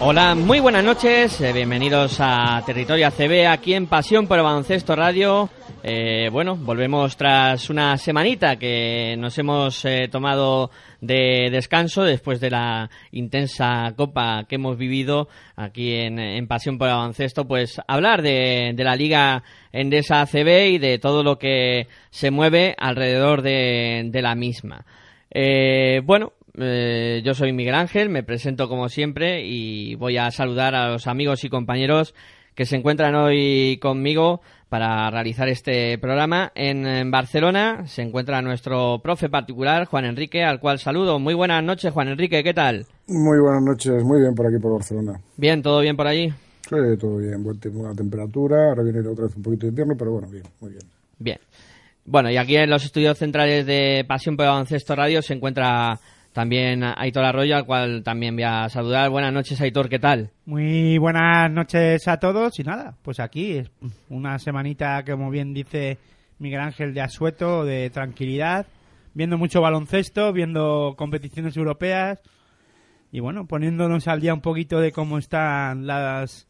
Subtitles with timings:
[0.00, 5.48] Hola, muy buenas noches, eh, bienvenidos a Territorio ACB aquí en Pasión por Baloncesto Radio.
[5.88, 12.50] Eh, bueno, volvemos tras una semanita que nos hemos eh, tomado de descanso después de
[12.50, 18.72] la intensa copa que hemos vivido aquí en, en Pasión por Baloncesto, pues hablar de,
[18.74, 24.22] de la Liga Endesa ACB y de todo lo que se mueve alrededor de, de
[24.22, 24.84] la misma.
[25.30, 30.74] Eh, bueno, eh, yo soy Miguel Ángel, me presento como siempre y voy a saludar
[30.74, 32.12] a los amigos y compañeros
[32.56, 34.40] que se encuentran hoy conmigo
[34.76, 36.52] para realizar este programa.
[36.54, 41.18] En, en Barcelona se encuentra nuestro profe particular, Juan Enrique, al cual saludo.
[41.18, 42.84] Muy buenas noches, Juan Enrique, ¿qué tal?
[43.06, 45.18] Muy buenas noches, muy bien por aquí por Barcelona.
[45.38, 46.28] Bien, ¿todo bien por allí?
[46.68, 49.94] Sí, todo bien, buen tiempo, buena temperatura, ahora viene otra vez un poquito de invierno,
[49.98, 50.82] pero bueno, bien, muy bien.
[51.18, 51.38] Bien.
[52.04, 55.98] Bueno, y aquí en los estudios centrales de Pasión por Baloncesto Radio se encuentra
[56.36, 59.08] también Aitor Arroyo, al cual también voy a saludar.
[59.08, 60.32] Buenas noches, Aitor, ¿qué tal?
[60.44, 63.70] Muy buenas noches a todos y nada, pues aquí es
[64.10, 65.96] una semanita como bien dice
[66.38, 68.66] Miguel Ángel de asueto, de tranquilidad,
[69.14, 72.20] viendo mucho baloncesto, viendo competiciones europeas
[73.10, 76.46] y bueno, poniéndonos al día un poquito de cómo están las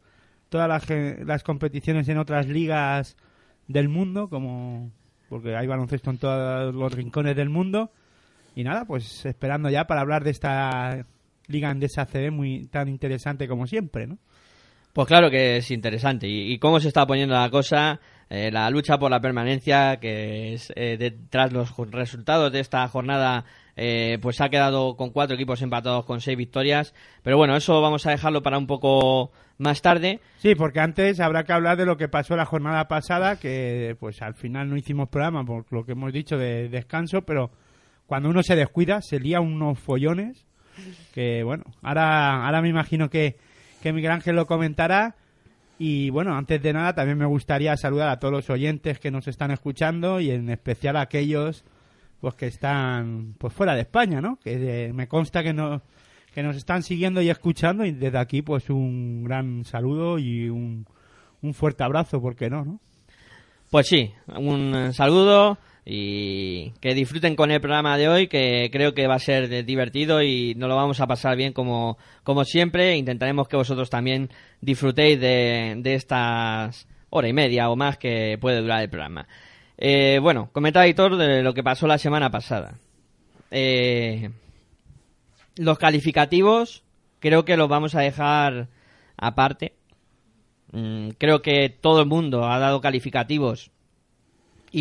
[0.49, 0.85] todas las,
[1.25, 3.17] las competiciones en otras ligas
[3.69, 4.91] del mundo, como
[5.29, 7.93] porque hay baloncesto en todos los rincones del mundo
[8.57, 11.07] y nada, pues esperando ya para hablar de esta
[11.47, 14.19] liga andesa CB muy tan interesante como siempre, ¿no?
[14.93, 16.27] Pues claro que es interesante.
[16.27, 18.01] ¿Y, y cómo se está poniendo la cosa?
[18.31, 22.89] Eh, la lucha por la permanencia, que es eh, de- tras los resultados de esta
[22.89, 23.45] jornada,
[23.77, 26.95] eh, pues ha quedado con cuatro equipos empatados con seis victorias.
[27.23, 30.21] Pero bueno, eso vamos a dejarlo para un poco más tarde.
[30.39, 34.23] Sí, porque antes habrá que hablar de lo que pasó la jornada pasada, que pues
[34.23, 37.51] al final no hicimos programa por lo que hemos dicho de descanso, pero
[38.07, 40.47] cuando uno se descuida se lía unos follones
[41.13, 43.37] que bueno, ahora ahora me imagino que
[43.83, 45.17] que Miguel Ángel lo comentará
[45.79, 49.29] y bueno, antes de nada también me gustaría saludar a todos los oyentes que nos
[49.29, 51.65] están escuchando y en especial a aquellos
[52.21, 54.39] pues que están pues fuera de España, ¿no?
[54.43, 55.83] Que eh, me consta que no
[56.35, 60.87] que nos están siguiendo y escuchando y desde aquí pues un gran saludo y un,
[61.43, 62.81] un fuerte abrazo, ¿por qué no, no?
[63.71, 65.59] Pues sí, un eh, saludo
[65.89, 70.21] y que disfruten con el programa de hoy, que creo que va a ser divertido
[70.21, 72.97] y nos lo vamos a pasar bien como, como siempre.
[72.97, 74.29] Intentaremos que vosotros también
[74.61, 79.29] disfrutéis de, de estas hora y media o más que puede durar el programa.
[79.79, 82.79] Eh, bueno, comentaba Hitor de lo que pasó la semana pasada.
[83.53, 84.31] Eh,
[85.55, 86.83] los calificativos
[87.21, 88.69] creo que los vamos a dejar
[89.17, 89.75] aparte.
[90.73, 93.71] Mm, creo que todo el mundo ha dado calificativos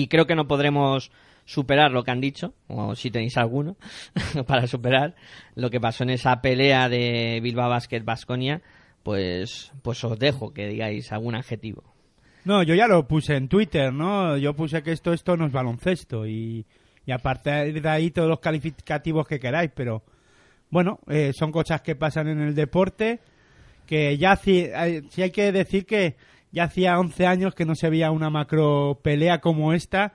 [0.01, 1.11] y creo que no podremos
[1.45, 3.77] superar lo que han dicho, o si tenéis alguno
[4.47, 5.15] para superar
[5.55, 8.61] lo que pasó en esa pelea de Bilbao Basket Basconia,
[9.03, 11.83] pues, pues os dejo que digáis algún adjetivo.
[12.45, 14.37] No, yo ya lo puse en Twitter, ¿no?
[14.37, 16.65] Yo puse que esto, esto no es baloncesto y,
[17.05, 20.03] y a partir de ahí todos los calificativos que queráis, pero
[20.71, 23.19] bueno, eh, son cosas que pasan en el deporte
[23.85, 26.15] que ya haci- eh, sí hay que decir que
[26.55, 30.13] ya hacía 11 años que no se veía una macro pelea como esta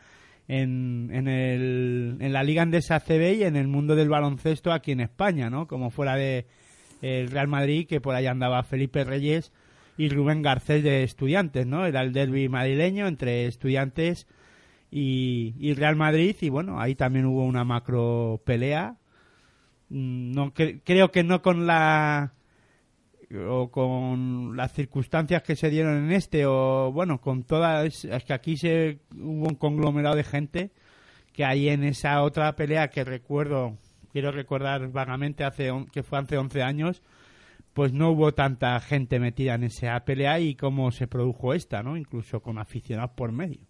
[0.48, 4.90] en, en, el, en la Liga Andesa CB y en el mundo del baloncesto aquí
[4.90, 5.68] en España, ¿no?
[5.68, 6.46] Como fuera de
[7.02, 9.52] el Real Madrid, que por ahí andaba Felipe Reyes
[9.96, 11.86] y Rubén Garcés de Estudiantes, ¿no?
[11.86, 14.26] Era el derby madrileño entre Estudiantes
[14.90, 18.96] y, y Real Madrid y bueno, ahí también hubo una macro pelea
[19.92, 22.32] Mm, No cre- creo que no con la
[23.34, 28.32] o con las circunstancias que se dieron en este o bueno con todas es que
[28.32, 30.70] aquí se hubo un conglomerado de gente
[31.32, 33.76] que ahí en esa otra pelea que recuerdo
[34.12, 37.02] quiero recordar vagamente hace que fue hace 11 años
[37.72, 41.96] pues no hubo tanta gente metida en esa pelea y cómo se produjo esta no
[41.96, 43.69] incluso con aficionados por medio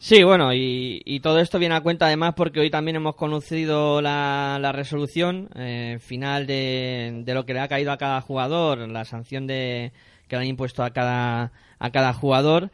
[0.00, 4.00] Sí, bueno, y, y todo esto viene a cuenta además porque hoy también hemos conocido
[4.00, 8.88] la, la resolución eh, final de, de lo que le ha caído a cada jugador,
[8.88, 9.92] la sanción de
[10.28, 11.50] que le han impuesto a cada,
[11.80, 12.70] a cada jugador.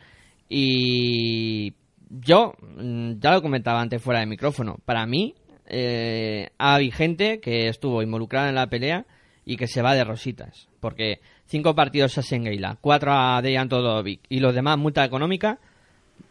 [0.50, 1.72] Y
[2.10, 5.34] yo, mm, ya lo comentaba antes fuera de micrófono, para mí
[5.66, 9.06] eh, hay gente que estuvo involucrada en la pelea
[9.46, 10.68] y que se va de rositas.
[10.78, 15.58] Porque cinco partidos a Sengeila, cuatro a Dejan Todorovic y los demás multa económica,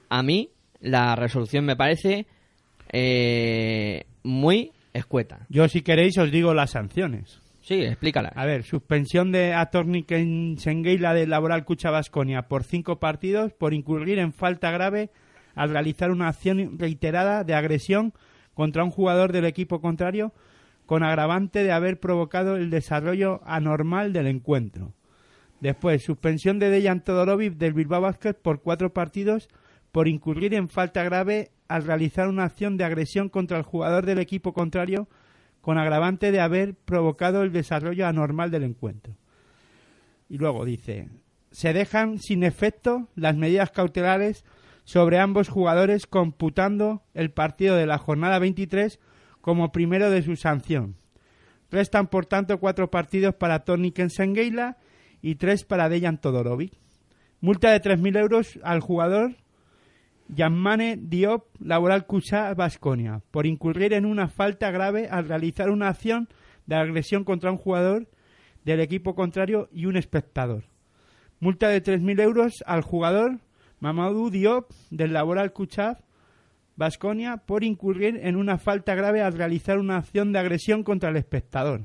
[0.09, 0.51] a mí
[0.83, 2.27] la resolución me parece
[2.91, 5.47] eh, muy escueta.
[5.49, 8.33] yo si queréis os digo las sanciones Sí, explícala.
[8.35, 13.73] A ver, suspensión de Atornik en Sengueila de Laboral Cucha Basconia por cinco partidos por
[13.73, 15.11] incurrir en falta grave
[15.55, 18.11] al realizar una acción reiterada de agresión
[18.53, 20.33] contra un jugador del equipo contrario
[20.85, 24.93] con agravante de haber provocado el desarrollo anormal del encuentro.
[25.61, 29.47] Después, suspensión de Dejan Todorovic del Bilbao Basket por cuatro partidos
[29.93, 34.17] por incurrir en falta grave al realizar una acción de agresión contra el jugador del
[34.17, 35.07] equipo contrario
[35.61, 39.15] con agravante de haber provocado el desarrollo anormal del encuentro.
[40.27, 41.09] Y luego dice,
[41.51, 44.43] se dejan sin efecto las medidas cautelares
[44.83, 48.99] sobre ambos jugadores computando el partido de la jornada 23
[49.41, 50.95] como primero de su sanción.
[51.69, 54.77] Restan, por tanto, cuatro partidos para Tony Kensengeila
[55.21, 56.73] y tres para Dejan Todorovic.
[57.41, 59.35] Multa de 3.000 euros al jugador
[60.29, 66.27] Yamane Diop Laboral Cucha Basconia por incurrir en una falta grave al realizar una acción
[66.65, 68.07] de agresión contra un jugador
[68.63, 70.63] del equipo contrario y un espectador.
[71.39, 73.39] Multa de 3.000 euros al jugador
[73.79, 75.97] Mamadou Diop del Laboral Cucha
[76.77, 81.17] Basconia por incurrir en una falta grave al realizar una acción de agresión contra el
[81.17, 81.81] espectador.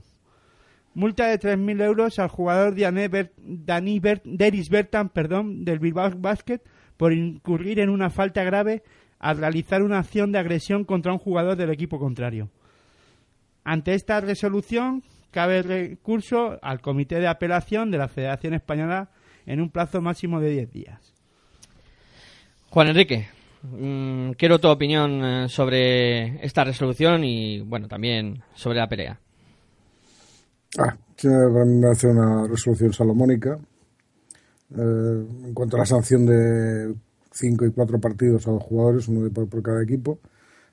[0.94, 6.10] Multa de 3.000 euros al jugador Diane Ber- Dani Ber- Deris Bertan perdón, del Bilbao
[6.16, 6.60] Basket
[6.98, 8.82] por incurrir en una falta grave
[9.18, 12.50] al realizar una acción de agresión contra un jugador del equipo contrario.
[13.64, 19.10] Ante esta resolución, cabe recurso al Comité de Apelación de la Federación Española
[19.46, 21.14] en un plazo máximo de 10 días.
[22.70, 23.28] Juan Enrique,
[23.62, 29.18] mm, quiero tu opinión eh, sobre esta resolución y, bueno, también sobre la pelea.
[30.78, 33.58] Ah, me parece una resolución salomónica.
[34.76, 36.94] Eh, en cuanto a la sanción de
[37.32, 40.18] cinco y cuatro partidos a los jugadores, uno de por, cada equipo,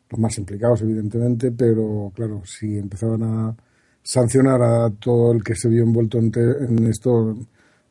[0.10, 3.56] los más implicados, evidentemente, pero claro, si empezaban a
[4.04, 7.38] sancionar a todo el que se vio envuelto en, esto,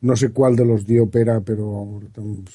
[0.01, 1.99] no sé cuál de los dio pera, pero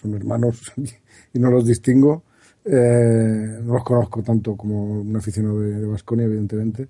[0.00, 0.72] son hermanos
[1.34, 2.24] y no los distingo.
[2.62, 6.88] Eh, no los conozco tanto como un aficionado de Vasconia, evidentemente.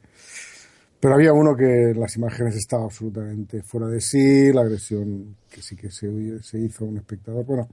[1.00, 5.62] Pero había uno que en las imágenes estaba absolutamente fuera de sí, la agresión que
[5.62, 7.44] sí que se, se hizo a un espectador.
[7.46, 7.68] Bueno,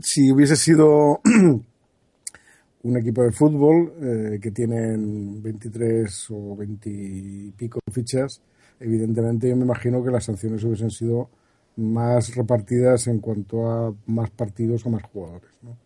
[0.00, 1.20] si hubiese sido
[2.82, 8.40] un equipo de fútbol eh, que tienen 23 o 20 y pico fichas,
[8.80, 11.28] evidentemente yo me imagino que las sanciones hubiesen sido
[11.76, 15.50] más repartidas en cuanto a más partidos o más jugadores.
[15.62, 15.76] ¿no?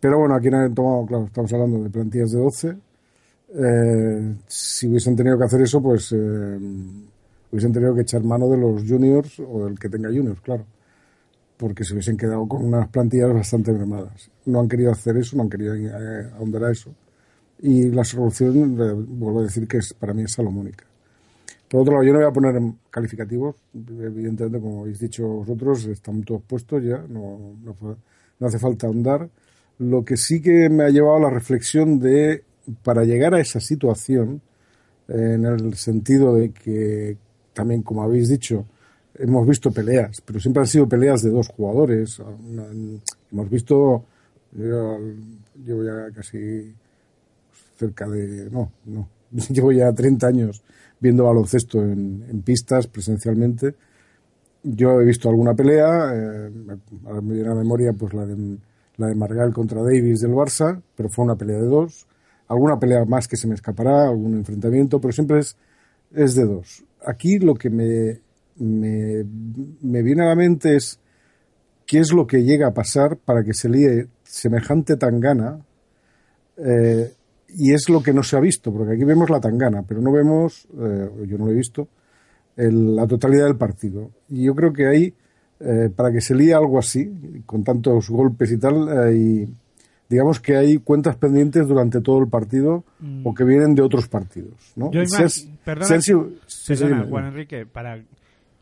[0.00, 2.76] Pero bueno, aquí han tomado, claro, estamos hablando de plantillas de 12.
[3.58, 6.58] Eh, si hubiesen tenido que hacer eso, pues eh,
[7.50, 10.64] hubiesen tenido que echar mano de los juniors o del que tenga juniors, claro.
[11.56, 14.30] Porque se hubiesen quedado con unas plantillas bastante mermadas.
[14.44, 16.94] No han querido hacer eso, no han querido eh, ahondar a eso.
[17.60, 20.84] Y la solución, eh, vuelvo a decir que es, para mí es salomónica.
[21.68, 26.22] Por otro lado, yo no voy a poner calificativos, evidentemente, como habéis dicho vosotros, están
[26.22, 29.28] todos puestos ya, no, no, hace falta ahondar.
[29.78, 32.44] Lo que sí que me ha llevado a la reflexión de,
[32.82, 34.40] para llegar a esa situación,
[35.08, 37.16] eh, en el sentido de que,
[37.54, 38.66] también como habéis dicho,
[39.16, 42.18] hemos visto peleas, pero siempre han sido peleas de dos jugadores.
[42.20, 42.66] Una-
[43.32, 44.04] Hemos visto,
[44.52, 44.98] yo
[45.64, 46.72] llevo ya casi
[47.76, 49.08] cerca de, no, no,
[49.50, 50.62] llevo ya 30 años
[51.00, 53.74] viendo baloncesto en, en pistas presencialmente.
[54.62, 56.50] Yo he visto alguna pelea, eh,
[57.08, 57.20] a la
[57.54, 58.58] memoria pues la de,
[58.96, 62.06] la de Margal contra Davis del Barça, pero fue una pelea de dos.
[62.48, 65.56] Alguna pelea más que se me escapará, algún enfrentamiento, pero siempre es,
[66.14, 66.84] es de dos.
[67.04, 68.20] Aquí lo que me,
[68.58, 69.24] me,
[69.82, 70.98] me viene a la mente es
[71.86, 75.58] qué es lo que llega a pasar para que se líe semejante tangana
[76.56, 77.12] eh,
[77.48, 80.12] y es lo que no se ha visto, porque aquí vemos la tangana, pero no
[80.12, 81.88] vemos, eh, yo no lo he visto,
[82.56, 84.10] el- la totalidad del partido.
[84.28, 85.14] Y yo creo que ahí,
[85.60, 89.48] eh, para que se líe algo así, con tantos golpes y tal, hay-
[90.08, 92.84] digamos que hay cuentas pendientes durante todo el partido
[93.24, 94.72] o que vienen de otros partidos.
[94.76, 94.86] ¿no?
[94.88, 94.92] Mm.
[94.92, 97.24] Yo Y ima- se has- perdona- se han sido- sí, sí, Perdona, dime, Juan.
[97.26, 98.02] Enrique, para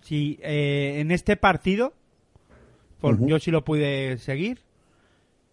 [0.00, 1.92] si eh, en este partido,
[3.00, 4.60] por, yo sí lo pude seguir,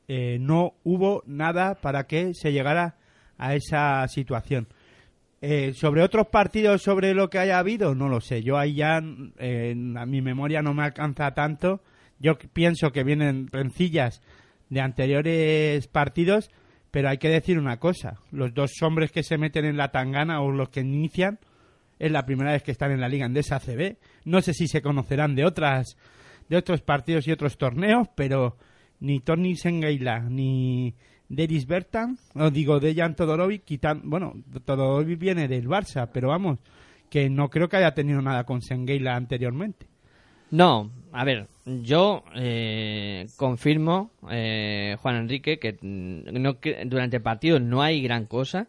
[0.08, 2.96] eh, no hubo nada para que se llegara
[3.38, 4.68] a esa situación.
[5.42, 8.44] Eh, sobre otros partidos, sobre lo que haya habido, no lo sé.
[8.44, 9.02] Yo ahí ya,
[9.40, 11.82] eh, a mi memoria no me alcanza tanto.
[12.20, 14.22] Yo pienso que vienen rencillas
[14.72, 16.50] de anteriores partidos,
[16.90, 18.16] pero hay que decir una cosa.
[18.32, 21.40] Los dos hombres que se meten en la tangana o los que inician
[22.00, 23.98] es la primera vez que están en la Liga Andesa ACB.
[24.26, 25.98] No sé si se conocerán de otras
[26.50, 28.58] de otros partidos y otros torneos, pero
[29.00, 30.96] ni Tony Sengeila ni
[31.30, 34.34] Deris Bertan, o digo Dejan Todorovic, quitan, bueno,
[34.66, 36.60] Todorovic viene del Barça, pero vamos,
[37.10, 39.88] que no creo que haya tenido nada con Sengeila anteriormente.
[40.50, 47.24] No, a ver, yo eh, confirmo, eh, Juan Enrique, que, mm, no, que durante el
[47.24, 48.68] partido no hay gran cosa.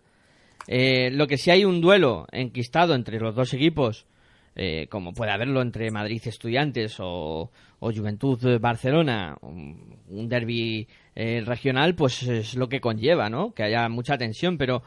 [0.66, 4.06] Eh, lo que sí hay un duelo enquistado entre los dos equipos,
[4.54, 11.94] eh, como puede haberlo entre Madrid Estudiantes o, Juventud Barcelona, un, un derby eh, regional,
[11.94, 13.52] pues es lo que conlleva, ¿no?
[13.52, 14.82] Que haya mucha tensión, pero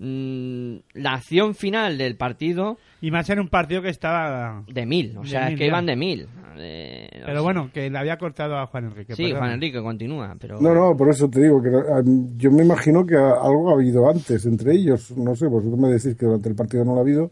[0.00, 4.62] la acción final del partido Y más en un partido que estaba...
[4.72, 5.68] de mil, o De sea, mil, es que ya.
[5.68, 6.28] iban de mil.
[6.60, 9.14] Eh, o Pero sea, bueno, que le había cortado a Juan Enrique.
[9.14, 9.32] Sí.
[9.32, 12.02] Juan Enrique continúa, pero No, no, por eso te digo que ah,
[12.36, 15.16] yo me imagino que algo ha habido antes entre ellos.
[15.16, 17.30] No sé, vosotros me decís que durante el partido no lo ha habido,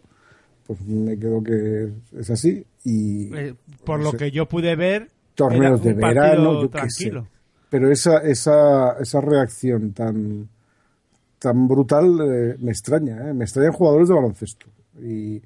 [0.67, 2.65] pues me quedo que es así.
[2.85, 3.55] Y Eh,
[3.85, 7.11] por no lo sé, que yo pude ver, torneos era de verano, yo qué sé.
[7.11, 7.27] tranquilo.
[7.69, 10.49] Pero esa, esa, esa reacción tan,
[11.39, 13.35] tan brutal eh, me extraña, ¿eh?
[13.35, 14.67] me extrañan jugadores de baloncesto.
[15.01, 15.43] Y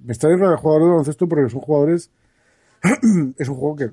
[0.00, 2.10] me extrañan jugadores de baloncesto porque son jugadores.
[3.38, 3.90] es un juego que,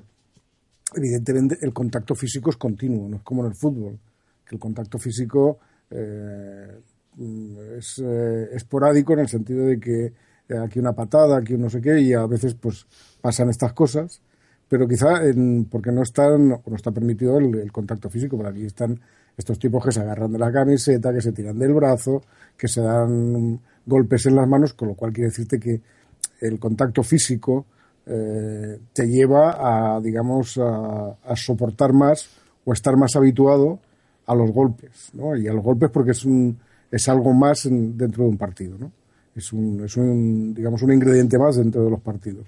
[0.94, 3.98] evidentemente, el contacto físico es continuo, no es como en el fútbol,
[4.44, 5.58] que el contacto físico
[5.90, 6.80] eh,
[7.78, 10.06] es eh, esporádico en el sentido de que
[10.48, 12.86] eh, aquí una patada, aquí un no sé qué, y a veces pues
[13.20, 14.20] pasan estas cosas
[14.68, 18.66] pero quizá en- porque no están no está permitido el, el contacto físico, pero aquí
[18.66, 19.00] están
[19.38, 22.22] estos tipos que se agarran de la camiseta, que se tiran del brazo,
[22.56, 25.80] que se dan golpes en las manos, con lo cual quiere decirte que
[26.40, 27.64] el contacto físico
[28.04, 32.28] eh, te lleva a, digamos, a, soportar más
[32.64, 33.78] o estar más habituado
[34.26, 35.36] a los golpes, ¿no?
[35.36, 36.58] Y a los golpes porque es un
[36.90, 38.90] es algo más en- dentro de un partido, ¿no?
[39.34, 42.46] Es un, es un, digamos, un ingrediente más dentro de los partidos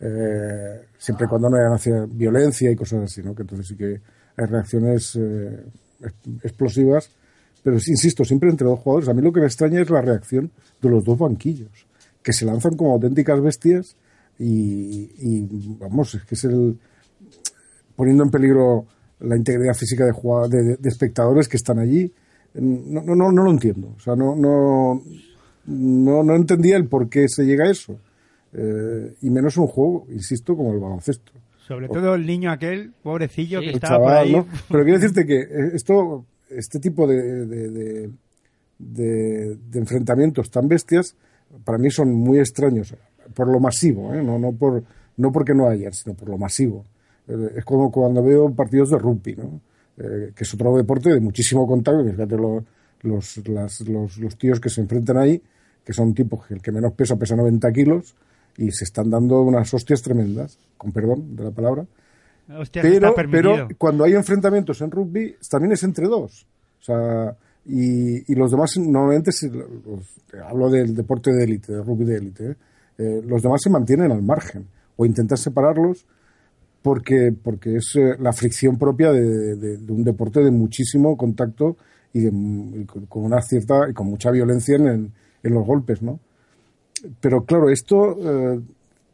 [0.00, 3.34] eh, siempre cuando no hacia violencia y cosas así, ¿no?
[3.34, 4.00] Que entonces sí que
[4.36, 5.64] hay reacciones eh,
[6.42, 7.10] explosivas,
[7.62, 9.08] pero insisto, siempre entre dos jugadores.
[9.08, 10.50] A mí lo que me extraña es la reacción
[10.80, 11.70] de los dos banquillos,
[12.22, 13.96] que se lanzan como auténticas bestias
[14.38, 15.46] y,
[15.78, 16.78] vamos, es que es el
[17.96, 18.86] poniendo en peligro
[19.20, 22.12] la integridad física de, jugad- de, de espectadores que están allí.
[22.54, 23.94] No, no, no, no lo entiendo.
[23.96, 25.02] O sea, no, no,
[25.66, 27.98] no, no entendía el por qué se llega a eso.
[28.52, 31.32] Eh, y menos un juego, insisto, como el baloncesto.
[31.66, 33.66] Sobre todo el niño aquel, pobrecillo, Sí.
[33.68, 34.32] que estaba por ahí.
[34.32, 34.46] ¿no?
[34.70, 38.10] Pero quiero decirte que eh, esto, este tipo de, de,
[38.78, 41.16] de- enfrentamientos tan bestias,
[41.64, 42.94] para mí son muy extraños,
[43.34, 44.22] por lo masivo, ¿eh?
[44.22, 44.82] no, no, por,
[45.16, 46.84] no porque no hayan, sino por lo masivo.
[47.28, 49.60] Eh, es como cuando veo partidos de rugby, ¿no?
[49.98, 52.64] Eh, que es otro deporte de muchísimo contacto, fíjate lo-
[53.02, 55.42] los, las- los, los tíos que se enfrentan ahí,
[55.84, 58.14] que son tipos que el que menos pesa pesa 90 kilos
[58.58, 61.86] y se están dando unas hostias tremendas, con perdón de la palabra.
[62.58, 63.08] Hostia, Pero,
[63.76, 66.46] cuando hay enfrentamientos en rugby, también es entre dos.
[66.80, 72.04] O sea, y, y los demás, normalmente, los- hablo del deporte de élite, del rugby
[72.04, 72.56] de élite, ¿eh?
[72.98, 76.06] Eh, los demás se mantienen al margen o intentan separarlos
[76.82, 81.76] porque, porque es eh, la fricción propia de, de- de un deporte de muchísimo contacto
[82.12, 86.20] y, de y con, una cierta y con mucha violencia en, en los golpes, ¿no?
[87.20, 88.60] Pero claro, esto, eh,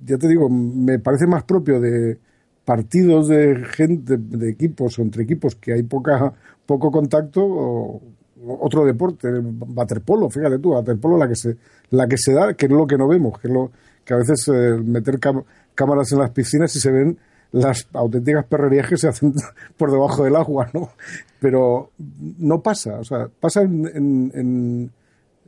[0.07, 2.19] ya te digo, me parece más propio de
[2.65, 6.33] partidos de gente, de equipos o entre equipos que hay poca,
[6.65, 8.01] poco contacto o,
[8.61, 9.41] otro deporte, el
[9.75, 11.57] waterpolo, fíjate tú, waterpolo la que se,
[11.91, 13.71] la que se da, que es lo que no vemos, que es lo
[14.05, 15.19] que a veces eh, meter
[15.75, 17.17] cámaras en las piscinas y se ven
[17.53, 19.33] las auténticas perrerías que se hacen
[19.77, 20.91] por debajo del agua, ¿no?
[21.41, 21.91] Pero
[22.39, 24.91] no pasa, o sea, pasa en, en- en-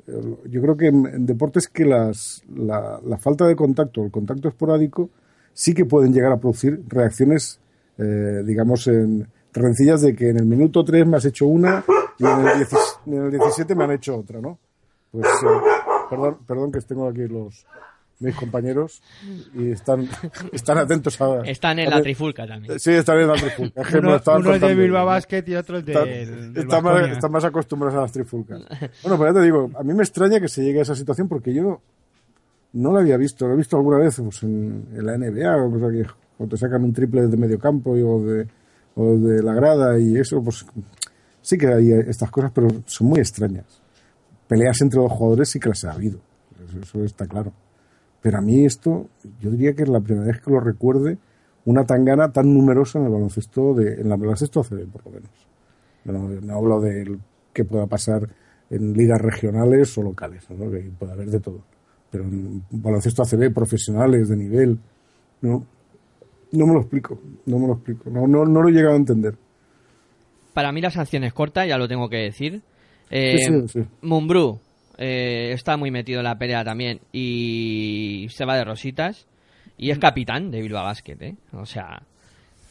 [0.06, 5.10] yo creo que en, deportes que las, la, la falta de contacto, el contacto esporádico,
[5.52, 7.60] sí que pueden llegar a producir reacciones,
[7.96, 11.84] eh, digamos, en rencillas de que en el minuto 3 me has hecho una
[12.18, 14.58] y en el, 17, en el 17 me han hecho otra, ¿no?
[15.12, 15.60] Pues, eh,
[16.10, 17.64] perdón, perdón que tengo aquí los
[18.20, 19.02] mis compañeros
[19.54, 20.08] y están,
[20.52, 21.40] están atentos a...
[21.42, 22.78] Están en a la ver- trifulca también.
[22.78, 23.80] Sí, están en la trifulca.
[23.82, 24.74] Es que Uno, uno de.
[24.74, 28.12] Bilbao Basket y otro es Están- del, del están, más, están más acostumbrados a las
[28.12, 28.60] trifulcas.
[29.02, 31.28] Bueno, pues ya te digo, a mí me extraña que se llegue a esa situación
[31.28, 31.80] porque yo
[32.72, 33.46] no lo había visto.
[33.46, 36.06] Lo he visto alguna vez pues, en, en la NBA, o sea, que
[36.36, 38.46] cuando te sacan un triple desde medio campo y- o, de,
[38.96, 40.64] o de la grada y eso, pues
[41.42, 43.64] sí que hay estas cosas, pero son muy extrañas.
[44.48, 46.18] Peleas entre los jugadores sí que las ha habido,
[46.68, 47.52] eso, eso está claro.
[48.24, 51.18] Pero a mí esto, yo diría que es la primera vez que lo recuerde
[51.66, 55.30] una tangana tan numerosa en el baloncesto, de, en el baloncesto ACB, por lo menos.
[56.06, 57.18] No, no hablo de
[57.52, 58.26] qué pueda pasar
[58.70, 60.70] en ligas regionales o locales, ¿no?
[60.70, 61.60] que puede haber de todo.
[62.10, 64.78] Pero en baloncesto ACB, profesionales de nivel,
[65.42, 65.66] no,
[66.52, 68.98] no me lo explico, no me lo explico, no, no, no lo he llegado a
[68.98, 69.34] entender.
[70.54, 72.62] Para mí la sanción es corta, ya lo tengo que decir.
[73.10, 73.88] Eh, Sí, sí, sí.
[74.00, 74.60] Mumbrú
[74.98, 79.26] eh, está muy metido en la pelea también y se va de rositas.
[79.76, 81.34] Y es capitán de Bilbao Basket, ¿eh?
[81.52, 82.02] O sea,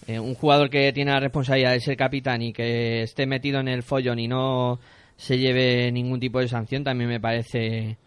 [0.07, 3.67] eh, un jugador que tiene la responsabilidad de ser capitán y que esté metido en
[3.67, 4.79] el follón y no
[5.15, 7.97] se lleve ningún tipo de sanción también me parece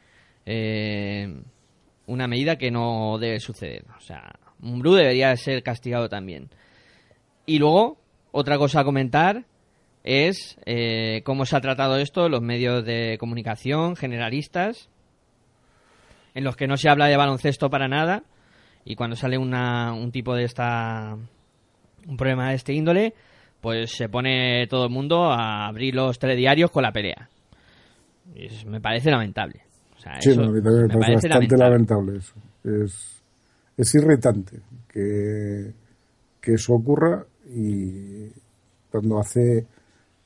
[0.44, 1.34] eh,
[2.06, 3.84] una medida que no debe suceder.
[3.96, 6.48] O sea, Mumbrú debería ser castigado también.
[7.46, 7.98] Y luego,
[8.32, 9.44] otra cosa a comentar
[10.06, 14.88] es eh, cómo se ha tratado esto en los medios de comunicación generalistas,
[16.34, 18.22] en los que no se habla de baloncesto para nada,
[18.84, 21.16] y cuando sale una, un tipo de esta.
[22.06, 23.14] un problema de este índole,
[23.60, 27.28] pues se pone todo el mundo a abrir los telediarios con la pelea.
[28.34, 29.62] Y eso me parece lamentable.
[29.96, 31.64] O sea, Sí, eso no, me parece bastante lamentable.
[31.64, 32.34] lamentable, eso.
[32.62, 33.22] Es,
[33.76, 35.72] es irritante que,
[36.40, 38.28] que eso ocurra y
[38.90, 39.66] cuando hace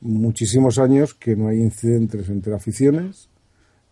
[0.00, 3.28] muchísimos años que no hay incidentes entre aficiones,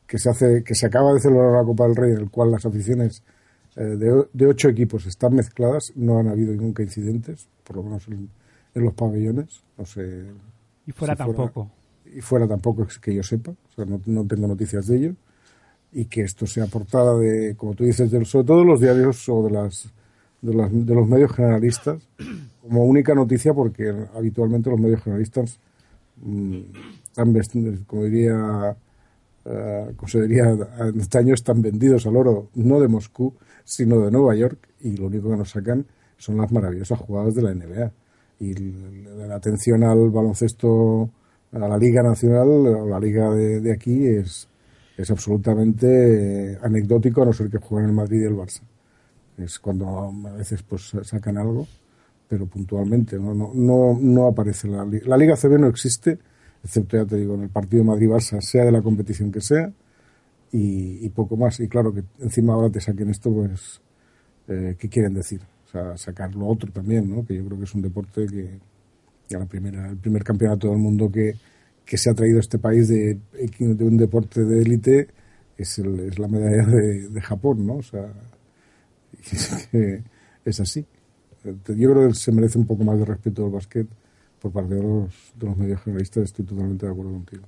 [0.06, 2.50] que se hace, que se acaba de celebrar la Copa del Rey en el cual
[2.50, 3.22] las aficiones
[3.76, 8.08] eh, de, de ocho equipos están mezcladas, no han habido nunca incidentes, por lo menos
[8.08, 8.28] en,
[8.74, 10.24] en los pabellones, no sé
[10.86, 11.70] Y fuera si fuera- tampoco.
[12.06, 15.14] y fuera tampoco es que yo sepa, o sea, no, no tengo noticias de ello,
[15.92, 19.42] y que esto sea portada de, como tú dices, de, sobre todo los diarios o
[19.44, 19.90] de, las,
[20.40, 22.08] de, las- de los medios generalistas,
[22.62, 25.58] como única noticia, porque habitualmente los medios generalistas
[26.22, 28.76] mm, vestidos, como diría,
[29.44, 30.56] eh, como se diría
[30.96, 35.06] este año, están vendidos al oro, no de Moscú, sino de Nueva York, y lo
[35.06, 37.92] único que nos sacan son las maravillosas jugadas de la NBA.
[38.40, 41.10] Y la atención al baloncesto,
[41.52, 44.48] a la Liga Nacional, o la Liga de, de aquí, es,
[44.96, 48.62] es absolutamente eh, anecdótico, a no ser que jueguen el Madrid y el Barça.
[49.36, 51.66] Es cuando a veces pues sacan algo,
[52.28, 55.06] pero puntualmente, no, no, no, no aparece la Liga.
[55.08, 56.18] La Liga CB no existe,
[56.64, 59.72] excepto, ya te digo, en el partido Madrid-Barça, sea de la competición que sea,
[60.52, 61.60] y, poco más.
[61.60, 63.80] Y claro que encima ahora te saquen esto, pues,
[64.48, 65.40] eh, ¿qué quieren decir?
[65.66, 67.24] O sea, sacar lo otro también, ¿no?
[67.26, 68.58] Que yo creo que es un deporte que,
[69.28, 71.34] que a la primera, el primer campeonato del mundo que,
[71.84, 73.18] que se ha traído a este país de,
[73.58, 75.08] de un deporte de élite
[75.58, 77.76] es, el- es la medalla de, de Japón, ¿no?
[77.76, 78.12] O sea,
[80.44, 80.86] es así.
[81.44, 83.86] Yo creo que se merece un poco más de respeto al básquet
[84.40, 86.24] por parte de los, de los medios generalistas.
[86.24, 87.44] Estoy totalmente de acuerdo contigo.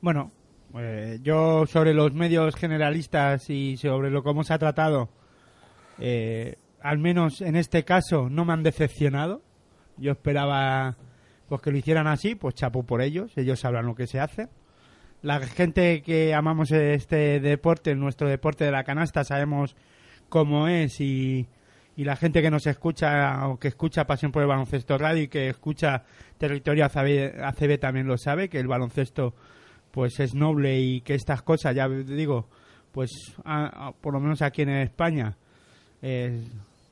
[0.00, 0.30] Bueno,
[0.76, 5.08] eh, yo sobre los medios generalistas y sobre lo cómo se ha tratado,
[5.98, 9.42] eh, al menos en este caso no me han decepcionado.
[9.96, 10.96] Yo esperaba
[11.48, 14.48] pues que lo hicieran así, pues chapo por ellos, ellos sabrán lo que se hace.
[15.22, 19.76] La gente que amamos este deporte, nuestro deporte de la canasta, sabemos
[20.28, 21.46] cómo es y,
[21.96, 25.28] y la gente que nos escucha o que escucha Pasión por el Baloncesto Radio y
[25.28, 26.02] que escucha
[26.38, 29.34] Territorio ACB, ACB también lo sabe, que el baloncesto
[29.90, 32.48] pues es noble y que estas cosas, ya digo,
[32.90, 33.10] pues
[33.44, 35.36] a- por lo menos aquí en España,
[36.02, 36.42] eh,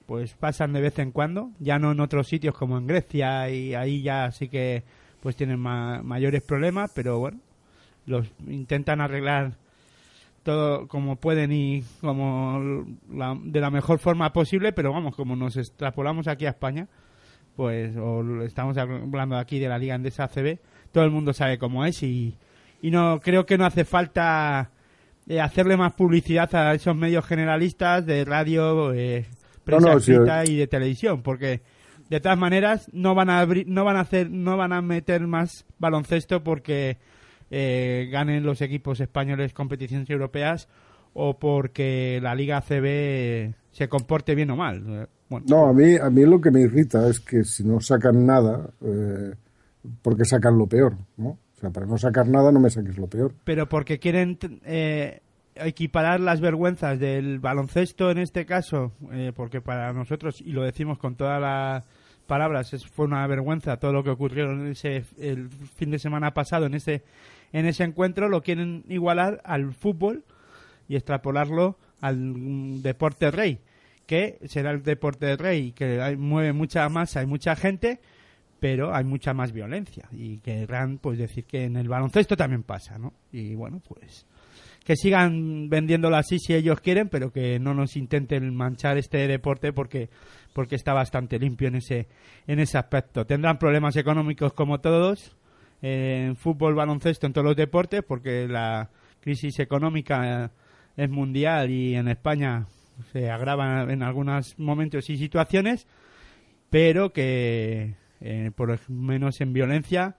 [0.06, 3.74] pues pasan de vez en cuando, ya no en otros sitios como en Grecia y
[3.74, 4.84] ahí ya sí que
[5.20, 7.40] pues tienen ma- mayores problemas, pero bueno,
[8.06, 9.52] los intentan arreglar
[10.42, 15.56] todo como pueden y como la- de la mejor forma posible, pero vamos, como nos
[15.56, 16.88] extrapolamos aquí a España,
[17.56, 20.58] pues o estamos hablando aquí de la Liga Andesa ACB,
[20.90, 22.36] todo el mundo sabe cómo es y,
[22.80, 24.70] y no creo que no hace falta
[25.28, 29.26] eh, hacerle más publicidad a esos medios generalistas de radio, eh,
[29.64, 31.60] prensa No, no, sí, escrita y de televisión, porque
[32.10, 35.26] de todas maneras no van a abrir, no van a hacer, no van a meter
[35.26, 36.98] más baloncesto porque
[37.52, 40.68] eh, ganen los equipos españoles competiciones europeas
[41.12, 44.82] o porque la Liga CB se comporte bien o mal.
[44.88, 47.80] Eh, Bueno, No, a mí, a mí lo que me irrita es que si no
[47.80, 49.34] sacan nada, eh,
[50.00, 51.28] porque sacan lo peor, ¿no?
[51.28, 53.34] O sea, para no sacar nada no me saques lo peor.
[53.44, 55.20] Pero porque quieren eh,
[55.54, 60.98] equiparar las vergüenzas del baloncesto en este caso, eh, porque para nosotros, y lo decimos
[60.98, 61.84] con todas las
[62.26, 66.32] palabras, es, fue una vergüenza todo lo que ocurrió en ese, el fin de semana
[66.32, 67.02] pasado en ese,
[67.52, 70.24] en ese encuentro, lo quieren igualar al fútbol
[70.88, 73.60] y extrapolarlo al mm, deporte rey,
[74.06, 78.00] que será el deporte rey, que hay- mueve mucha masa, hay mucha gente,
[78.60, 82.98] pero hay mucha más violencia y querrán pues decir que en el baloncesto también pasa,
[82.98, 83.12] ¿no?
[83.32, 84.26] Y bueno, pues
[84.84, 89.72] que sigan vendiéndolo así si ellos quieren, pero que no nos intenten manchar este deporte
[89.72, 90.10] porque
[90.52, 92.08] porque está bastante limpio en ese
[92.48, 93.24] en ese aspecto.
[93.24, 95.36] Tendrán problemas económicos como todos
[95.82, 98.88] en fútbol, baloncesto, en todos los deportes, porque la
[99.20, 100.50] crisis económica
[100.96, 102.66] es mundial y en España
[103.12, 105.86] se agrava en algunos momentos y situaciones,
[106.70, 110.16] pero que eh, por lo menos en violencia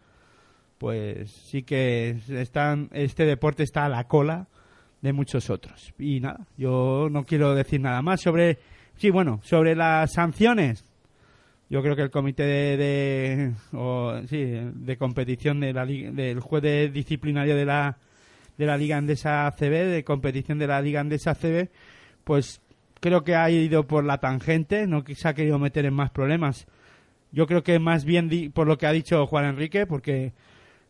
[0.78, 4.48] pues sí que están este deporte está a la cola
[5.02, 5.94] de muchos otros.
[5.98, 8.60] Y nada yo no quiero decir nada más sobre
[8.98, 10.86] sí bueno sobre las sanciones
[11.74, 16.94] yo creo que el comité de, de- o, sí, de competición de la del juez
[16.94, 17.98] disciplinario de la
[18.60, 21.70] de la liga andesa ACB de competición de la liga andesa ACB
[22.24, 22.62] pues
[23.00, 26.68] creo que ha ido por la tangente no se ha querido meter en más problemas.
[27.32, 30.32] Yo creo que más bien por lo que ha dicho Juan Enrique porque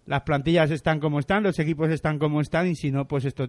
[0.06, 3.48] las plantillas están como están, los equipos están como están y si no, pues esto...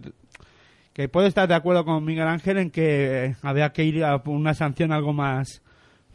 [0.93, 4.15] Que puedo estar de acuerdo con Miguel Ángel en que eh, había que ir a
[4.25, 5.61] una sanción algo más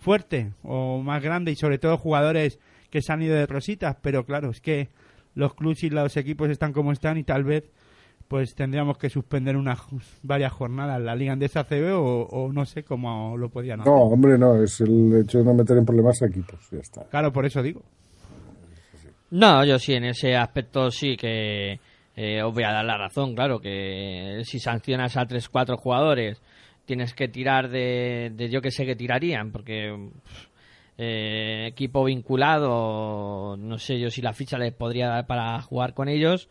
[0.00, 2.58] fuerte o más grande y sobre todo jugadores
[2.90, 4.88] que se han ido de rositas, pero claro, es que
[5.34, 7.70] los clubes y los equipos están como están y tal vez
[8.26, 9.80] pues tendríamos que suspender unas
[10.22, 13.92] varias jornadas la Liga Andesa CB o, o no sé cómo lo podían hacer.
[13.92, 17.04] No, hombre, no, es el hecho de no meter en problemas a equipos, ya está.
[17.08, 17.82] Claro, por eso digo.
[19.30, 21.80] No, yo sí, en ese aspecto sí que
[22.16, 26.40] eh, os voy a dar la razón, claro, que si sancionas a 3-4 jugadores
[26.90, 29.96] tienes que tirar de, de yo que sé que tirarían, porque
[30.98, 36.08] eh, equipo vinculado, no sé yo si la ficha les podría dar para jugar con
[36.08, 36.48] ellos,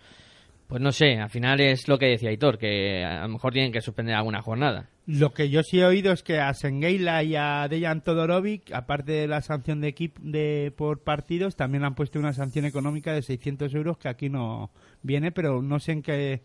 [0.67, 3.73] pues no sé, al final es lo que decía Hitor, que a lo mejor tienen
[3.73, 4.87] que suspender alguna jornada.
[5.05, 9.11] Lo que yo sí he oído es que a Sengeila y a Dejan Todorovic, aparte
[9.11, 13.23] de la sanción de equipo de por partidos, también han puesto una sanción económica de
[13.23, 14.71] 600 euros que aquí no
[15.01, 16.43] viene, pero no sé en qué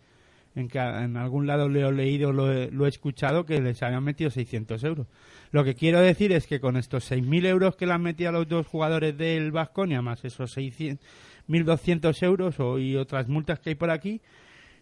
[0.54, 3.82] en que en algún lado lo he leído, lo he, lo he escuchado, que les
[3.82, 5.06] habían metido 600 euros.
[5.50, 8.32] Lo que quiero decir es que con estos 6.000 euros que le han metido a
[8.32, 11.04] los dos jugadores del Vasconia, más esos 600,
[11.48, 14.20] 1.200 euros o, y otras multas que hay por aquí,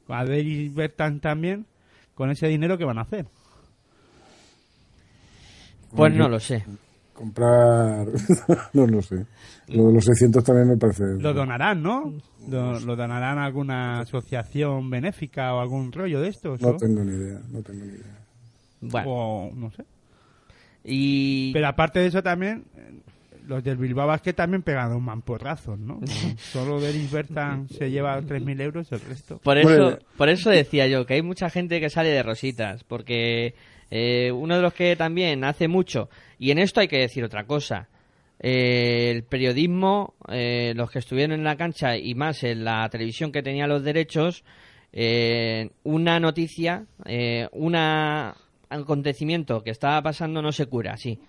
[0.09, 1.67] a Bertan también,
[2.15, 3.27] con ese dinero, ¿qué van a hacer?
[5.95, 6.65] Pues no lo sé.
[7.23, 8.09] Comprar,
[8.73, 9.25] no lo sé.
[9.69, 11.05] Lo de los 600 también me parece...
[11.21, 12.13] Lo donarán, ¿no?
[12.49, 16.77] Lo, lo donarán a alguna asociación benéfica o algún rollo de estos, No ¿no?
[16.79, 18.19] tengo ni idea, no tengo ni idea.
[18.81, 19.85] Bueno, O no sé.
[20.83, 21.53] y...
[21.53, 22.99] Pero aparte de eso también, eh,
[23.47, 26.01] los del Bilbao Basket también pegan un mamporrazo, ¿no?
[26.39, 29.39] Solo Deris Bertan se lleva 3.000 euros, el resto.
[29.39, 29.99] Por eso, Bueno.
[30.17, 33.55] por eso decía yo que hay mucha gente que sale de rositas, porque
[33.95, 37.45] eh, uno de los que también hace mucho, y en esto hay que decir otra
[37.45, 37.89] cosa,
[38.41, 43.33] eh, el periodismo, eh, los que estuvieron en la cancha y más en la televisión
[43.33, 44.45] que tenía los derechos,
[44.95, 47.75] eh, una noticia, eh, un
[48.71, 51.21] acontecimiento que estaba pasando no se cura así,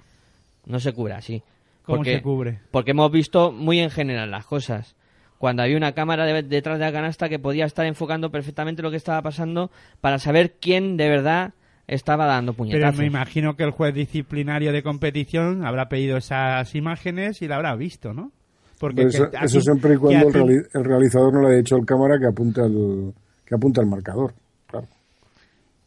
[0.66, 1.44] no se cura así.
[1.84, 2.60] ¿Cómo Porque- se cubre?
[2.72, 4.96] porque hemos visto muy en general las cosas.
[5.38, 8.90] Cuando había una cámara de- detrás de la canasta que podía estar enfocando perfectamente lo
[8.90, 11.54] que estaba pasando para saber quién de verdad
[11.88, 13.00] estaba dando Pero puñetazos.
[13.00, 17.76] me imagino que el juez disciplinario de competición habrá pedido esas imágenes y la habrá
[17.76, 18.32] visto, ¿no?
[18.80, 21.42] Porque Pero eso, que eso aquí- siempre y cuando el, aquí- reali- el realizador no
[21.48, 23.14] le ha dicho al cámara que apunte al,
[23.46, 24.34] que apunte al marcador.
[24.68, 24.88] Claro.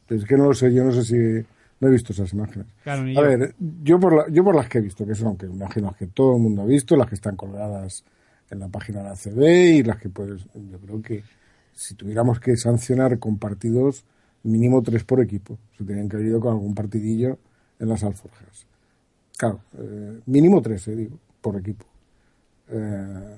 [0.08, 1.46] Es que no lo sé, yo no sé si...
[1.78, 2.66] No he visto esas imágenes.
[2.84, 3.20] Claro, A yo.
[3.22, 6.06] ver, yo por, la- yo por las que he visto, que son, que imagino que
[6.06, 8.02] todo el mundo ha visto, las que están colgadas
[8.50, 9.42] en la página de la CB
[9.76, 10.42] y las que puedes...
[10.54, 11.22] Yo creo que
[11.74, 14.04] si tuviéramos que sancionar con partidos,
[14.46, 15.58] mínimo tres por equipo.
[15.76, 17.38] Se tenían que haber ido con algún partidillo
[17.78, 18.66] en las alforjas.
[19.36, 21.84] Claro, eh, mínimo tres, eh, digo, por equipo.
[22.68, 23.36] Eh,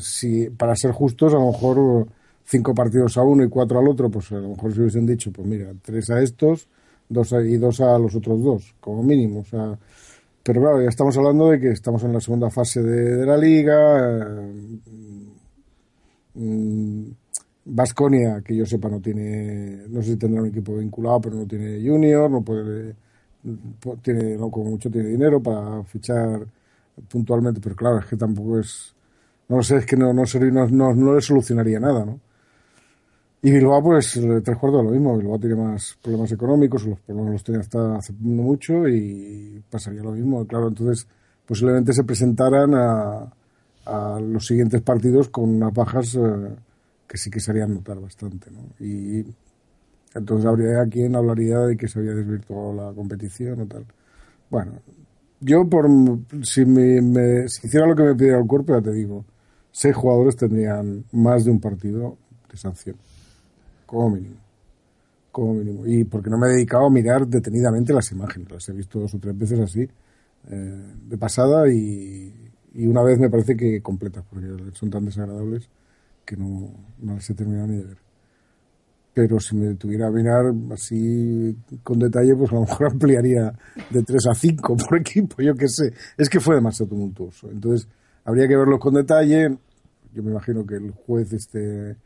[0.00, 2.06] si para ser justos, a lo mejor
[2.44, 5.30] cinco partidos a uno y cuatro al otro, pues a lo mejor se hubiesen dicho,
[5.32, 6.68] pues mira, tres a estos
[7.08, 9.44] dos a- y dos a los otros dos, como mínimo.
[10.42, 13.36] Pero claro, ya estamos hablando de que estamos en la segunda fase de, de la
[13.36, 14.28] liga.
[17.64, 21.46] Vasconia, que yo sepa, no tiene, no sé si tendrá un equipo vinculado, pero no
[21.46, 22.94] tiene junior, no puede,
[24.02, 26.44] tiene, no como mucho tiene dinero para fichar
[27.08, 28.94] puntualmente, pero claro, es que tampoco es,
[29.48, 32.20] no sé, es que no, no, no, le solucionaría nada, ¿no?
[33.44, 34.12] Y Bilbao, pues,
[34.44, 35.18] tres cuartos de lo mismo.
[35.18, 40.12] Bilbao tiene más problemas económicos, los problemas los tiene hasta hace mucho y pasaría lo
[40.12, 40.46] mismo.
[40.46, 41.08] Claro, entonces,
[41.44, 43.32] posiblemente se presentaran a,
[43.86, 46.20] a los siguientes partidos con unas bajas eh,
[47.12, 48.62] que sí que se harían notar bastante, ¿no?
[48.80, 49.22] Y
[50.14, 53.86] entonces habría quien hablaría de que se había desvirtuado la competición o tal.
[54.50, 54.72] Bueno,
[55.40, 55.88] yo por
[56.44, 59.24] si me, me- si hiciera lo que me pidiera el cuerpo, ya te digo,
[59.72, 62.18] seis jugadores tendrían más de un partido
[62.50, 62.96] de sanción,
[63.86, 64.36] como mínimo.
[65.32, 65.86] Como mínimo.
[65.86, 69.14] Y porque no me he dedicado a mirar detenidamente las imágenes, las he visto dos
[69.14, 69.88] o tres veces así,
[70.50, 72.34] eh, de pasada y,
[72.74, 75.68] y una vez me parece que completas, porque son tan desagradables
[76.24, 78.02] que no, no las he ni de ver
[79.14, 83.52] pero si me tuviera a mirar así con detalle, pues a lo mejor ampliaría
[83.90, 85.92] de 3 a 5 por equipo, yo qué sé.
[86.16, 87.50] Es que fue demasiado tumultuoso.
[87.50, 87.88] Entonces,
[88.24, 89.56] habría que verlos con detalle.
[90.14, 91.96] Yo me imagino que el juez este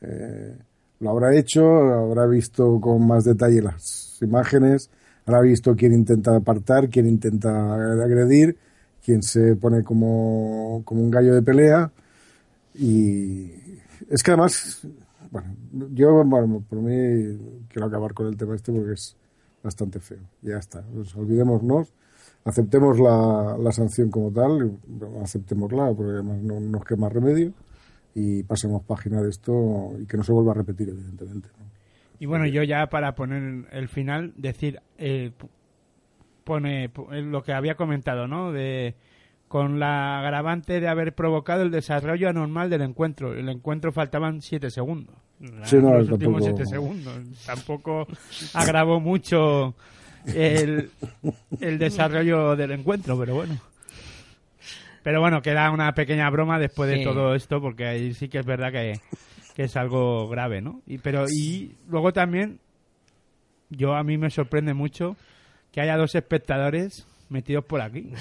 [0.00, 0.56] eh,
[1.00, 4.90] lo habrá hecho, habrá visto con más detalle las imágenes,
[5.26, 8.56] habrá visto quién intenta apartar, quién intenta agredir,
[9.04, 11.90] quién se pone como, como un gallo de pelea.
[12.74, 13.50] Y
[14.08, 14.86] es que además,
[15.30, 15.54] bueno,
[15.92, 19.16] yo bueno, por mí quiero acabar con el tema este porque es
[19.62, 20.22] bastante feo.
[20.42, 21.92] Ya está, pues olvidémonos,
[22.44, 24.78] aceptemos la, la sanción como tal,
[25.22, 27.52] aceptémosla porque además no nos queda más remedio
[28.14, 31.48] y pasemos página de esto y que no se vuelva a repetir, evidentemente.
[32.18, 35.32] Y bueno, yo ya para poner el final, decir, eh,
[36.44, 38.52] pone lo que había comentado, ¿no?
[38.52, 38.94] De
[39.52, 43.34] con la agravante de haber provocado el desarrollo anormal del encuentro.
[43.34, 45.14] El encuentro faltaban siete segundos.
[45.64, 47.14] Sí, no, los últimos tampoco- siete segundos.
[47.44, 48.06] Tampoco
[48.54, 49.74] agravó mucho
[50.24, 50.88] el,
[51.60, 53.58] el desarrollo del encuentro, pero bueno.
[55.02, 58.46] Pero bueno, queda una pequeña broma después de todo esto, porque ahí sí que es
[58.46, 59.00] verdad que,
[59.54, 60.80] que es algo grave, ¿no?
[60.86, 62.58] Y, pero, y luego también,
[63.68, 65.14] yo a mí me sorprende mucho
[65.72, 68.12] que haya dos espectadores metidos por aquí.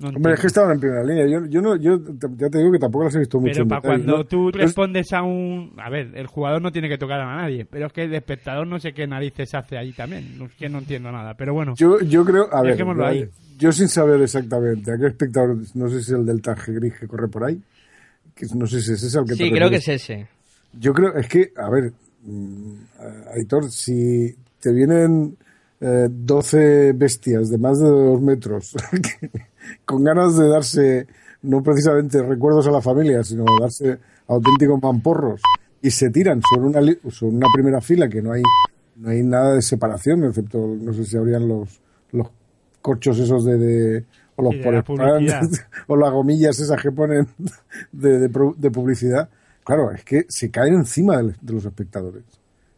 [0.00, 1.26] No Hombre, es que estaban en primera línea.
[1.26, 3.52] Yo, yo, no, yo te- ya te digo que tampoco las he visto mucho.
[3.52, 4.24] Pero para cuando ¿no?
[4.24, 5.72] tú Es- respondes a un...
[5.78, 8.66] A ver, el jugador no tiene que tocar a nadie, pero es que el espectador
[8.66, 10.40] no sé qué narices hace ahí también.
[10.40, 11.74] Es que no entiendo nada, pero bueno.
[11.76, 13.28] Yo, yo creo, a ver, ahí.
[13.58, 16.94] yo sin saber exactamente a qué espectador, no sé si es el del traje gris
[16.98, 17.60] que corre por ahí,
[18.36, 20.28] que no sé si es ese al que te Sí, creo que es ese.
[20.78, 21.92] Yo creo, es que, a ver,
[22.24, 22.72] mm,
[23.34, 25.36] Aitor, si te vienen
[25.80, 29.30] eh, 12 bestias de más de dos metros que-
[29.84, 31.06] con ganas de darse,
[31.42, 35.40] no precisamente recuerdos a la familia, sino darse auténticos mamporros
[35.80, 38.42] y se tiran sobre una, li- sobre una primera fila que no hay,
[38.96, 41.80] no hay nada de separación, excepto, no sé si habrían los,
[42.12, 42.28] los
[42.82, 44.04] corchos esos de, de-
[44.36, 44.82] o los de la
[45.88, 47.26] o las gomillas esas que ponen
[47.92, 49.28] de, de de publicidad.
[49.64, 52.22] Claro, es que se caen encima de los espectadores.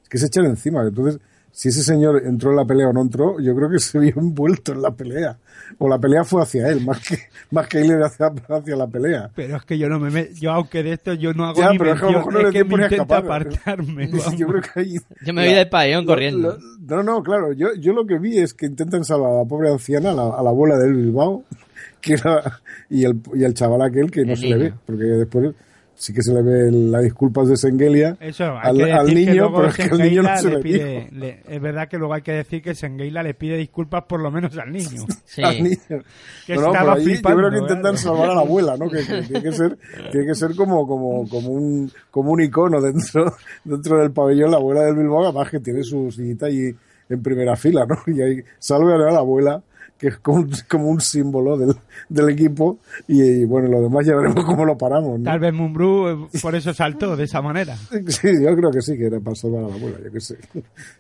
[0.03, 0.83] Es que se echan encima.
[0.83, 1.21] Entonces,
[1.53, 4.13] si ese señor entró en la pelea o no entró, yo creo que se vio
[4.17, 5.37] envuelto en la pelea.
[5.79, 7.17] O la pelea fue hacia él, más que,
[7.53, 9.31] más que él era hacia, hacia la pelea.
[9.37, 10.11] Pero es que yo no me...
[10.11, 12.13] me- yo aunque de esto yo no hago Ya, ni pero es que a lo
[12.19, 13.19] mención, mejor no es que me escapar.
[13.25, 14.11] apartarme.
[14.37, 14.95] yo creo que ahí...
[15.25, 16.59] Yo me voy del pabellón corriendo.
[16.89, 17.53] lo- no, no, claro.
[17.53, 20.23] Yo, yo lo que vi es que intentan salvar a la pobre anciana, a la,
[20.39, 21.45] a la abuela del Bilbao,
[22.01, 25.05] que era, y el, y el chaval aquel que no El se le ve, porque
[25.05, 25.53] después
[26.01, 28.75] sí que se le ve las disculpas de Sengelia Eso, al,
[29.15, 31.99] niño, pero es que al niño no se le le pide, le- es verdad que
[31.99, 35.05] luego hay que decir que Sengeila le pide disculpas por lo menos al niño.
[35.27, 35.43] Sí.
[35.43, 36.03] Al niño.
[36.47, 37.99] Que No, estaba ahí flipando, yo creo que intentan ¿eh?
[37.99, 38.89] salvar a la abuela, ¿no?
[38.89, 39.79] Que, que tiene que ser,
[40.11, 43.33] tiene que ser como, como, como un, como un icono dentro,
[43.65, 46.75] dentro del pabellón, la abuela del Bilbao, además que tiene su sillita allí
[47.11, 47.97] en primera fila, ¿no?
[48.13, 49.63] Y ahí salve a la abuela,
[50.01, 51.75] que es como, un- como un símbolo del,
[52.09, 55.25] del equipo, y, y, bueno, lo demás ya veremos cómo lo paramos, ¿no?
[55.27, 57.77] Tal vez Mumbrú eh, por eso saltó de esa manera.
[58.09, 60.39] Sí, yo creo que sí, que era para salvar a la abuela, yo qué sé.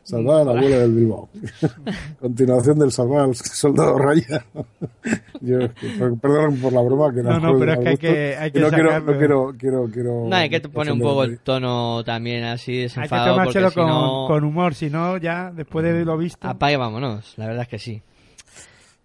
[0.02, 1.28] Salvar a la abuela del Bilbao.
[2.20, 4.44] Continuación del salvar al soldado Raya.
[5.40, 5.58] Yo,
[6.20, 8.68] perdón por la broma, que No, no, pero es que hay que- hay que no
[8.68, 10.26] quiero, no quiero, quiero, quiero.
[10.28, 13.74] No, hay que poner un poco el tono también así Hay que desenfadado tomárselo si
[13.76, 14.24] con, no...
[14.28, 16.46] con humor, si no, ya después de lo visto.
[16.46, 18.02] Apague, vámonos, la verdad es que sí.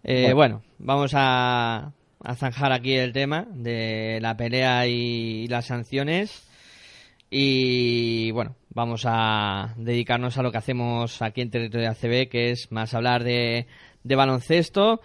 [0.07, 0.61] Eh, bueno.
[0.77, 1.91] vamos a,
[2.23, 6.47] a zanjar aquí el tema de la pelea y las sanciones.
[7.29, 12.71] Y bueno, vamos a dedicarnos a lo que hacemos aquí en territorio ACB, que es
[12.71, 13.65] más hablar de,
[14.03, 15.01] de baloncesto.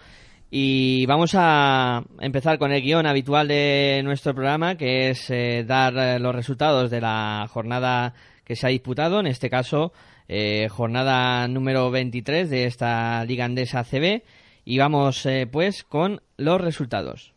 [0.51, 5.97] Y vamos a empezar con el guion habitual de nuestro programa, que es eh, dar
[5.97, 9.93] eh, los resultados de la jornada que se ha disputado, en este caso,
[10.27, 14.23] eh, jornada número 23 de esta Liga Andesa ACB.
[14.71, 17.30] Y vamos eh, pues con los resultados.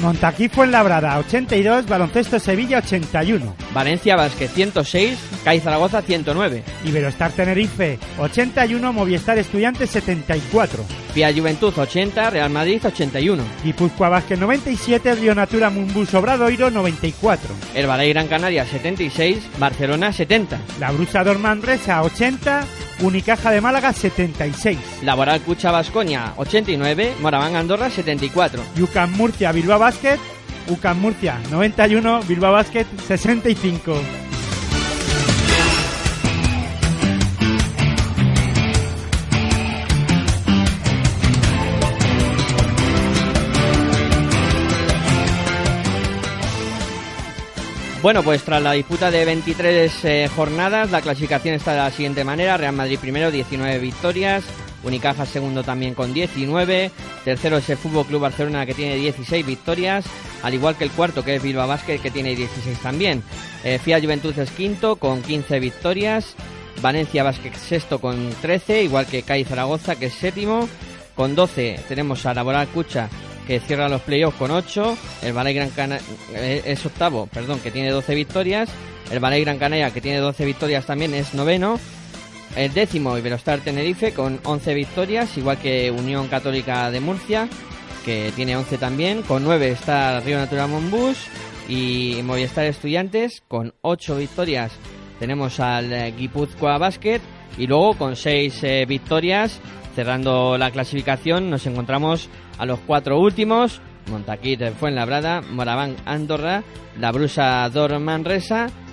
[0.00, 3.56] Montaquí Fuenlabrada 82, Baloncesto Sevilla 81.
[3.74, 6.62] Valencia Basket 106, CAI Zaragoza 109.
[6.84, 10.84] Iberostar Tenerife 81, Movistar Estudiantes 74.
[11.14, 13.42] Vía Juventud 80, Real Madrid 81.
[13.64, 17.54] Guipúzcoa Vázquez 97, Río Natura Mumbus Obradoiro 94.
[17.74, 20.60] Herbalife Gran Canaria 76, Barcelona 70.
[20.78, 22.66] La Brusa Manresa 80,
[23.00, 24.78] Unicaja de Málaga 76.
[25.02, 28.62] Laboral Cucha Vascoña 89, Moraván Andorra 74.
[28.76, 30.18] Yucan Murcia Bilbao Basket,
[30.68, 34.27] UCAM Murcia 91, Bilbao Basket 65.
[48.00, 52.22] Bueno, pues tras la disputa de 23 eh, jornadas, la clasificación está de la siguiente
[52.22, 52.56] manera.
[52.56, 54.44] Real Madrid primero, 19 victorias.
[54.84, 56.92] Unicaja segundo también con 19.
[57.24, 60.04] Tercero es el Fútbol Club Barcelona que tiene 16 victorias.
[60.44, 63.24] Al igual que el cuarto que es Bilbao Basket que tiene 16 también.
[63.64, 66.36] Eh, Fiat Juventud es quinto con 15 victorias.
[66.80, 68.84] Valencia Basket sexto con 13.
[68.84, 70.68] Igual que CAI Zaragoza que es séptimo.
[71.16, 73.08] Con 12 tenemos a Laboral Cucha
[73.48, 77.70] que cierra los playoffs con 8, el Valle Gran Canaria eh, es octavo, perdón, que
[77.70, 78.68] tiene 12 victorias,
[79.10, 81.80] el Valle Gran Canaria que tiene 12 victorias también es noveno,
[82.56, 87.48] el décimo Iberostar Tenerife con 11 victorias, igual que Unión Católica de Murcia
[88.04, 91.16] que tiene 11 también, con 9 está Río Natural Monbus
[91.68, 94.72] y Movistar Estudiantes con 8 victorias.
[95.18, 97.20] Tenemos al eh, Guipúzcoa Basket
[97.56, 99.58] y luego con 6 eh, victorias
[99.98, 106.62] cerrando la clasificación nos encontramos a los cuatro últimos, Montaquit Fuenlabrada, Moraván Andorra,
[107.00, 108.00] La Brusa Dor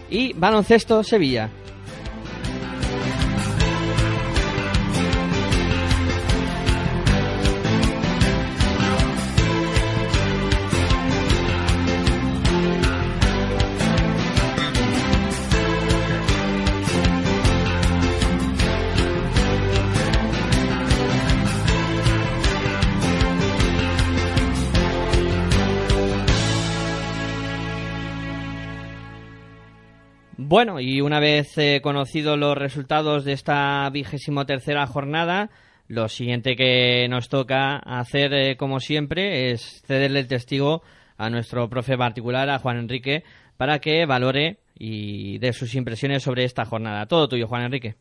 [0.09, 1.51] y Baloncesto Sevilla.
[30.55, 35.49] Bueno, y una vez eh, conocidos los resultados de esta vigésimo tercera jornada,
[35.89, 40.81] lo siguiente que nos toca hacer, eh, como siempre, es cederle el testigo
[41.17, 43.25] a nuestro profe particular, a Juan Enrique,
[43.57, 47.05] para que valore y dé sus impresiones sobre esta jornada.
[47.05, 47.95] Todo tuyo, Juan Enrique.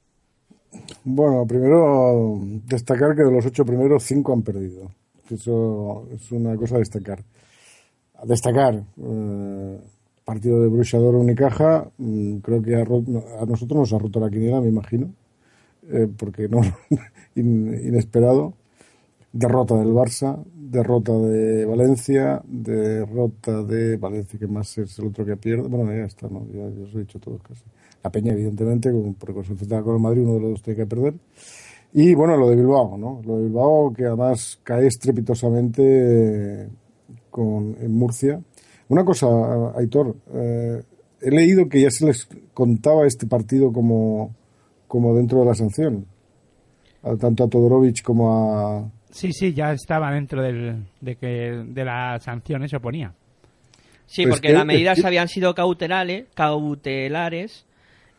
[1.03, 2.38] Bueno, primero
[2.69, 4.93] destacar que de los ocho primeros, cinco han perdido.
[5.29, 7.19] Eso es una cosa a destacar.
[8.14, 8.75] A destacar.
[8.97, 9.81] Eh,
[10.25, 12.85] partido de Bruxador Unicaja, mm, creo que a,
[13.47, 15.13] nosotros nos ha roto la quiniela, me imagino,
[15.89, 16.61] eh, porque no,
[17.35, 18.55] inesperado.
[19.33, 25.37] Derrota del Barça, derrota de Valencia, derrota de Valencia, que más es el otro que
[25.37, 25.67] pierde.
[25.67, 26.47] Bueno, ya está, ¿no?
[26.53, 27.65] ya, os he dicho todo casi.
[28.05, 30.87] La Peña, evidentemente, porque se enfrentaba con el Madrid, uno de los dos tiene que
[30.87, 31.15] perder.
[31.95, 33.23] Y bueno, lo de Bilbao, ¿no?
[33.25, 36.69] Lo de Bilbao, que además cae estrepitosamente
[37.31, 38.41] con, en Murcia
[38.88, 39.27] una cosa,
[39.77, 40.83] Aitor, eh,
[41.20, 44.35] he leído que ya se les contaba este partido como,
[44.87, 46.07] como dentro de la sanción,
[47.20, 48.90] tanto a Todorovic como a...
[49.11, 51.27] Sí, sí, ya estaba dentro del, de, que,
[51.66, 53.14] de la sanción, eso ponía.
[54.07, 57.66] Sí, pues porque las medidas habían sido cautelares, cautelares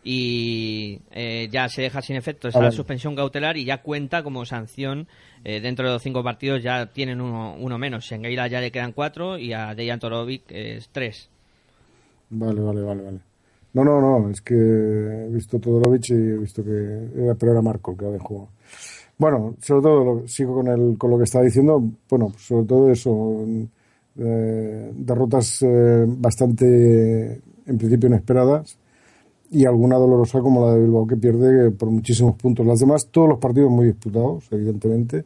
[0.03, 5.07] y eh, ya se deja sin efecto esa suspensión cautelar y ya cuenta como sanción
[5.47, 8.11] eh, dentro de los cinco partidos ya tienen uno, uno menos.
[8.11, 11.29] En Gaila ya le quedan cuatro y a Dejan Torovic es tres.
[12.31, 13.19] Vale, vale, vale, vale.
[13.73, 17.61] No, no, no, es que he visto Todorovic y he visto que era, pero era
[17.61, 18.49] Marco el que había jugado.
[19.19, 23.45] Bueno, sobre todo, sigo con, el, con lo que estaba diciendo, bueno, sobre todo eso,
[24.17, 25.63] eh, derrotas
[26.07, 28.77] bastante, en principio, inesperadas
[29.51, 32.65] y alguna dolorosa como la de Bilbao que pierde por muchísimos puntos.
[32.65, 35.25] Las demás, todos los partidos muy disputados, evidentemente.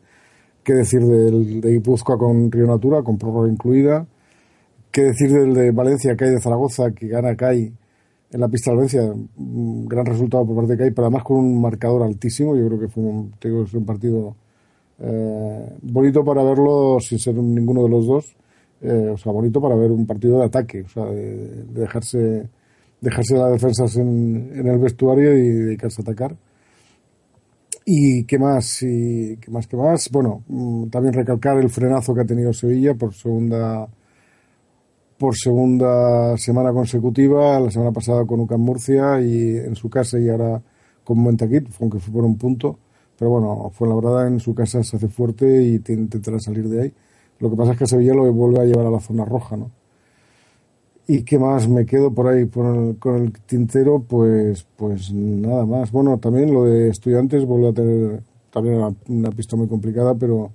[0.64, 4.06] ¿Qué decir del de Guipúzcoa con Río Natura, con prórroga incluida?
[4.92, 7.72] ¿Qué decir del de Valencia, que hay de Zaragoza, que gana CAI
[8.32, 9.02] en la pista de Valencia?
[9.38, 12.56] Un gran resultado por parte de CAI, pero además con un marcador altísimo.
[12.56, 13.34] Yo creo que fue un,
[13.74, 14.36] un partido
[15.00, 18.36] eh, bonito para verlo sin ser ninguno de los dos.
[18.82, 22.50] Eh, o sea, bonito para ver un partido de ataque, o sea, de dejarse
[23.02, 26.36] dejarse las defensas en, en, el vestuario y dedicarse a atacar.
[27.86, 28.84] ¿Y qué más?
[28.84, 29.68] ¿Y qué más?
[29.68, 30.10] ¿Qué más?
[30.12, 33.88] Bueno, mm, también recalcar el frenazo que ha tenido Sevilla por segunda
[35.18, 40.30] por segunda semana consecutiva, la semana pasada con UCAM Murcia y en su casa y
[40.30, 40.62] ahora
[41.04, 42.80] con Montaquit, aunque fue por un punto.
[43.18, 46.84] Pero bueno, fue la verdad en su casa se hace fuerte y intentará salir de
[46.84, 46.94] ahí.
[47.40, 49.72] Lo que pasa es que Sevilla lo vuelve a llevar a la zona roja, ¿no?
[51.12, 51.68] ¿Y qué más?
[51.68, 55.92] Me quedo por ahí con el tintero, pues, pues nada más.
[55.92, 60.52] Bueno, también lo de estudiantes vuelve a tener también una, pista muy complicada, pero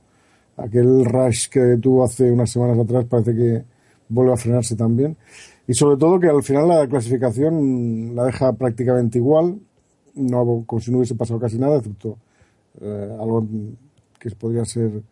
[0.57, 3.65] aquel rush que tuvo hace unas semanas atrás parece que
[4.09, 5.17] vuelve a frenarse también.
[5.67, 9.59] Y sobre todo que al final la clasificación la deja prácticamente igual,
[10.15, 12.17] no como si no hubiese pasado casi nada, excepto
[12.81, 13.45] eh, algo
[14.21, 15.03] que podría ser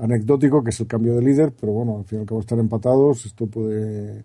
[0.00, 2.60] anecdótico, que es el cambio de líder, pero bueno, al fin y al cabo están
[2.60, 4.24] empatados, esto puede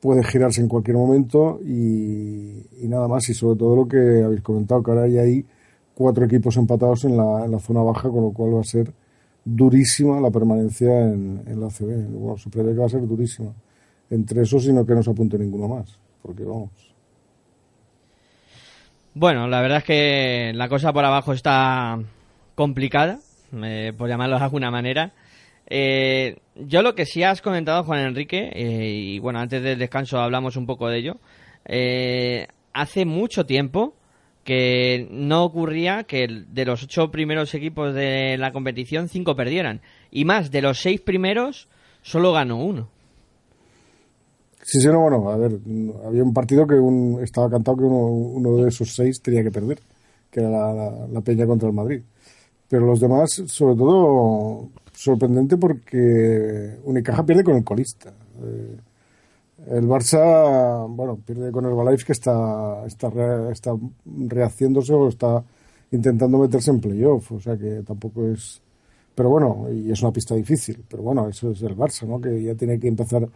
[0.00, 3.28] puede girarse en cualquier momento y, nada más.
[3.28, 5.44] Y sobre todo lo que habéis comentado, que ahora hay ahí
[5.94, 8.92] cuatro equipos empatados en la, en la zona baja, con lo cual va a ser
[9.44, 12.10] durísima la permanencia en, en la CB.
[12.10, 13.52] Bueno, se prevé que va a ser durísima.
[14.10, 16.70] Entre esos, sino que no se apunte ninguno más, porque vamos.
[19.14, 21.98] Bueno, la verdad es que la cosa por abajo está
[22.54, 23.18] complicada,
[23.52, 25.12] eh, por llamarlo de alguna manera.
[25.70, 30.18] Eh, yo lo que sí has comentado, Juan Enrique, eh, y bueno, antes del descanso
[30.18, 31.16] hablamos un poco de ello,
[31.66, 33.94] eh, hace mucho tiempo
[34.44, 39.82] que no ocurría que de los ocho primeros equipos de la competición, cinco perdieran.
[40.10, 41.68] Y más, de los seis primeros,
[42.00, 42.88] solo ganó uno.
[44.62, 45.52] Sí, sí, no, bueno, a ver,
[46.06, 49.80] había un partido que un, estaba cantado que uno, de esos seis tenía que perder,
[50.30, 52.00] que era la, la Peña contra el Madrid.
[52.68, 58.12] Pero los demás, sobre todo, sorprendente porque Unicaja pierde con el colista.
[58.42, 58.76] Eh,
[59.68, 63.08] el Barça, bueno, pierde con el Balaiz que está, está,
[63.52, 65.44] está rehaciéndose o está
[65.92, 68.60] intentando meterse en playoff, o sea que tampoco es...
[69.14, 72.20] Pero bueno, y es una pista difícil, pero bueno, eso es el Barça, ¿no?
[72.20, 73.28] Que ya tiene que empezar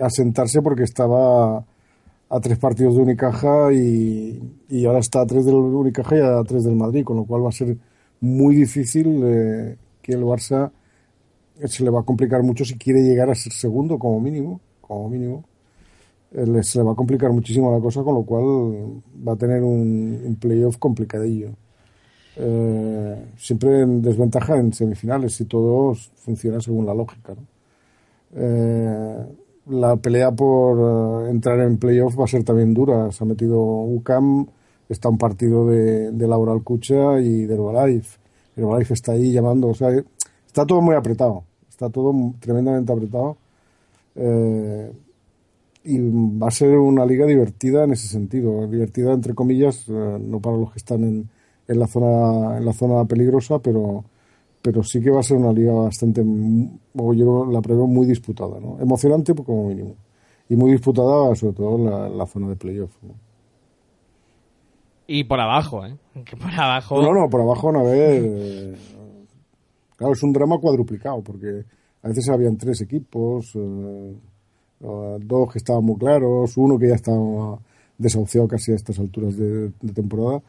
[0.00, 5.44] a sentarse porque estaba a tres partidos de Unicaja y, y ahora está a tres
[5.44, 7.76] del Unicaja y a tres del Madrid, con lo cual va a ser
[8.20, 10.70] muy difícil eh, que el Barça
[11.64, 15.08] se le va a complicar mucho si quiere llegar a ser segundo como mínimo, como
[15.08, 15.44] mínimo.
[16.32, 19.62] Eh, se le va a complicar muchísimo la cosa, con lo cual va a tener
[19.62, 21.50] un, playoff complicadillo.
[22.36, 27.34] Eh, siempre en desventaja en semifinales si todo funciona según la lógica.
[28.34, 29.26] Eh,
[29.66, 33.12] la pelea por entrar en playoff va a ser también dura.
[33.12, 34.46] Se ha metido UCAM,
[34.88, 38.18] está un partido de, de Laura Alcucha y de Herbalife.
[38.56, 39.90] Herbalife está ahí llamando, o sea,
[40.54, 43.36] Está todo muy apretado, está todo tremendamente apretado.
[44.14, 44.92] Eh,
[45.82, 50.38] y va a ser una liga divertida en ese sentido, divertida entre comillas, eh, no
[50.38, 51.28] para los que están en,
[51.66, 54.04] en, la zona en la zona peligrosa, pero
[54.62, 58.60] pero sí que va a ser una liga bastante, o yo la preveo muy disputada,
[58.60, 58.78] ¿no?
[58.80, 59.96] Emocionante como mínimo.
[60.48, 62.92] Y muy disputada sobre todo en la, zona de playoff.
[65.08, 65.96] Y por abajo, ¿eh?
[66.24, 67.02] Que por abajo...
[67.02, 68.93] No, no, por abajo, a ver...
[69.96, 71.64] Claro, es un drama cuadruplicado, porque
[72.02, 74.16] a veces habían tres equipos, eh,
[74.80, 77.58] dos que estaban muy claros, uno que ya estaba
[77.96, 80.42] desahuciado casi a estas alturas de, temporada,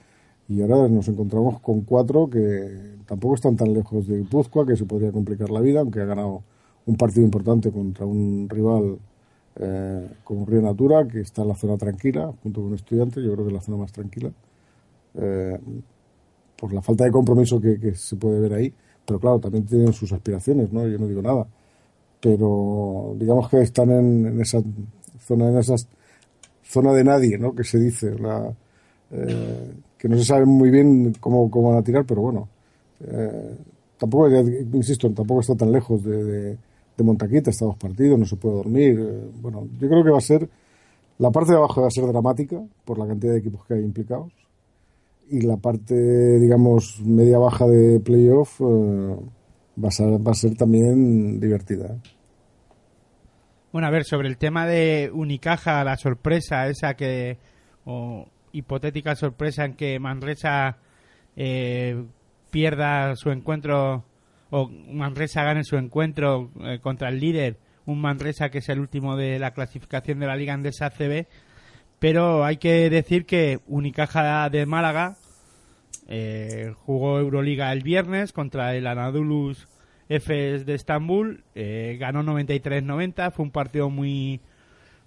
[0.47, 4.85] y ahora nos encontramos con cuatro que tampoco están tan lejos de Guipúzcoa, que se
[4.85, 6.43] podría complicar la vida, aunque ha ganado
[6.87, 8.97] un partido importante contra un rival
[9.57, 13.45] eh, como Río Natura, que está en la zona tranquila, junto con Estudiantes, yo creo
[13.45, 14.31] que es la zona más tranquila,
[15.15, 15.59] eh,
[16.57, 18.73] por la falta de compromiso que se puede ver ahí
[19.05, 20.87] pero claro, también tienen sus aspiraciones, ¿no?
[20.87, 21.47] Yo no digo nada.
[22.19, 24.59] Pero digamos que están en, esa
[25.19, 25.75] zona, en esa
[26.63, 27.53] zona de nadie, ¿no?
[27.53, 28.51] Que se dice, la,
[29.11, 32.49] eh, que no se sabe muy bien cómo, cómo van a tirar, pero bueno.
[33.01, 33.55] Eh,
[33.97, 36.57] tampoco, insisto, tampoco está tan lejos de, de,
[36.97, 38.99] de Montaquita, está dos partidos, no se puede dormir.
[38.99, 40.49] Eh, bueno, yo creo que va a ser,
[41.19, 43.83] la parte de abajo va a ser dramática por la cantidad de equipos que hay
[43.83, 44.44] implicados
[45.29, 49.15] y la parte, digamos, media-baja de playoff eh,
[49.83, 51.97] va, a ser, también divertida.
[53.71, 57.37] Bueno, a ver, sobre el tema de Unicaja, la sorpresa esa que,
[57.85, 60.77] o hipotética sorpresa en que Manresa
[61.35, 62.05] eh,
[62.51, 64.05] pierda su encuentro,
[64.49, 69.17] o Manresa gane su encuentro eh, contra el líder, un Manresa que es el último
[69.17, 71.27] de la clasificación de la Liga Andesa CB,
[71.99, 75.17] pero hay que decir que Unicaja de Málaga
[76.07, 79.67] eh, jugó Euroliga el viernes contra el Anadolus
[80.07, 84.39] Efes de Estambul, eh, ganó 93-90, fue un partido muy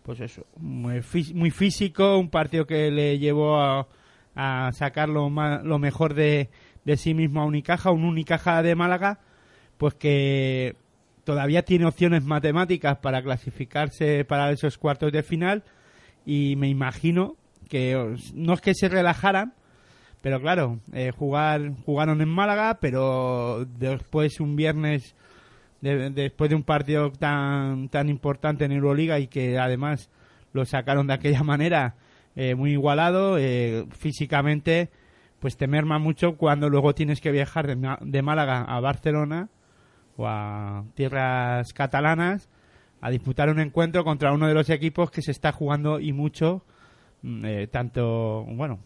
[0.02, 3.86] pues eso, muy, físico, un partido que le llevó a,
[4.72, 6.48] sacar lo, lo mejor de,
[6.84, 9.18] de sí mismo a Unicaja, un Unicaja de Málaga,
[9.76, 10.76] pues que
[11.24, 15.62] todavía tiene opciones matemáticas para clasificarse para esos cuartos de final
[16.28, 17.36] y me imagino
[17.70, 19.54] que no es que se relajaran,
[20.20, 25.14] pero claro, eh, jugar, jugaron en Málaga, pero después un viernes
[25.80, 30.10] de- después de un partido tan, tan importante en Euroliga y que además
[30.52, 31.94] lo sacaron de aquella manera
[32.36, 34.90] eh, muy igualado, eh, físicamente
[35.38, 39.48] pues te merma mucho cuando luego tienes que viajar de, de Málaga a Barcelona
[40.18, 42.50] o a tierras catalanas
[43.00, 46.64] a disputar un encuentro contra uno de los equipos que se está jugando y mucho,
[47.22, 48.80] mm, eh, tanto, bueno,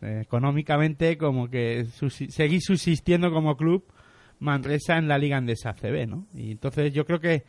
[0.00, 3.84] eh, económicamente como que seguir subsistiendo como club
[4.40, 6.26] Manresa en la Liga Andesa CB, ¿no?
[6.34, 7.44] Y entonces yo creo que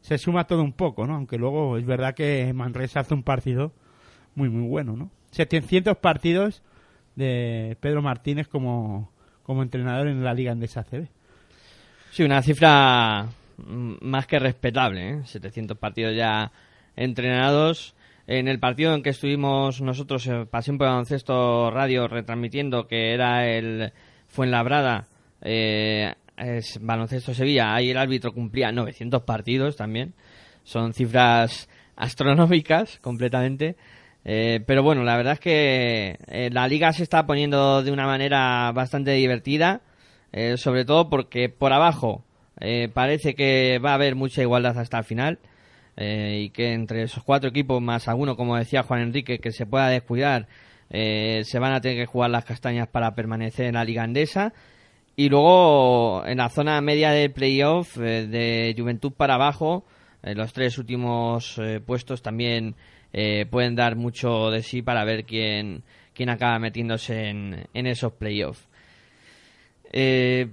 [0.00, 1.14] se suma todo un poco, ¿no?
[1.14, 3.72] Aunque luego es verdad que Manresa hace un partido
[4.34, 5.10] muy, muy bueno, ¿no?
[5.30, 6.62] 700 partidos
[7.16, 9.10] de Pedro Martínez como,
[9.42, 11.08] como entrenador en la Liga Andesa CB.
[12.10, 15.20] Sí, una cifra más que respetable, ¿eh?
[15.24, 16.52] 700 partidos ya
[16.96, 17.94] entrenados.
[18.26, 23.46] En el partido en que estuvimos nosotros, en Pasión por Baloncesto Radio, retransmitiendo, que era
[23.46, 23.92] el
[24.28, 25.08] Fuenlabrada,
[25.42, 30.14] eh, es Baloncesto Sevilla, ahí el árbitro cumplía 900 partidos también.
[30.62, 33.76] Son cifras astronómicas completamente.
[34.24, 38.06] Eh, pero bueno, la verdad es que eh, la liga se está poniendo de una
[38.06, 39.82] manera bastante divertida.
[40.36, 42.24] Eh, sobre todo porque por abajo
[42.60, 45.38] eh, parece que va a haber mucha igualdad hasta el final
[45.96, 49.66] eh, y que entre esos cuatro equipos más alguno, como decía Juan Enrique, que se
[49.66, 50.48] pueda descuidar,
[50.90, 54.52] eh, se van a tener que jugar las castañas para permanecer en la liga andesa.
[55.16, 59.84] Y luego en la zona media del playoff, de Juventud para abajo,
[60.22, 62.74] los tres últimos puestos también
[63.48, 65.84] pueden dar mucho de sí para ver quién,
[66.14, 68.66] quién acaba metiéndose en, en esos playoffs.
[69.96, 70.48] Eh,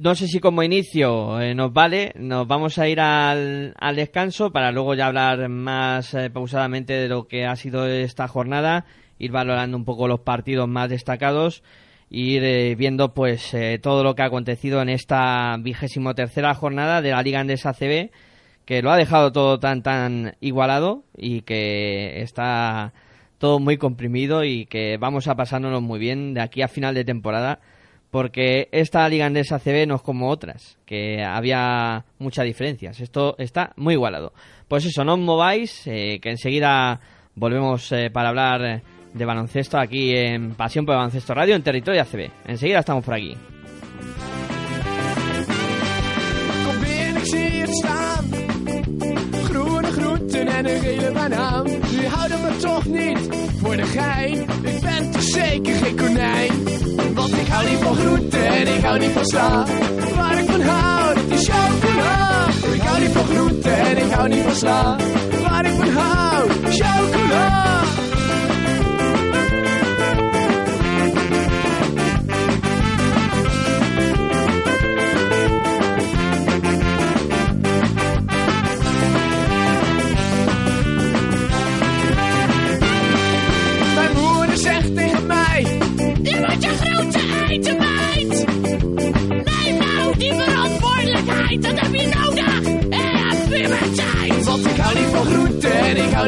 [0.00, 4.70] no sé si como inicio eh, nos vale, nos vamos a ir al, descanso para
[4.70, 8.86] luego ya hablar más eh, pausadamente de lo que ha sido esta jornada,
[9.18, 11.62] ir valorando un poco los partidos más destacados,
[12.10, 17.10] ir eh, viendo pues todo lo que ha acontecido en esta vigésimo tercera jornada de
[17.10, 18.10] la Liga Andesa CB,
[18.64, 22.92] que lo ha dejado todo tan tan igualado y que está
[23.38, 27.04] todo muy comprimido y que vamos a pasárnoslo muy bien de aquí a final de
[27.04, 27.60] temporada
[28.10, 33.00] porque esta Liga Andesa CB no es como otras, que había muchas diferencias.
[33.00, 34.32] Esto está muy igualado.
[34.66, 37.00] Pues eso, no os mováis, eh, que enseguida
[37.34, 38.82] volvemos eh, para hablar
[39.12, 42.30] de baloncesto aquí en Pasión por Baloncesto Radio en Territorio ACB.
[42.46, 43.36] Enseguida estamos por aquí.
[57.32, 59.64] Ik hou niet van groenten en ik hou niet van sla.
[60.16, 62.46] Waar ik van hou, dat is chocola.
[62.74, 64.96] Ik hou niet van groenten en ik hou niet van sla.
[65.42, 67.87] Waar ik van hou, chocola.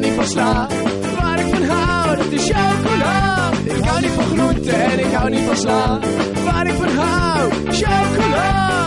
[0.01, 0.69] Hou niet van sla.
[1.21, 3.51] Waar ik van hou, dat is chocola.
[3.65, 5.99] Ik hou niet van groente en ik hou niet van sla.
[6.45, 8.80] Waar ik van hou, chocola.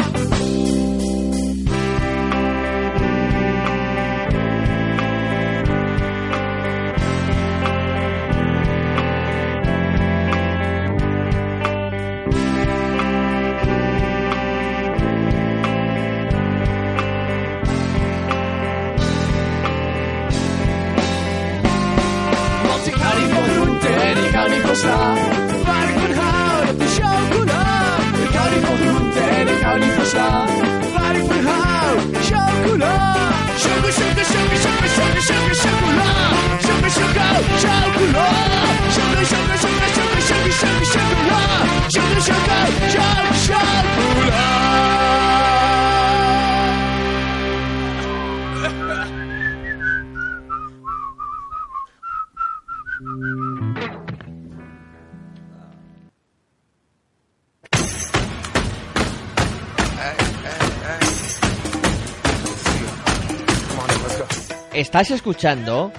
[64.94, 65.92] Estás escuchando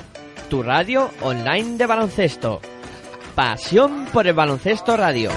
[0.49, 2.61] tu radio online de baloncesto.
[3.35, 5.33] Pasión por el baloncesto radio.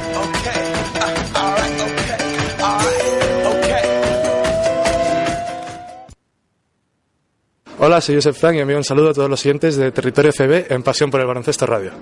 [7.80, 10.72] Hola, soy Josep Frank y envío un saludo a todos los siguientes de Territorio CB
[10.72, 11.94] en Pasión por el Baloncesto Radio.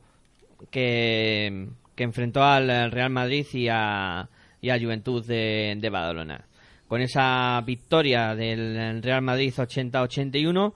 [0.70, 4.30] que, que enfrentó al Real Madrid y a,
[4.64, 6.48] y a Juventud de, de Badalona.
[6.88, 10.74] Con esa victoria del Real Madrid 80-81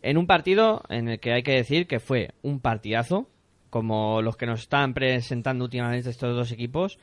[0.00, 3.28] en un partido en el que hay que decir que fue un partidazo,
[3.68, 6.98] como los que nos están presentando últimamente estos dos equipos,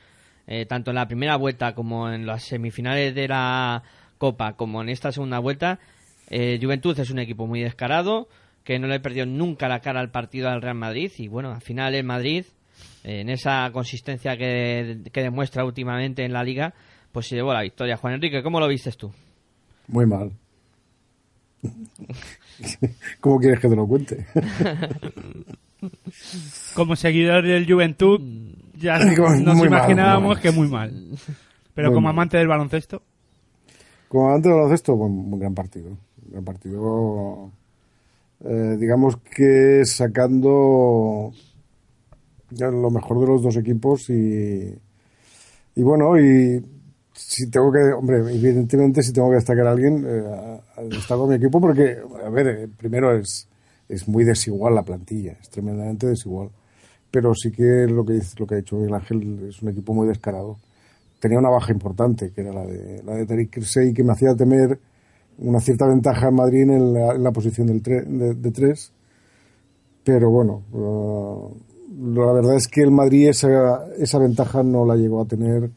[0.47, 3.83] eh, tanto en la primera vuelta como en las semifinales de la
[4.17, 5.79] Copa, como en esta segunda vuelta.
[6.31, 8.29] Eh, Juventud es un equipo muy descarado,
[8.63, 11.61] que no le perdió nunca la cara al partido al Real Madrid, y bueno, al
[11.61, 12.45] final el Madrid,
[13.03, 16.73] en esa consistencia que, que demuestra últimamente en la liga,
[17.11, 17.97] pues se llevó la victoria.
[17.97, 19.11] Juan Enrique, ¿cómo lo vistes tú?
[19.87, 20.31] Muy mal.
[23.19, 24.25] ¿Cómo quieres que te lo cuente?
[26.75, 28.19] como seguidor del Juventud,
[28.77, 30.41] ya nos muy mal, imaginábamos muy mal.
[30.41, 30.91] que muy mal.
[31.73, 32.13] Pero Muy como mal.
[32.13, 33.01] amante del baloncesto,
[34.07, 35.89] Como antes del baloncesto, pues, un gran partido.
[35.89, 37.51] Un gran partido.
[38.45, 41.33] eh, digamos que sacando
[42.51, 44.73] lo mejor de los dos equipos y,
[45.75, 46.63] y bueno, y
[47.13, 51.35] si tengo que, hombre, evidentemente si tengo que destacar a alguien, eh, destaco a mi
[51.35, 53.47] equipo porque, a ver, eh, primero es,
[53.87, 56.49] es muy desigual la plantilla, es tremendamente desigual.
[57.11, 60.07] Pero sí que lo que, lo que ha dicho Miguel Ángel es un equipo muy
[60.07, 60.57] descarado.
[61.19, 64.35] Tenía una baja importante, que era la de, la de Tariq Kirsey, que me hacía
[64.35, 64.77] temer
[65.37, 68.91] una cierta ventaja en Madrid en la, en la posición del tre- de, de tres.
[70.03, 75.21] Pero bueno, eh, la verdad es que el Madrid esa, esa ventaja no la llegó
[75.21, 75.69] a tener,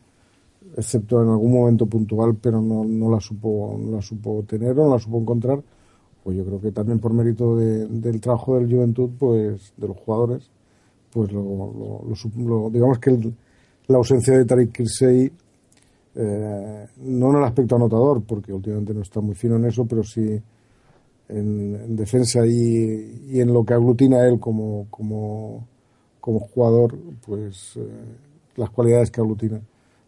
[0.77, 4.87] excepto en algún momento puntual, pero no, no la supo no la supo tener o
[4.87, 5.61] no la supo encontrar.
[6.25, 9.97] Pues yo creo que también por mérito de- del trabajo del Juventud, pues de los
[9.99, 10.51] jugadores,
[11.13, 13.35] pues lo, lo- lo lo- digamos que el-
[13.89, 15.33] la ausencia de Tariq Kirsey
[16.17, 20.03] eh, no en el aspecto anotador, porque últimamente no está muy fino en eso, pero
[20.03, 20.21] sí
[21.29, 25.67] en, en defensa y, y en lo que aglutina él como, como,
[26.29, 27.89] como jugador, pues eh,
[28.57, 29.59] las cualidades que aglutina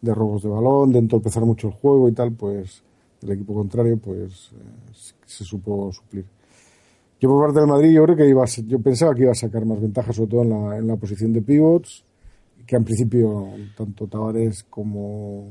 [0.03, 2.83] de robos de balón, de entorpecer mucho el juego y tal, pues
[3.23, 6.27] del equipo contrario, pues eh, se- supo suplir.
[7.18, 9.33] Yo por parte del Madrid, yo creo que iba a ser- yo pensaba que iba
[9.33, 12.05] a sacar más ventajas, sobre todo en la, en la posición de pivots,
[12.66, 15.49] que en principio tanto Tavares como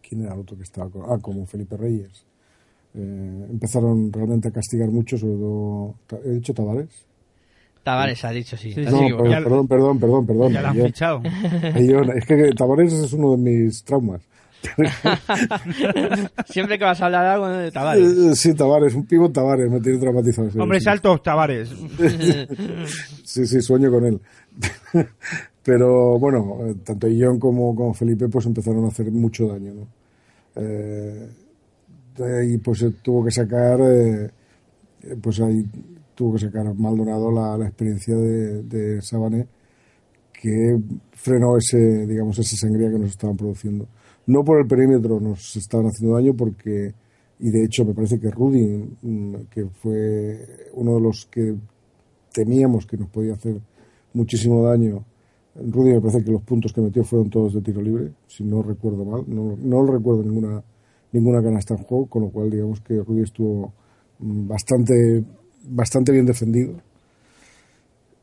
[0.00, 2.24] quién era el otro que estaba ah como Felipe Reyes
[2.94, 5.94] eh, empezaron realmente a castigar mucho sobre todo
[6.24, 7.04] he dicho Tavares
[7.82, 8.72] Tavares ha dicho, sí.
[8.72, 11.22] Sí, no perdón perdón perdón perdón ya lo han Yo- fichado.
[11.22, 14.20] yo- es que Tavares es uno de mis traumas
[16.46, 18.06] Siempre que vas a hablar algo de Tavares.
[18.06, 20.84] Eh, sí Tavares un pivot Tavares me tiene traumatizado sí, Hombre sí.
[20.84, 21.70] salto Tavares.
[23.24, 24.20] Sí, sí, sueño con él.
[25.62, 29.86] Pero bueno, eh, tanto John como, como Felipe pues empezaron a hacer mucho daño, ¿no?
[30.56, 31.28] Eh,
[32.48, 34.28] y pues tuvo que sacar, eh,
[35.22, 35.64] pues ahí
[36.20, 39.48] tuvo que sacar Maldonado la, la experiencia de, de Sabané
[40.34, 40.78] que
[41.12, 43.88] frenó ese, digamos, esa sangría que nos estaban produciendo.
[44.26, 46.92] No por el perímetro nos estaban haciendo daño porque,
[47.38, 51.54] y de hecho me parece que Rudy, mm, que fue uno de los que
[52.34, 53.58] temíamos que nos podía hacer
[54.12, 55.02] muchísimo daño,
[55.54, 58.62] Rudy me parece que los puntos que metió fueron todos de tiro libre, si no
[58.62, 59.24] recuerdo mal.
[59.26, 60.62] No, no recuerdo ninguna,
[61.12, 63.72] ninguna canasta en juego, con lo cual digamos que Rudy estuvo
[64.18, 65.24] mm, bastante,
[65.64, 66.74] bastante bien defendido.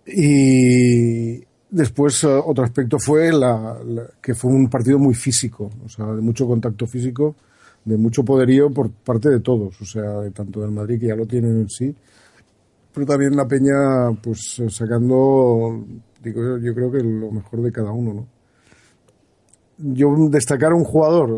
[0.05, 5.89] Y después eh, otro aspecto fue la, la- que fue un partido muy físico, o
[5.89, 7.35] sea, de mucho contacto físico,
[7.83, 11.15] de mucho poderío por parte de todos, o sea, de tanto del Madrid que ya
[11.15, 11.93] lo tienen en sí,
[12.93, 15.85] pero también la Peña, pues eh, sacando,
[16.23, 18.27] digo yo, creo que lo mejor de cada uno, ¿no?
[19.79, 21.29] Yo destacar a un jugador,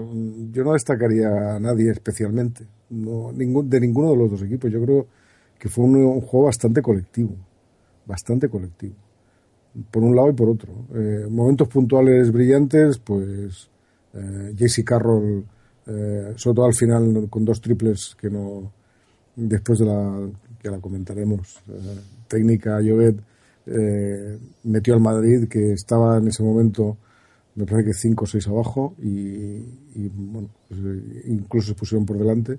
[0.54, 4.72] yo no destacaría a nadie especialmente, no, ningún, de ninguno de los dos equipos.
[4.72, 5.08] Yo creo
[5.60, 7.36] que fue un, juego bastante colectivo,
[8.06, 8.96] bastante colectivo,
[9.92, 10.74] por un lado y por otro.
[10.96, 13.70] Eh, momentos puntuales brillantes, pues
[14.14, 15.46] eh, JC Carroll,
[15.86, 18.72] eh, sobre todo al final con dos triples que no,
[19.36, 20.30] después de la
[20.60, 23.20] que la comentaremos, eh, técnica Llobet,
[23.66, 26.98] eh, metió al Madrid que estaba en ese momento
[27.56, 29.60] me parece que 5 o 6 abajo y,
[30.14, 30.80] bueno, pues,
[31.26, 32.58] incluso se pusieron por delante.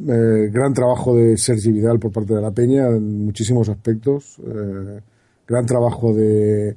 [0.00, 4.38] Eh, gran trabajo de Sergi Vidal por parte de la Peña en muchísimos aspectos.
[4.46, 5.00] Eh,
[5.46, 6.76] gran trabajo de,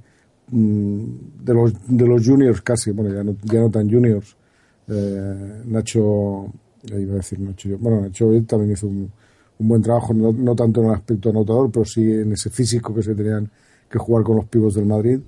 [0.49, 1.03] mm,
[1.43, 4.35] de, los, de los juniors casi, bueno, ya no, ya no tan juniors.
[4.87, 6.51] Eh, Nacho,
[6.83, 9.11] iba a decir Nacho, bueno, Nacho él también hizo un,
[9.59, 12.93] un buen trabajo, no, no tanto en el aspecto anotador, pero sí en ese físico
[12.93, 13.49] que se tenían
[13.89, 15.19] que jugar con los pibos del Madrid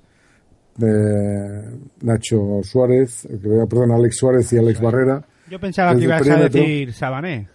[0.80, 3.38] eh, Nacho Suárez, eh,
[3.68, 5.24] perdón, Alex Suárez y Alex Barrera.
[5.50, 6.24] Yo pensaba que ibas a
[6.60, 7.48] decir Sabané.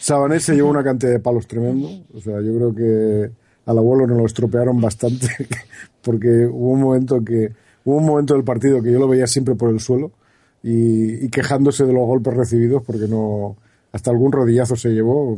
[0.00, 1.88] Sabanés se llevó una cantidad de palos tremendo.
[2.14, 3.30] O sea, yo creo que
[3.66, 5.26] al abuelo nos lo estropearon bastante
[6.02, 7.50] porque hubo un momento que
[7.84, 10.10] hubo un momento del partido que yo lo veía siempre por el suelo
[10.62, 13.56] y, y quejándose de los golpes recibidos porque no
[13.92, 15.36] hasta algún rodillazo se llevó,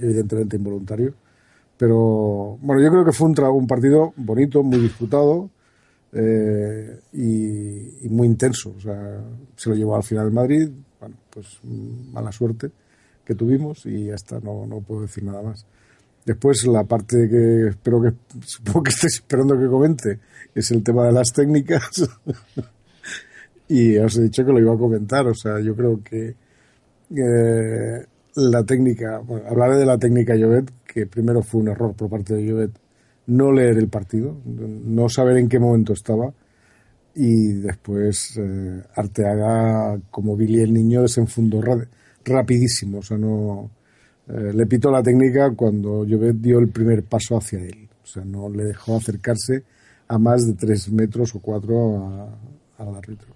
[0.00, 1.14] evidentemente involuntario.
[1.76, 5.50] Pero bueno, yo creo que fue un, tra- un partido bonito, muy disputado
[6.12, 8.72] eh, y, y muy intenso.
[8.76, 9.20] O sea,
[9.56, 10.68] se lo llevó al final el Madrid.
[11.04, 11.58] Bueno, pues
[12.14, 12.70] mala suerte
[13.26, 15.66] que tuvimos y ya está, no, no puedo decir nada más.
[16.24, 18.14] Después la parte que espero que,
[18.46, 20.18] supongo que estéis esperando que comente,
[20.54, 22.08] es el tema de las técnicas.
[23.68, 26.34] y os he dicho que lo iba a comentar, o sea, yo creo que
[27.14, 32.34] eh, la técnica, hablaré de la técnica Llobet, que primero fue un error por parte
[32.34, 32.70] de Llobet
[33.26, 36.32] no leer el partido, no saber en qué momento estaba
[37.14, 41.86] y después eh, Arteaga, como Billy el niño, desenfundó ra-
[42.24, 43.70] rapidísimo, o sea, no
[44.28, 48.24] eh, le pitó la técnica cuando Llobet dio el primer paso hacia él, o sea,
[48.24, 49.62] no le dejó acercarse
[50.08, 52.28] a más de tres metros o cuatro
[52.78, 53.34] al árbitro.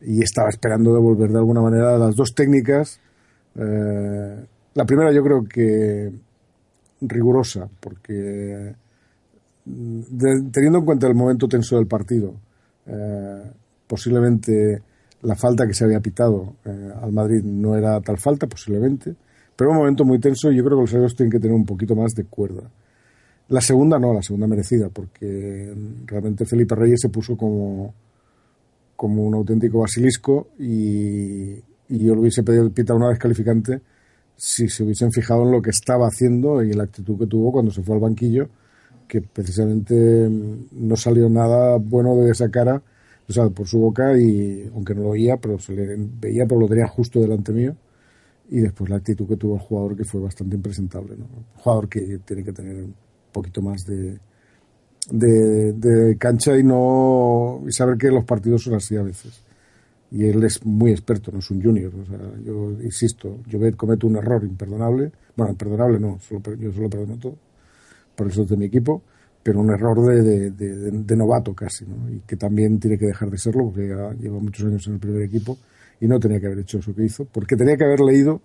[0.00, 3.00] Y estaba esperando devolver de alguna manera las dos técnicas.
[3.56, 4.44] Eh,
[4.74, 6.12] la primera yo creo que
[7.00, 8.74] rigurosa, porque
[9.64, 12.34] mm, teniendo en cuenta el momento tenso del partido,
[12.86, 13.42] eh,
[13.86, 14.82] posiblemente
[15.22, 19.14] la falta que se había pitado eh, al Madrid no era tal falta, posiblemente,
[19.56, 21.64] pero un momento muy tenso y yo creo que los árbitros tienen que tener un
[21.64, 22.70] poquito más de cuerda.
[23.48, 27.94] La segunda no, la segunda merecida, porque mm, realmente Felipe Reyes se puso como,
[28.96, 31.56] como un auténtico basilisco y,
[31.86, 33.80] yo le hubiese pedido pitado una descalificante
[34.36, 37.70] si se hubiesen fijado en lo que estaba haciendo y la actitud que tuvo cuando
[37.70, 38.48] se fue al banquillo,
[39.08, 39.94] que precisamente
[40.28, 42.82] mm, no salió nada bueno de esa cara,
[43.28, 46.60] o sea, por su boca y aunque no lo oía, pero se le veía, pero
[46.60, 47.76] lo tenía justo delante mío
[48.50, 51.24] y después la actitud que tuvo el jugador que fue bastante impresentable, ¿no?
[51.24, 52.94] Un jugador que tiene que tener un
[53.32, 54.18] poquito más de,
[55.10, 59.42] de, cancha y no y saber que los partidos son así a veces.
[60.10, 61.92] Y él es muy experto, no es un junior.
[61.94, 65.10] O sea, yo insisto, yo cometo un error imperdonable.
[65.36, 67.36] Bueno, imperdonable no, solo, yo solo perdono todo,
[68.14, 69.02] por eso es de mi equipo,
[69.42, 72.10] pero un error de, de, novato casi, ¿no?
[72.10, 75.00] Y que también tiene que dejar de serlo porque ya lleva muchos años en el
[75.00, 75.58] primer equipo
[76.00, 78.40] y no tenía que haber hecho eso que hizo, porque tenía que haber leído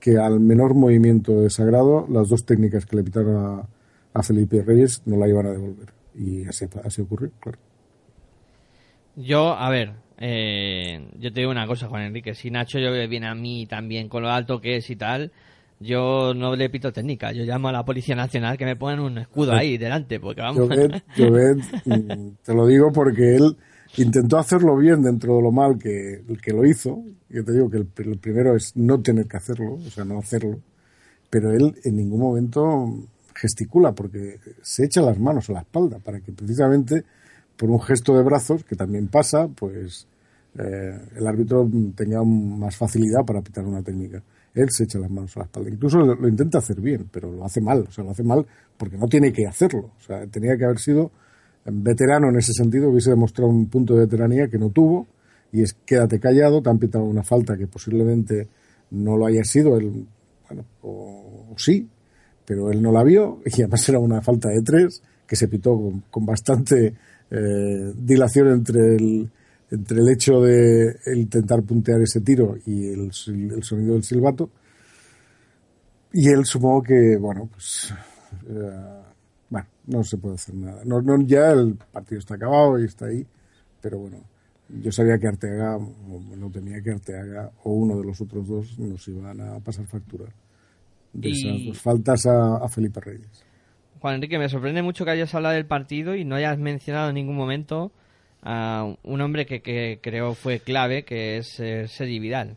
[0.00, 3.68] que al menor movimiento de Sagrado, las dos técnicas que le pitaron a,
[4.14, 5.92] a Felipe Reyes no la iban a devolver.
[6.14, 6.66] Y así,
[7.02, 7.58] ocurrió, claro.
[9.16, 12.34] Yo, a ver, eh, yo te digo una cosa, Juan Enrique.
[12.34, 15.32] Si Nacho yo viene a mí también con lo alto que es y tal,
[15.80, 17.32] yo no le pito técnica.
[17.32, 20.68] Yo llamo a la Policía Nacional que me pongan un escudo ahí delante, porque vamos.
[21.16, 23.56] Llobet, mm, te lo digo porque él
[23.96, 27.02] intentó hacerlo bien dentro de lo mal que, que lo hizo.
[27.30, 30.18] Yo te digo que el, el primero es no tener que hacerlo, o sea, no
[30.18, 30.60] hacerlo.
[31.30, 36.20] Pero él en ningún momento gesticula porque se echa las manos a la espalda para
[36.20, 37.04] que precisamente
[37.56, 40.06] por un gesto de brazos, que también pasa, pues
[40.58, 44.22] eh, el árbitro tenga más facilidad para pitar una técnica.
[44.54, 45.70] Él se echa las manos a la espalda.
[45.70, 47.84] Incluso lo, intenta hacer bien, pero lo hace mal.
[47.88, 48.46] O sea, lo hace mal
[48.76, 49.92] porque no tiene que hacerlo.
[49.98, 51.10] O sea, tenía que haber sido
[51.64, 55.06] veterano en ese sentido, hubiese demostrado un punto de veteranía que no tuvo,
[55.52, 58.48] y es quédate callado, te han pitado una falta que posiblemente
[58.90, 60.06] no lo haya sido, él,
[60.48, 61.88] bueno, o, o sí,
[62.44, 65.76] pero él no la vio, y además era una falta de tres, que se pitó
[65.76, 66.94] con, con bastante
[67.30, 69.30] eh, dilación entre el,
[69.70, 73.10] entre el hecho de intentar puntear ese tiro y el,
[73.54, 74.50] el sonido del silbato.
[76.12, 77.94] Y él supongo que, bueno, pues,
[78.48, 79.02] eh,
[79.48, 80.82] bueno, no se puede hacer nada.
[80.84, 83.24] No, no, ya el partido está acabado y está ahí,
[83.80, 84.16] pero bueno,
[84.82, 88.78] yo sabía que Arteaga, o no tenía que Arteaga o uno de los otros dos
[88.78, 90.26] nos iban a pasar factura
[91.12, 93.44] de Y- esas dos faltas a, a Felipe Reyes.
[94.00, 97.16] Juan Enrique, me sorprende mucho que hayas hablado del partido y no hayas mencionado en
[97.16, 97.92] ningún momento
[98.42, 102.56] a un hombre que, que creo fue clave, que es eh, Sergi Vidal.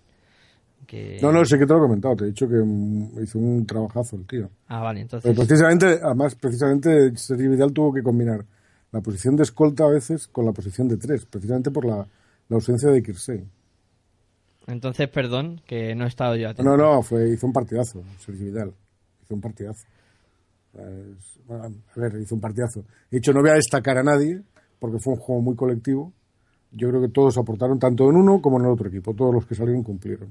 [0.87, 1.17] Que...
[1.21, 3.65] No, no, sé que te lo he comentado, te he dicho que mm, hizo un
[3.65, 4.49] trabajazo el tío.
[4.67, 5.47] Ah, vale, Pero entonces...
[5.47, 8.45] precisamente, además, precisamente Sergio Vidal tuvo que combinar
[8.91, 12.07] la posición de escolta a veces con la posición de tres, precisamente por la,
[12.49, 13.43] la ausencia de Kirsey.
[14.67, 16.69] Entonces, perdón, que no he estado yo atento.
[16.69, 18.73] No, no, fue, hizo un partidazo, Sergio Vidal.
[19.23, 19.85] Hizo un partidazo.
[21.47, 22.85] Bueno, a ver, hizo un partidazo.
[23.11, 24.41] He dicho, no voy a destacar a nadie,
[24.83, 26.11] porque fue un juego muy colectivo.
[26.73, 29.13] Yo creo que todos aportaron, tanto en uno como en el otro equipo.
[29.13, 30.27] Todos los que salieron cumplieron.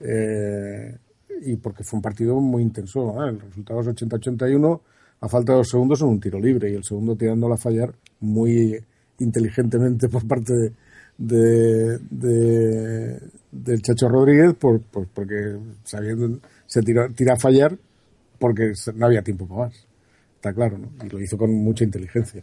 [0.00, 0.96] Eh,
[1.42, 3.24] y porque fue un partido muy intenso.
[3.24, 4.80] El resultado es 80-81,
[5.20, 7.94] a falta de dos segundos en un tiro libre, y el segundo tirándola a fallar
[8.18, 8.76] muy
[9.20, 10.72] inteligentemente por parte de,
[11.16, 13.20] de- de-
[13.52, 17.78] del Chacho Rodríguez, por, por- porque sabiendo, se tiró, tira a fallar
[18.40, 19.86] porque no había tiempo para más.
[20.34, 20.88] Está claro, ¿no?
[21.06, 22.42] Y lo hizo con mucha inteligencia.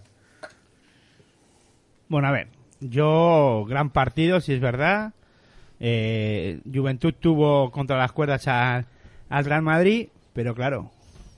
[2.11, 2.49] Bueno, a ver,
[2.81, 5.13] yo gran partido, si es verdad.
[5.79, 8.83] Eh, Juventud tuvo contra las cuerdas a-
[9.29, 10.91] al Real Madrid, pero claro,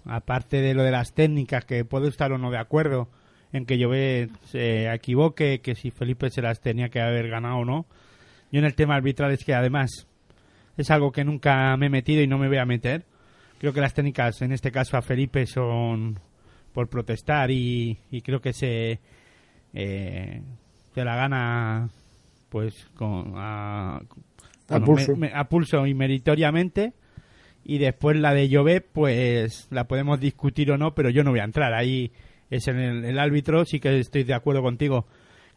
[0.04, 3.08] aparte de lo de las técnicas, que puedo estar o no de acuerdo
[3.52, 7.66] en que Llobet se equivoque, que si Felipe se las tenía que haber ganado o
[7.66, 7.86] no.
[8.52, 10.08] Yo en el tema arbitral es que además
[10.76, 13.06] es algo que nunca me he metido y no me voy a meter.
[13.60, 16.18] Creo que las técnicas, en este caso a Felipe, son
[16.74, 19.00] por protestar y, y creo que se,
[19.76, 20.42] eh,
[20.94, 21.90] se la gana
[22.50, 24.02] pues con a,
[24.70, 25.16] bueno, pulso.
[25.16, 26.94] me- me- a pulso y meritoriamente.
[27.66, 31.40] Y después la de Llobet pues la podemos discutir o no pero yo no voy
[31.40, 31.74] a entrar.
[31.74, 32.12] Ahí
[32.50, 33.66] es en el, el árbitro.
[33.66, 35.06] Sí que estoy de acuerdo contigo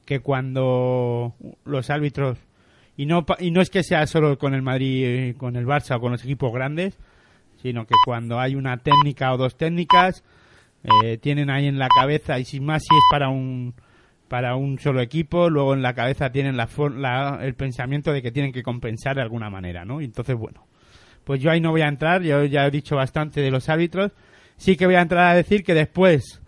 [0.05, 1.34] que cuando
[1.64, 2.39] los árbitros
[2.97, 5.97] y no y no es que sea solo con el Madrid eh, con el Barça
[5.97, 6.97] o con los equipos grandes
[7.61, 10.22] sino que cuando hay una técnica o dos técnicas
[11.03, 13.74] eh, tienen ahí en la cabeza y sin más si es para un
[14.29, 18.33] para un solo equipo luego en la cabeza tienen la, la- el pensamiento de que
[18.33, 20.66] tienen que compensar de alguna manera no y entonces bueno
[21.24, 24.12] pues yo ahí no voy a entrar yo ya he dicho bastante de los árbitros
[24.57, 26.43] sí que voy a entrar a decir que después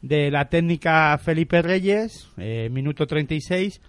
[0.00, 3.80] de la técnica Felipe Reyes eh, minuto 36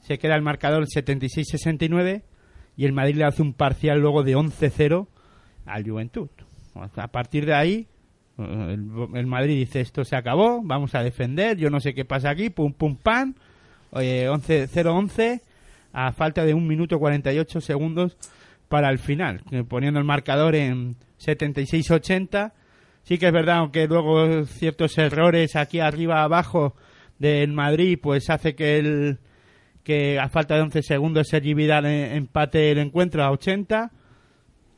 [0.00, 2.22] se queda el marcador 76-69
[2.76, 5.06] y el Madrid le hace un parcial luego de 11-0
[5.64, 6.28] al Juventud.
[6.96, 7.86] A partir de ahí,
[8.38, 12.30] el, el Madrid dice esto se acabó, vamos a defender, yo no sé qué pasa
[12.30, 13.34] aquí, pum pum pam,
[13.92, 15.40] eh, 11 0-11
[15.92, 18.16] a falta de un minuto 48 segundos
[18.68, 22.52] para el final, poniendo el marcador en 76-80.
[23.04, 26.74] Sí que es verdad, aunque luego ciertos errores aquí arriba abajo
[27.18, 29.18] del Madrid, pues hace que el
[29.84, 33.92] que a falta de 11 segundos Sergi Vidal eh, empate el encuentro a 80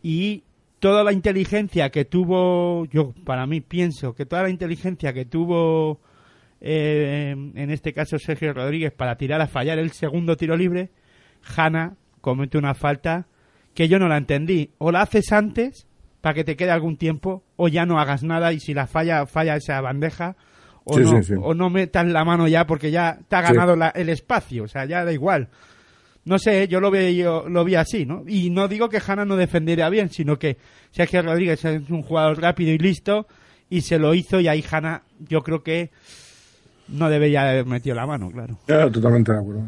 [0.02, 0.42] y
[0.78, 6.00] toda la inteligencia que tuvo, yo para mí pienso que toda la inteligencia que tuvo
[6.60, 10.90] eh, en este caso Sergio Rodríguez para tirar a fallar el segundo tiro libre,
[11.56, 13.26] Hanna comete una falta
[13.74, 14.70] que yo no la entendí.
[14.78, 15.86] O la haces antes
[16.22, 19.26] para que te quede algún tiempo, o ya no hagas nada y si la falla,
[19.26, 20.34] falla esa bandeja,
[20.84, 21.34] o, Sí, no, sí, sí.
[21.40, 24.68] o no metas la mano ya porque ya te ha ganado la- el espacio, o
[24.68, 25.48] sea, ya da igual.
[26.26, 28.24] No sé, yo lo vi, lo vi así, ¿no?
[28.26, 30.56] Y no digo que Hanna no defendiera bien, sino que
[30.90, 33.26] Sergio Rodríguez es un jugador rápido y listo
[33.70, 35.90] y se lo hizo y ahí Hanna yo creo que
[36.88, 38.58] no debería haber metido la mano, claro.
[38.90, 39.62] Totalmente de acuerdo.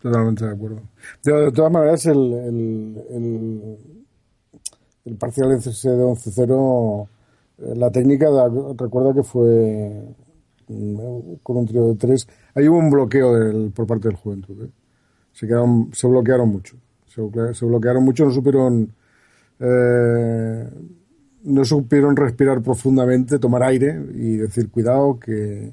[0.00, 0.82] Totalmente de acuerdo.
[1.22, 3.76] De, de todas maneras, el, el, el,
[5.06, 7.08] el parcial de 11-0,
[7.58, 10.02] eh, la técnica, da- recuerda que fue
[10.68, 12.26] mm, con un trío de tres.
[12.54, 14.64] Ahí hubo un bloqueo del, por parte del Juventud.
[14.64, 14.68] ¿eh?
[15.32, 16.76] Se, quedaron, se bloquearon mucho.
[17.06, 18.92] Se, se bloquearon mucho, no supieron.
[19.58, 20.64] eh,
[21.42, 25.72] no supieron respirar profundamente, tomar aire y decir cuidado que,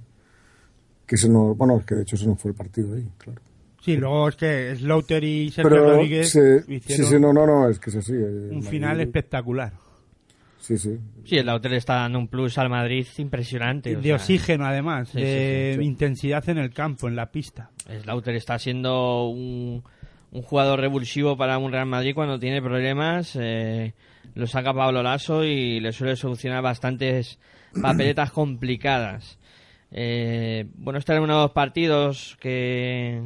[1.06, 3.42] que se nos, bueno, que de hecho se nos fue el partido ahí, claro.
[3.82, 6.40] Sí, luego es que Slaughter y Sergio Rodríguez sí,
[6.74, 8.14] hicieron sí, no, no, no, es que es así.
[8.14, 8.18] eh,
[8.52, 9.74] un Madrid- final espectacular.
[10.68, 10.98] Sí, sí.
[11.24, 13.96] Sí, el Lauter está dando un plus al Madrid impresionante.
[13.96, 15.88] o de sea, oxígeno además, Sí, de sí, sí, sí.
[15.88, 17.70] intensidad en el campo, en la pista.
[18.02, 19.82] Slaughter está siendo un,
[20.32, 23.38] un jugador revulsivo para un Real Madrid cuando tiene problemas.
[23.40, 23.94] eh,
[24.36, 27.40] lo saca Pablo Lasso y le suele solucionar bastantes
[27.82, 29.40] papeletas complicadas.
[29.92, 33.22] Eh, bueno, estos eran unos partidos que,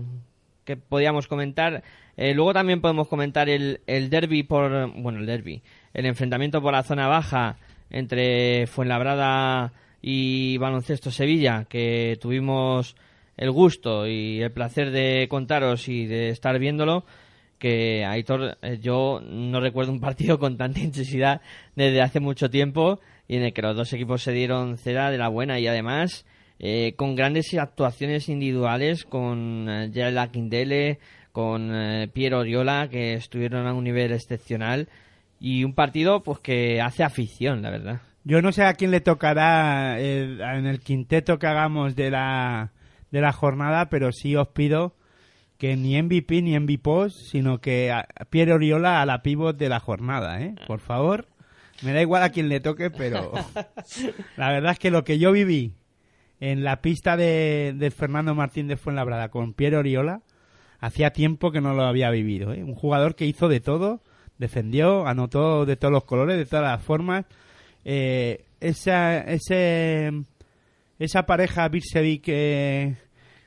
[0.63, 1.81] que podíamos comentar.
[2.17, 4.91] Eh, luego también podemos comentar el, el derby por.
[5.01, 5.63] Bueno, el derby.
[5.93, 7.57] El enfrentamiento por la zona baja
[7.89, 12.95] entre Fuenlabrada y Baloncesto Sevilla, que tuvimos
[13.37, 17.05] el gusto y el placer de contaros y de estar viéndolo.
[17.59, 21.41] Que Aitor, eh, yo no recuerdo un partido con tanta intensidad
[21.75, 25.17] desde hace mucho tiempo y en el que los dos equipos se dieron cera de
[25.17, 26.25] la buena y además
[26.63, 30.31] eh, con grandes actuaciones individuales con eh, Gerald
[31.31, 34.87] con eh, Piero Oriola, que estuvieron a un nivel excepcional
[35.41, 38.01] y un partido pues que hace afición, la verdad.
[38.23, 42.71] Yo no sé a quién le tocará en el quinteto que hagamos de la,
[43.09, 44.95] de la jornada, pero sí os pido
[45.57, 49.69] que ni MVP ni MVP, sino que a a Pierre Oriola a la pivot de
[49.69, 50.53] la jornada, ¿eh?
[50.67, 51.27] Por favor.
[51.81, 53.31] Me da igual a quién le toque, pero
[54.37, 55.73] la verdad es que lo que yo viví
[56.39, 60.21] en la pista de, de Fernando Martín de Fuenlabrada con Pierre Oriola,
[60.79, 62.53] hacía tiempo que no lo había vivido.
[62.53, 62.63] ¿eh?
[62.63, 64.01] Un jugador que hizo de todo,
[64.41, 67.25] defendió, anotó de todos los colores, de todas las formas.
[67.85, 70.11] Eh, esa, ese,
[70.97, 72.97] esa pareja Birsevic eh,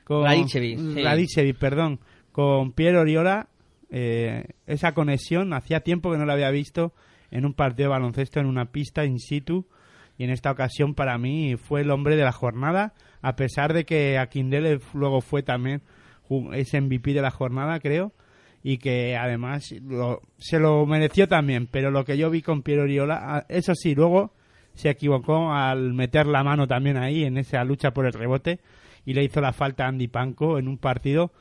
[0.05, 1.03] con Radicevic, sí.
[1.03, 1.99] Radicevic, perdón,
[2.31, 3.49] con Pierre Oriola,
[3.89, 6.93] eh, esa conexión hacía tiempo que no la había visto
[7.29, 9.67] en un partido de baloncesto en una pista in situ
[10.17, 13.85] y en esta ocasión para mí fue el hombre de la jornada a pesar de
[13.85, 15.81] que Akindele luego fue también
[16.53, 18.13] ese MVP de la jornada creo
[18.67, 22.81] y que además lo- se lo mereció también pero lo que yo vi con Piero
[22.81, 24.33] Oriola ah, eso sí luego
[24.73, 28.59] se equivocó al meter la mano también ahí en esa lucha por el rebote
[29.05, 31.31] y le hizo la falta a Andy Panko en un partido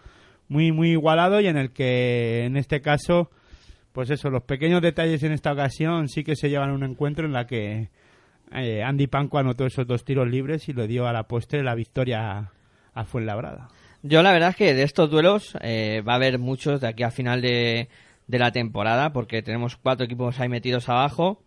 [0.49, 3.31] muy muy igualado y en el que en este caso
[3.93, 7.25] pues eso los pequeños detalles en esta ocasión sí que se llevan a un encuentro
[7.25, 7.89] en la que
[8.53, 11.75] eh, Andy Panko anotó esos dos tiros libres y le dio a la postre la
[11.75, 12.51] victoria
[12.93, 13.69] a Fuenlabrada.
[14.07, 17.03] Yo la verdad es que de estos duelos eh, va a haber muchos de aquí
[17.05, 17.89] a final de,
[18.29, 21.43] la temporada porque tenemos cuatro equipos ahí metidos abajo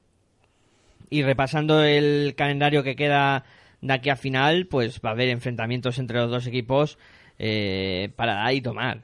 [1.11, 3.43] y repasando el calendario que queda
[3.81, 6.97] de aquí a final pues va a haber enfrentamientos entre los dos equipos
[7.37, 9.03] eh, para dar y tomar.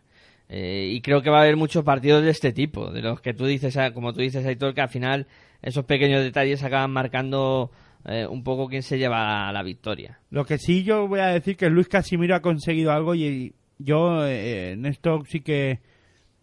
[0.50, 3.36] Eh, y creo que va a haber muchos partidos de este tipo, de los que
[3.36, 5.28] tú dices, ah, como tú dices, Aitor, que al final
[5.62, 7.70] esos pequeños detalles acaban marcando
[8.06, 10.20] eh, un poco quién se lleva la victoria.
[10.30, 14.26] Lo que sí yo voy a decir que Luis Casimiro ha conseguido algo y yo
[14.26, 15.82] eh, en esto sí que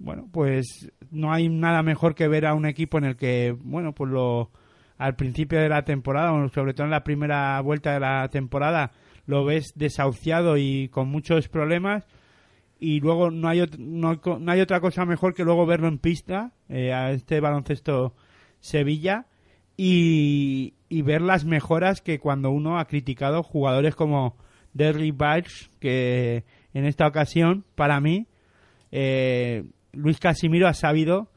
[0.00, 3.92] bueno, pues no hay nada mejor que ver a un equipo en el que, bueno,
[3.92, 4.50] pues lo
[4.96, 8.92] al principio de la temporada, sobre todo en la primera vuelta de la temporada,
[9.24, 12.06] lo ves desahuciado y con muchos problemas
[12.78, 16.52] y luego no hay, no, no hay otra cosa mejor que luego verlo en pista
[16.68, 18.14] eh, a este baloncesto
[18.58, 19.26] Sevilla
[19.76, 24.36] y, y ver las mejoras que cuando uno ha criticado jugadores como
[24.74, 28.26] Derrick Biles que en esta ocasión para mí
[28.92, 31.30] eh, Luis Casimiro ha sabido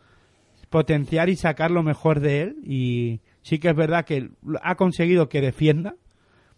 [0.69, 4.31] potenciar y sacar lo mejor de él y sí que es verdad que
[4.61, 5.95] ha conseguido que defienda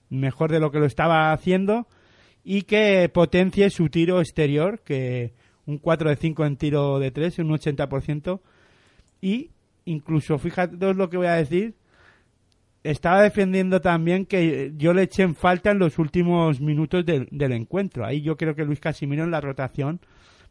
[0.10, 1.88] mejor de lo que lo estaba haciendo
[2.44, 5.34] y que potencie su tiro exterior, que
[5.66, 8.40] un 4 de 5 en tiro de 3, un 80%,
[9.20, 9.50] y
[9.86, 11.74] incluso, fíjate lo que voy a decir,
[12.86, 17.52] estaba defendiendo también que yo le eché en falta en los últimos minutos del, del
[17.54, 18.06] encuentro.
[18.06, 20.00] Ahí yo creo que Luis Casimiro en la rotación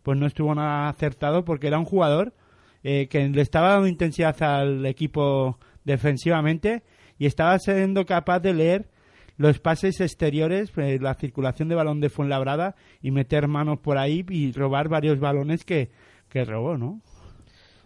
[0.02, 2.34] pues no estuvo nada acertado porque era un jugador
[2.82, 6.82] eh, que le estaba dando intensidad al equipo defensivamente
[7.18, 8.90] y estaba siendo capaz de leer
[9.36, 14.24] los pases exteriores, eh, la circulación de balón de Fuenlabrada y meter manos por ahí
[14.28, 15.90] y robar varios balones que,
[16.28, 17.00] que robó, ¿no?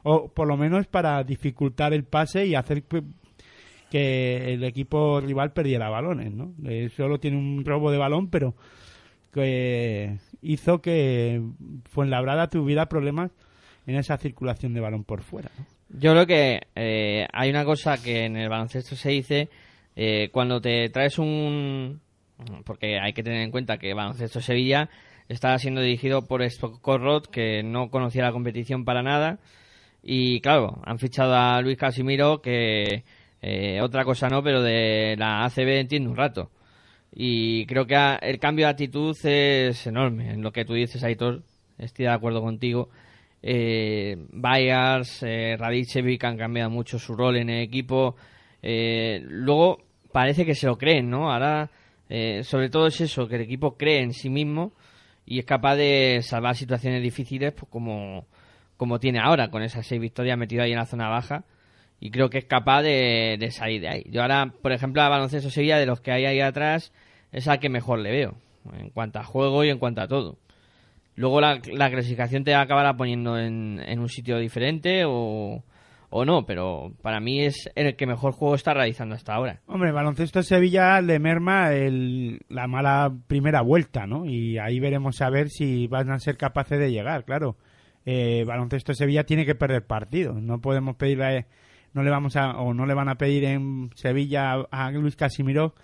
[0.03, 2.85] O por lo menos para dificultar el pase y hacer
[3.91, 6.55] que, el equipo rival perdiera balones, ¿no?
[6.67, 8.55] Eh, solo tiene un robo de balón, pero
[9.33, 11.43] que hizo que
[11.85, 13.31] Fuenlabrada tuviera problemas
[13.87, 15.51] en esa circulación de balón por fuera.
[15.89, 19.49] Yo creo que eh, hay una cosa que en el baloncesto se dice
[20.01, 22.01] eh, cuando te traes un...
[22.65, 24.89] Porque hay que tener en cuenta que Baloncesto Sevilla
[25.29, 29.41] estaba siendo dirigido por Scott que no conocía la competición para nada.
[30.05, 33.03] Y claro, han fichado a Luis Casimiro, que
[33.43, 36.51] eh, otra cosa no, pero de la ACB entiende un rato.
[37.13, 40.31] Y creo que a- el cambio de actitud es enorme.
[40.33, 41.43] En lo que tú dices, Aitor,
[41.79, 42.91] estoy de acuerdo contigo.
[43.43, 48.17] Eh, Bayars, eh, Radicevic han cambiado mucho su rol en el equipo.
[48.63, 49.79] Eh, luego
[50.13, 51.31] parece que se lo creen, ¿no?
[51.33, 51.71] Ahora,
[52.09, 54.73] eh, sobre todo es eso, que el equipo cree en sí mismo
[55.27, 58.27] y es capaz de salvar situaciones difíciles pues como,
[58.77, 61.45] como tiene ahora, con esas seis victorias metido ahí en la zona baja.
[62.01, 64.05] Y creo que es capaz de, de salir de ahí.
[64.11, 66.93] Yo ahora, por ejemplo, a Baloncesto Sevilla, de los que hay ahí atrás,
[67.33, 68.35] es al que mejor le veo.
[68.79, 70.39] En cuanto a juego y en cuanto a todo.
[71.17, 75.65] Luego la, la clasificación te acabará poniendo en, en un sitio diferente o,
[76.11, 79.61] o no, pero para mí es el que mejor juego está realizando hasta ahora.
[79.67, 84.27] Hombre, baloncesto Sevilla le merma el- la mala primera vuelta, ¿no?
[84.27, 87.57] Y ahí veremos a ver si van a ser capaces de llegar, claro.
[88.07, 90.41] Eh, baloncesto Sevilla tiene que perder partidos.
[90.41, 91.47] No podemos pedirle,
[91.99, 95.75] no le vamos a, o no le van a pedir en Sevilla a, Luis Casimiro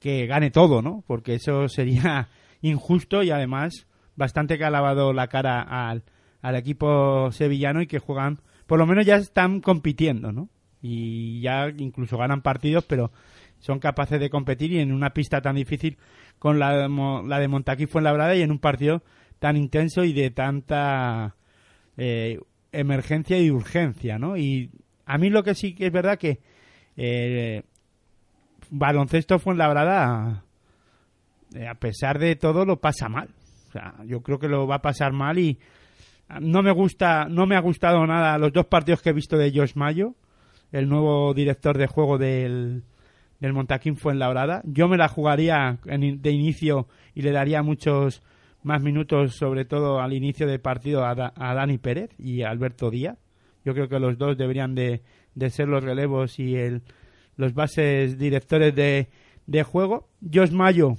[0.00, 1.02] que gane todo, ¿no?
[1.06, 2.28] Porque eso sería
[2.60, 3.86] injusto y además
[4.16, 6.02] bastante que ha lavado la cara al,
[6.42, 10.50] al equipo sevillano y que juegan, por lo menos ya están compitiendo, ¿no?
[10.82, 13.10] Y ya incluso ganan partidos, pero
[13.60, 15.96] son capaces de competir y en una pista tan difícil
[16.38, 16.88] con la, de
[17.26, 19.02] la de Montaquí Fuenlabrada y en un partido
[19.38, 21.34] tan intenso y de tanta
[21.96, 22.38] eh,
[22.72, 24.36] emergencia y urgencia, ¿no?
[24.36, 24.70] Y
[25.08, 26.38] a mí lo que sí que es verdad que
[26.96, 27.62] eh,
[28.70, 30.44] baloncesto Fuenlabrada,
[31.54, 33.28] eh, a pesar de todo, lo pasa mal.
[33.68, 35.58] O sea, yo creo que lo va a pasar mal y
[36.40, 39.50] no me gusta, no me ha gustado nada los dos partidos que he visto de
[39.54, 40.14] Josh Mayo,
[40.72, 42.82] el nuevo director de juego del,
[43.40, 44.60] del Montaquín Fuenlabrada.
[44.64, 48.22] Yo me la jugaría en- de inicio y le daría muchos
[48.62, 52.50] más minutos, sobre todo al inicio del partido, a, Da- a Dani Pérez y a
[52.50, 53.16] Alberto Díaz.
[53.64, 55.02] Yo creo que los dos deberían de,
[55.34, 56.82] de ser los relevos y el,
[57.36, 59.08] los bases directores de,
[59.46, 60.08] de juego.
[60.22, 60.94] Josh Mayo,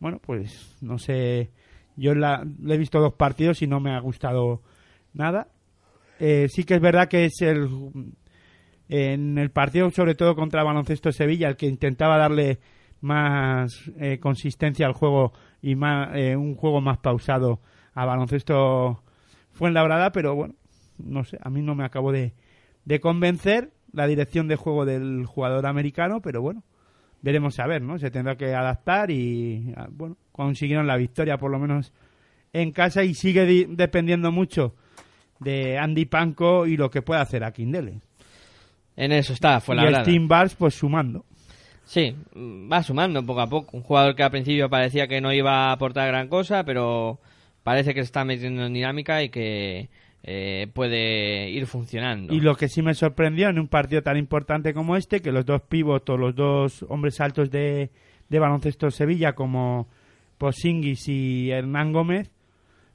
[0.00, 1.50] bueno, pues no sé,
[1.96, 4.62] yo la, le he visto dos partidos y no me ha gustado
[5.12, 5.48] nada.
[6.20, 7.68] Eh, sí que es verdad que es el
[8.88, 12.58] en el partido, sobre todo contra Baloncesto Sevilla, el que intentaba darle
[13.00, 17.60] más eh, consistencia al juego y más, eh, un juego más pausado
[17.94, 19.02] a Baloncesto
[19.52, 20.54] Fuenlabrada, pero bueno,
[20.98, 22.32] no sé, a mí no me acabo de,
[22.84, 26.62] de convencer la dirección de juego del jugador americano, pero bueno,
[27.22, 27.98] veremos a ver, ¿no?
[27.98, 31.92] Se tendrá que adaptar y, ah, bueno, consiguieron la victoria por lo menos
[32.52, 34.74] en casa y sigue di- dependiendo mucho
[35.40, 38.00] de Andy Panko y lo que pueda hacer a Kindele.
[38.96, 40.02] En eso está, fue la y verdad.
[40.02, 41.24] Steam Bars, pues sumando.
[41.84, 43.76] Sí, mm, va sumando poco a poco.
[43.76, 47.18] Un jugador que al principio parecía que no iba a aportar gran cosa, pero
[47.62, 49.88] parece que se está metiendo en dinámica y que
[50.30, 52.34] eh, puede ir funcionando.
[52.34, 55.46] Y lo que sí me sorprendió en un partido tan importante como este, que los
[55.46, 57.88] dos pivots o los dos hombres altos de,
[58.28, 59.88] de baloncesto Sevilla, como
[60.36, 62.30] Posingis y Hernán Gómez,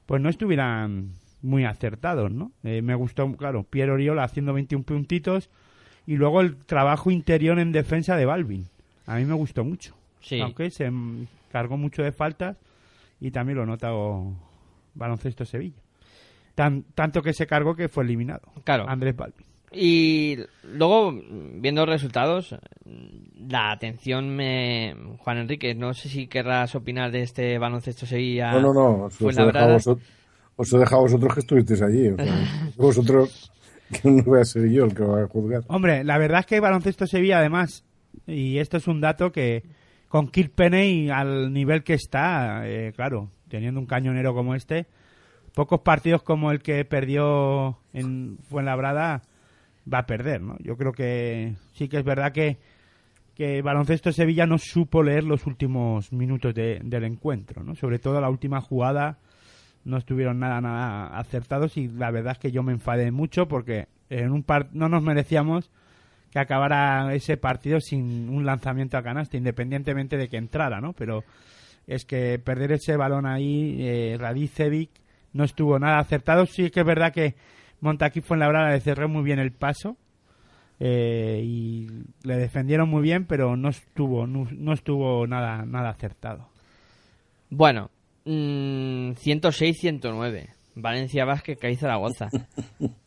[0.06, 2.52] pues no estuvieran muy acertados, ¿no?
[2.62, 5.50] Eh, me gustó, claro, Pierre Oriola haciendo 21 puntitos
[6.06, 8.68] y luego el trabajo interior en defensa de Balvin.
[9.06, 9.96] A mí me gustó mucho.
[10.20, 10.38] Sí.
[10.40, 10.88] Aunque se
[11.50, 12.58] cargó mucho de faltas
[13.18, 14.36] y también lo he notado
[14.94, 15.83] baloncesto Sevilla.
[16.54, 18.52] Tan, tanto que se cargó que fue eliminado.
[18.64, 18.88] Claro.
[18.88, 19.46] Andrés Balvin.
[19.72, 21.12] Y luego,
[21.54, 22.54] viendo los resultados,
[23.48, 24.94] la atención me...
[25.18, 28.52] Juan Enrique, no sé si querrás opinar de este baloncesto Sevilla.
[28.52, 29.04] No, no, no.
[29.04, 30.08] Os, os he dejado a vosotros,
[30.56, 32.08] os he dejado a vosotros que estuvisteis allí.
[32.08, 33.52] o sea, vosotros,
[33.90, 35.62] que no voy a ser yo el que va a juzgar.
[35.66, 37.84] Hombre, la verdad es que baloncesto Sevilla, además,
[38.26, 39.64] y esto es un dato que
[40.08, 44.86] con Kirk Penney al nivel que está, eh, claro, teniendo un cañonero como este,
[45.54, 49.22] pocos partidos como el que perdió en Fuenlabrada
[49.92, 50.56] va a perder, ¿no?
[50.60, 52.58] Yo creo que sí que es verdad que,
[53.34, 57.74] que baloncesto Sevilla no supo leer los últimos minutos de- del encuentro, ¿no?
[57.74, 59.18] Sobre todo la última jugada
[59.84, 63.86] no estuvieron nada nada acertados y la verdad es que yo me enfadé mucho porque
[64.08, 65.70] en un par no nos merecíamos
[66.30, 70.94] que acabara ese partido sin un lanzamiento a canasta independientemente de que entrara, ¿no?
[70.94, 71.22] Pero
[71.86, 74.90] es que perder ese balón ahí, eh, Radicevic
[75.34, 76.46] no estuvo nada acertado.
[76.46, 77.34] Sí que es verdad que
[77.80, 79.98] Montaquí fue en la hora le cerró muy bien el paso
[80.80, 81.86] eh, y
[82.22, 86.48] le defendieron muy bien, pero no estuvo no, no estuvo nada nada acertado.
[87.50, 87.90] Bueno,
[88.24, 90.48] mm, 106-109.
[90.76, 92.30] Valencia Vázquez, Cádiz Zaragoza.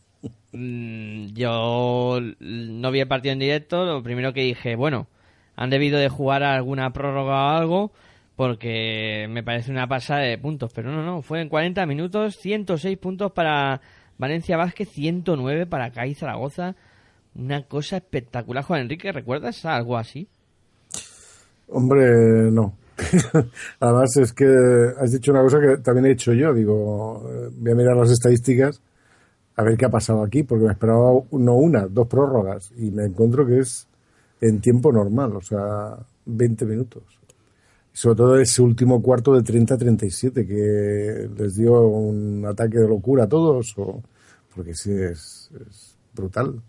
[0.54, 3.86] Mm, yo no vi el partido en directo.
[3.86, 5.08] Lo primero que dije, bueno,
[5.56, 7.91] han debido de jugar alguna prórroga o algo
[8.38, 10.72] porque me parece una pasada de puntos.
[10.73, 13.81] Pero no, no, fue en 40 minutos, 106 puntos para
[14.18, 16.76] Valencia Vázquez, 109 para Cádiz Zaragoza.
[17.35, 19.11] Una cosa espectacular, Juan Enrique.
[19.11, 20.30] ¿Recuerdas algo así?
[21.68, 22.76] Hombre, no.
[23.80, 24.45] Además es que
[24.99, 26.53] has dicho una cosa que también he hecho yo.
[26.53, 28.81] Digo, eh, voy a mirar las estadísticas
[29.55, 33.05] a ver qué ha pasado aquí, porque me esperaba no una, dos prórrogas, y me
[33.05, 33.88] encuentro que es
[34.39, 37.18] en tiempo normal, o sea, 20 minutos.
[37.98, 43.28] Sobre todo ese último cuarto de 30-37, que les dio un ataque de locura a
[43.28, 44.03] todos, o,
[44.56, 46.61] porque sí, es, es brutal.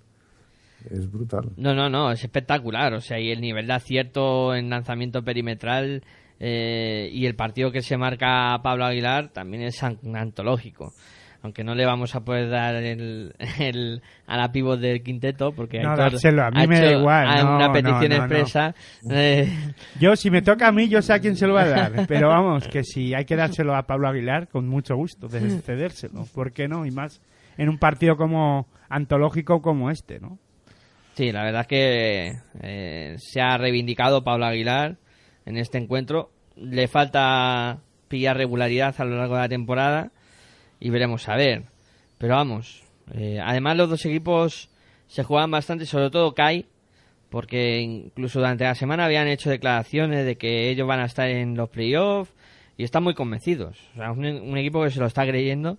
[0.90, 1.50] Es brutal.
[1.58, 2.94] No, no, no, es espectacular.
[2.94, 6.02] O sea, y el nivel de acierto en lanzamiento perimetral
[6.40, 10.94] eh, y el partido que se marca Pablo Aguilar también es an- antológico.
[11.40, 15.80] Aunque no le vamos a poder dar el, el, a la pivot del quinteto porque
[15.80, 18.24] No, dárselo, a mí me da igual, no, una petición no, no.
[18.24, 18.74] expresa.
[19.08, 19.48] eh,
[20.00, 21.92] Yo, si me toca a mí, yo sé a quién se lo va a dar.
[22.08, 26.24] Pero vamos, que si hay que dárselo a Pablo Aguilar, con mucho gusto, de cedérselo.
[26.34, 26.84] ¿Por qué no?
[26.84, 27.22] Y más
[27.56, 30.38] en un partido como antológico como este, ¿no?
[31.14, 32.32] Sí, la verdad es que
[32.62, 34.96] eh, se ha reivindicado Pablo Aguilar
[35.46, 36.30] en este encuentro.
[36.56, 37.78] Le falta
[38.08, 40.10] pillar regularidad a lo largo de la temporada
[40.80, 41.64] y veremos a ver.
[42.18, 42.82] Pero vamos,
[43.14, 44.70] eh, además los dos equipos
[45.06, 46.66] se juegan bastante, sobre todo Kai,
[47.30, 51.56] porque incluso durante la semana habían hecho declaraciones de que ellos van a estar en
[51.56, 52.32] los playoffs
[52.76, 53.78] y están muy convencidos.
[53.94, 55.78] O sea, un, un equipo que se lo está creyendo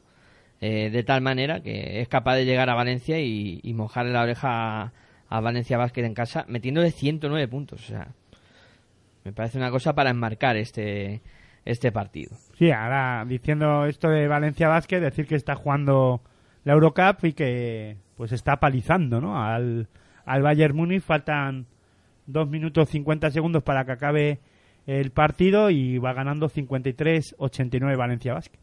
[0.62, 4.24] eh, de tal manera que es capaz de llegar a Valencia y, y mojarle la
[4.24, 4.94] oreja a,
[5.30, 7.82] a Valencia Basket en casa metiéndole 109 puntos.
[7.84, 8.10] O sea,
[9.24, 11.22] me parece una cosa para enmarcar este,
[11.70, 12.36] este partido.
[12.58, 16.22] Sí, ahora diciendo esto de Valencia Basket, decir que está jugando
[16.64, 19.42] la Eurocup y que pues está palizando, ¿no?
[19.42, 19.88] Al,
[20.26, 21.68] al Bayern Múnich faltan
[22.28, 24.40] 2 minutos 50 segundos para que acabe
[24.88, 28.60] el partido y va ganando 53-89 Valencia Basket.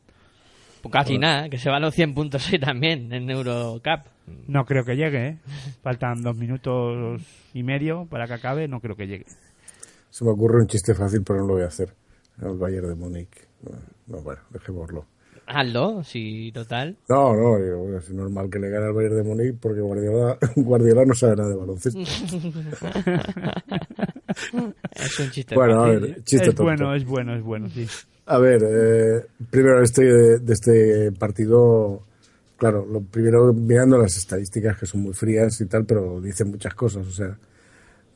[0.83, 4.09] Pues casi nada, que se van los 100 puntos hoy también en Eurocup.
[4.49, 5.39] No creo que llegue, ¿eh?
[5.83, 7.23] Faltan dos minutos
[7.55, 9.27] y medio para que acabe, no creo que llegue.
[10.11, 11.95] Se me ocurre un chiste fácil, pero no lo voy a hacer.
[12.43, 13.49] El Bayern de Múnich.
[13.63, 13.73] No,
[14.09, 15.07] no, bueno, dejémoslo.
[15.47, 16.97] Hazlo, sí, total.
[17.09, 21.05] No, no, digo, es normal que le gane al Bayern de Múnich porque Guardiola, Guardiola
[21.05, 22.01] no sabe nada de baloncesto.
[24.93, 25.55] Es un chiste.
[25.55, 26.65] Bueno, a ver, chiste es tonto.
[26.65, 27.87] bueno, es bueno, es bueno, sí.
[28.27, 30.03] A ver, eh, primero este,
[30.39, 32.03] de este partido,
[32.57, 36.75] claro, lo primero mirando las estadísticas que son muy frías y tal, pero dicen muchas
[36.75, 37.07] cosas.
[37.07, 37.39] O sea,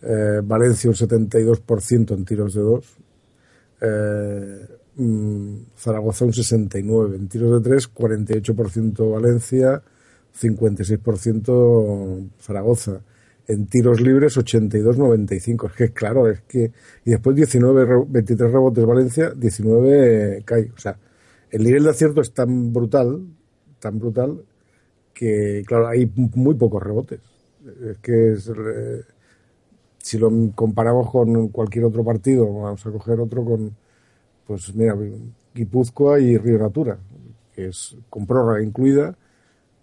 [0.02, 2.96] eh, Valencia un 72% en tiros de dos,
[3.80, 4.66] eh,
[4.96, 9.82] mm, Zaragoza un 69%, en tiros de tres 48% Valencia,
[10.32, 13.00] 56% Zaragoza.
[13.48, 15.66] En tiros libres 82-95.
[15.70, 16.70] Es que claro, es que.
[17.04, 20.70] Y después 19, re- 23 rebotes Valencia, 19 CAI.
[20.76, 20.96] O sea,
[21.50, 23.20] el nivel de acierto es tan brutal,
[23.80, 24.42] tan brutal,
[25.12, 27.18] que claro, hay muy pocos rebotes.
[27.90, 29.02] Es que es, eh,
[30.02, 33.76] si lo comparamos con cualquier otro partido, vamos a coger otro con,
[34.46, 34.96] pues mira,
[35.54, 36.98] Guipúzcoa y Río Natura,
[37.54, 39.14] que es con prórroga incluida.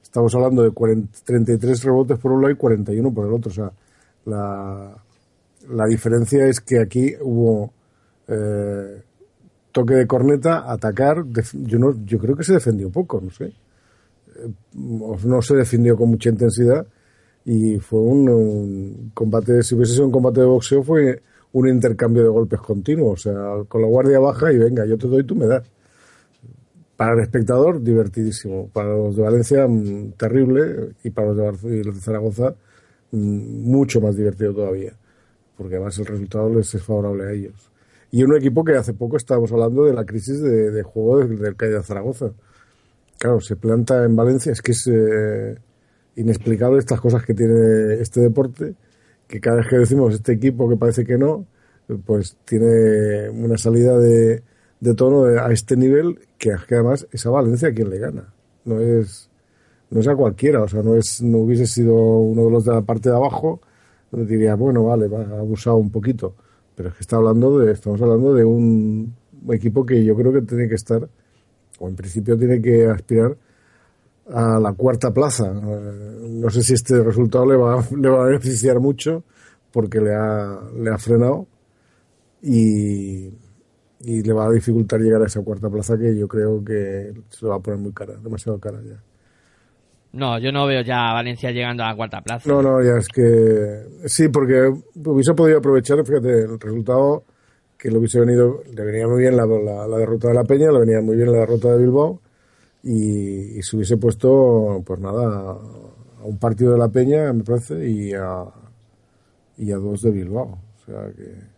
[0.02, 3.52] Estamos hablando de 40 33 rebotes por un lado y 41 por el otro.
[3.52, 3.72] O sea,
[4.26, 4.96] la,
[5.70, 7.72] la diferencia es que aquí hubo
[8.28, 9.02] eh,
[9.72, 11.26] toque de corneta, atacar.
[11.54, 13.46] Yo, no, yo creo que se defendió poco, no sé.
[13.46, 16.88] Eh, no se defendió con mucha intensidad
[17.50, 21.22] y fue un, combate, si hubiese sido un combate de boxeo, fue
[21.54, 23.26] un intercambio de golpes continuos.
[23.26, 25.64] O sea, con la guardia baja y venga, yo te doy, tú me das.
[26.98, 28.68] Para el espectador, divertidísimo.
[28.74, 30.90] Para los de Valencia, mm, terrible.
[31.06, 32.54] Y para los de, los de Zaragoza,
[33.12, 34.92] mm, mucho más divertido todavía.
[35.56, 37.72] Porque además el resultado les es favorable a ellos.
[38.12, 41.70] Y un equipo que hace poco estábamos hablando de la crisis de, juego del, CAI
[41.70, 42.34] de Zaragoza.
[43.18, 44.52] Claro, se planta en Valencia.
[44.52, 45.56] Es que es eh,
[46.18, 48.76] inexplicable estas cosas que tiene este deporte.
[49.28, 51.46] Que cada vez que decimos este equipo que parece que no,
[52.06, 54.44] pues tiene una salida de,
[54.80, 58.34] de tono a este nivel que, que además es a Valencia quien le gana.
[58.66, 59.30] No es,
[59.90, 62.74] no es a cualquiera, o sea, no es, no hubiese sido uno de los de
[62.74, 63.62] la parte de abajo,
[64.12, 66.36] donde diría, bueno, vale, va, ha abusado un poquito.
[66.76, 69.14] Pero es que está hablando de, estamos hablando de un
[69.50, 71.08] equipo que yo creo que tiene que estar,
[71.80, 73.38] o en principio tiene que aspirar
[74.34, 75.46] a la cuarta plaza.
[75.52, 79.24] Eh, No sé si este resultado le va, le va a beneficiar mucho
[79.72, 81.46] porque le ha, le ha frenado
[82.42, 83.28] y,
[84.02, 87.46] y le va a dificultar llegar a esa cuarta plaza que yo creo que se
[87.46, 89.02] lo va a poner muy cara, demasiado cara ya.
[90.14, 92.50] No, yo no veo ya a Valencia llegando a la cuarta plaza.
[92.50, 94.72] No, no, ya es que sí, porque
[95.06, 97.24] hubiese podido aprovechar, fíjate, el resultado
[97.78, 100.72] que le hubiese venido, le venía muy bien la, la, la derrota de la Peña,
[100.72, 102.22] le venía muy bien la derrota de Bilbao
[102.84, 107.88] y, y se hubiese puesto, pues nada, a un partido de la Peña, me parece,
[107.90, 108.44] y a,
[109.58, 110.60] y a dos de Bilbao.
[110.76, 111.58] O sea que.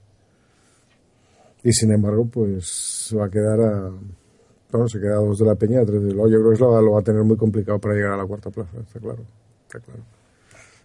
[1.63, 2.67] Y sin embargo, pues
[3.09, 3.91] se va a quedar a,
[4.71, 6.29] No, se queda a dos de la Peña, a tres del Lobo.
[6.29, 8.49] Yo creo que eso lo va a tener muy complicado para llegar a la cuarta
[8.49, 9.23] plaza, está claro.
[9.63, 10.01] Está claro.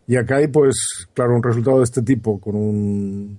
[0.06, 3.38] Y acá hay, pues, claro, un resultado de este tipo, con un.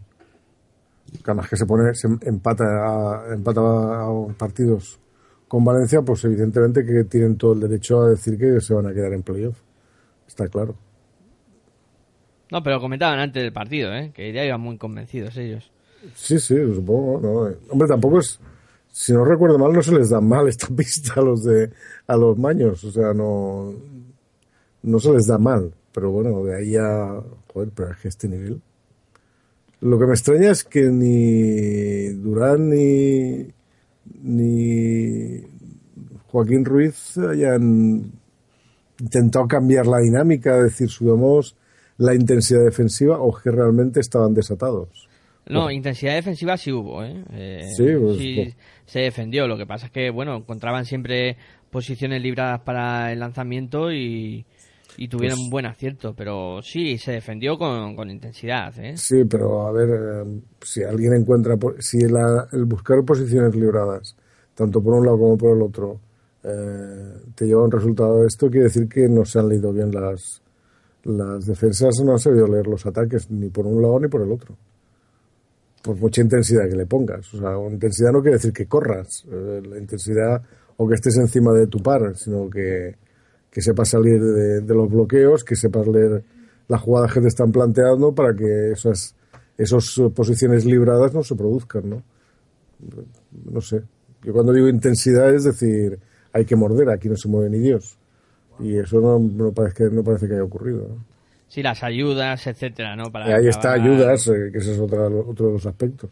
[1.23, 4.99] Canas que se pone, se empata a, empata a partidos
[5.47, 8.93] con Valencia, pues evidentemente que tienen todo el derecho a decir que se van a
[8.93, 9.57] quedar en playoff.
[10.27, 10.75] Está claro.
[12.51, 14.11] No, pero comentaban antes del partido, ¿eh?
[14.13, 15.71] que ya iban muy convencidos ellos.
[16.13, 17.19] Sí, sí, supongo.
[17.19, 17.55] ¿no?
[17.69, 18.39] Hombre, tampoco es.
[18.91, 21.71] Si no recuerdo mal, no se les da mal esta pista a los de
[22.07, 22.83] a los maños.
[22.83, 23.73] O sea, no.
[24.83, 25.73] No se les da mal.
[25.91, 27.21] Pero bueno, de ahí a.
[27.53, 28.61] Joder, pero es que este nivel.
[29.81, 33.47] Lo que me extraña es que ni Durán ni.
[34.25, 35.41] Ni
[36.27, 38.11] Joaquín Ruiz hayan
[38.99, 41.55] intentado cambiar la dinámica, decir, subamos
[41.97, 45.07] la intensidad defensiva o que realmente estaban desatados.
[45.47, 47.23] No, intensidad defensiva sí hubo, ¿eh?
[47.31, 48.55] Eh, Sí, pues, sí pues.
[48.87, 49.47] se defendió.
[49.47, 51.37] Lo que pasa es que, bueno, encontraban siempre
[51.69, 54.45] posiciones libradas para el lanzamiento y,
[54.97, 56.13] y tuvieron Pues- un buen acierto.
[56.15, 58.95] Pero sí, se defendió con, con intensidad, ¿eh?
[58.97, 64.15] Sí, pero a ver, eh, si alguien encuentra, si la- el buscar posiciones libradas,
[64.53, 65.99] tanto por un lado como por el otro,
[66.43, 69.73] eh, te lleva a un resultado de esto, quiere decir que no se han leído
[69.73, 70.41] bien las,
[71.03, 74.31] las defensas, no han sabido leer los ataques ni por un lado ni por el
[74.31, 74.55] otro.
[75.83, 77.31] Por mucha intensidad que le pongas.
[77.33, 80.41] O sea, intensidad no quiere decir que corras, eh, la intensidad
[80.77, 82.95] o que estés encima de tu par, sino que,
[83.55, 86.21] que sepas salir de, de los bloqueos, que sepas leer
[86.67, 89.15] las jugadas que te están planteando para que esas
[89.57, 92.03] esas eh, posiciones libradas no se produzcan, ¿no?
[93.49, 93.81] No sé.
[94.23, 95.97] Yo cuando digo intensidad es decir,
[96.33, 97.97] hay que morder, aquí no se mueve ni Dios.
[98.59, 100.85] Y eso no, no parece, que, no parece que haya ocurrido.
[100.89, 101.05] ¿no?
[101.47, 103.09] Sí, las ayudas, etcétera, ¿no?
[103.09, 106.09] Para Y ahí está ayudas, eh, que ese es otra, otro de los aspectos.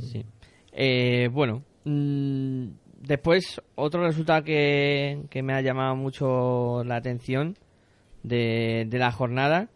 [0.00, 0.26] Sí.
[0.72, 2.66] Eh, bueno, mm,
[3.06, 7.56] después otro resultado que, que me ha llamado mucho la atención
[8.22, 9.68] de, de la jornada,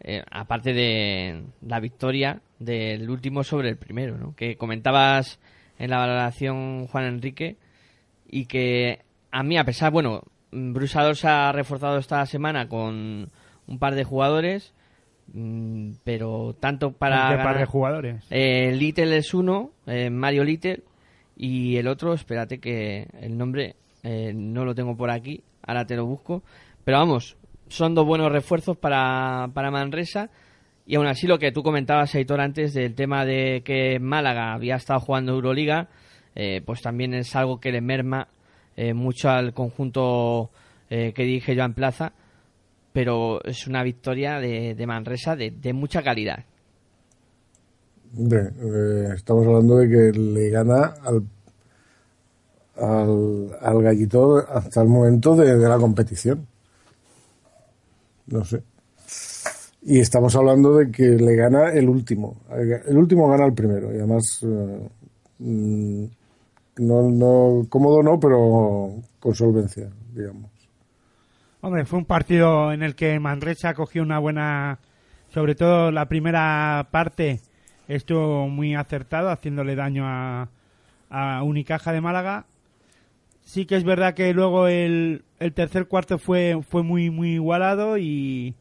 [0.00, 4.34] eh, aparte de la victoria del último sobre el primero, ¿no?
[4.36, 5.38] que comentabas
[5.78, 7.56] en la valoración Juan Enrique
[8.28, 10.22] y que a mí a pesar, bueno,
[10.52, 13.30] Brusador se ha reforzado esta semana con
[13.66, 14.74] un par de jugadores,
[15.32, 18.24] mm, pero tanto para ¿Qué par de jugadores?
[18.30, 20.82] eh, Little es uno, eh, Mario Little,
[21.36, 25.96] y el otro, espérate que el nombre eh, no lo tengo por aquí, ahora te
[25.96, 26.42] lo busco.
[26.84, 27.36] Pero vamos,
[27.68, 30.30] son dos buenos refuerzos para, para Manresa.
[30.86, 34.76] Y aún así, lo que tú comentabas, Aitor, antes del tema de que Málaga había
[34.76, 35.88] estado jugando Euroliga,
[36.34, 38.28] eh, pues también es algo que le merma
[38.76, 40.50] eh, mucho al conjunto
[40.90, 42.12] eh, que dirige Joan Plaza.
[42.92, 46.44] Pero es una victoria de, de Manresa de, de mucha calidad.
[48.18, 51.24] Eh, estamos hablando de que le gana al,
[52.76, 56.46] al, al gallito hasta el momento de, la competición.
[58.26, 58.62] No sé.
[59.82, 62.36] Y estamos hablando de que le gana el último.
[62.50, 63.92] El último gana el primero.
[63.92, 64.88] Y además, eh,
[65.38, 66.04] mm,
[66.78, 70.50] no, no, cómodo no, pero con solvencia, digamos.
[71.62, 74.80] Hombre, fue un partido en el que Manresa cogió una buena,
[75.32, 77.40] sobre todo la primera parte
[77.88, 80.48] estuvo muy acertado, haciéndole daño a,
[81.10, 82.46] a Unicaja de Málaga.
[83.44, 87.98] Sí que es verdad que luego el, el tercer cuarto fue, fue muy, muy igualado
[87.98, 88.54] y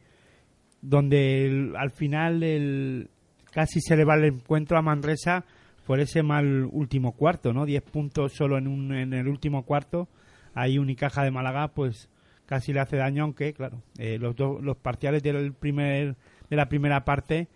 [0.82, 3.10] donde el- al final el,
[3.52, 5.46] casi se le va el encuentro a Manresa
[5.86, 7.66] por ese mal último cuarto, ¿no?
[7.66, 10.08] 10 puntos solo en, un, en el último cuarto.
[10.54, 12.10] Ahí Unicaja de Málaga, pues
[12.46, 16.16] casi le hace daño, aunque, claro, eh, los, dos los parciales del primer,
[16.50, 17.48] de la primera parte,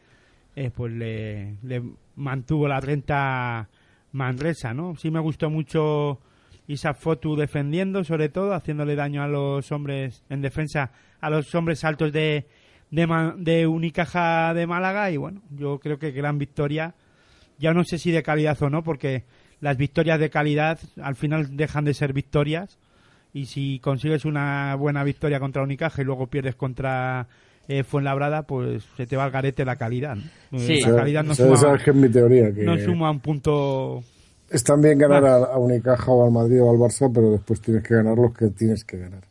[0.56, 1.58] eh, pues le,
[2.16, 3.70] mantuvo la renta
[4.14, 4.96] Manresa, ¿no?
[4.96, 6.20] Sí me gustó mucho
[6.68, 11.84] Isaac Fotu defendiendo, sobre todo, haciéndole daño a los hombres en defensa, a los hombres
[11.84, 12.46] altos de,
[12.92, 15.12] de, de Unicaja de Málaga.
[15.12, 16.96] Y bueno, yo creo que gran victoria.
[17.58, 19.26] Ya no sé si de calidad o no, porque
[19.60, 22.80] las victorias de calidad al final dejan de ser victorias.
[23.34, 27.28] Y si consigues una buena victoria contra Unicaja y luego pierdes contra
[27.68, 30.18] eh, Fuenlabrada, pues se te va al garete la calidad.
[30.52, 30.60] ¿no?
[30.60, 30.82] Sí.
[30.82, 32.54] La calidad no Esa- esa suma, es mi teoría.
[32.54, 34.04] Que no suma un punto
[34.50, 37.84] Es también ganar a, a Unicaja o al Madrid o al Barça, pero después tienes
[37.84, 39.22] que ganar los que tienes que ganar.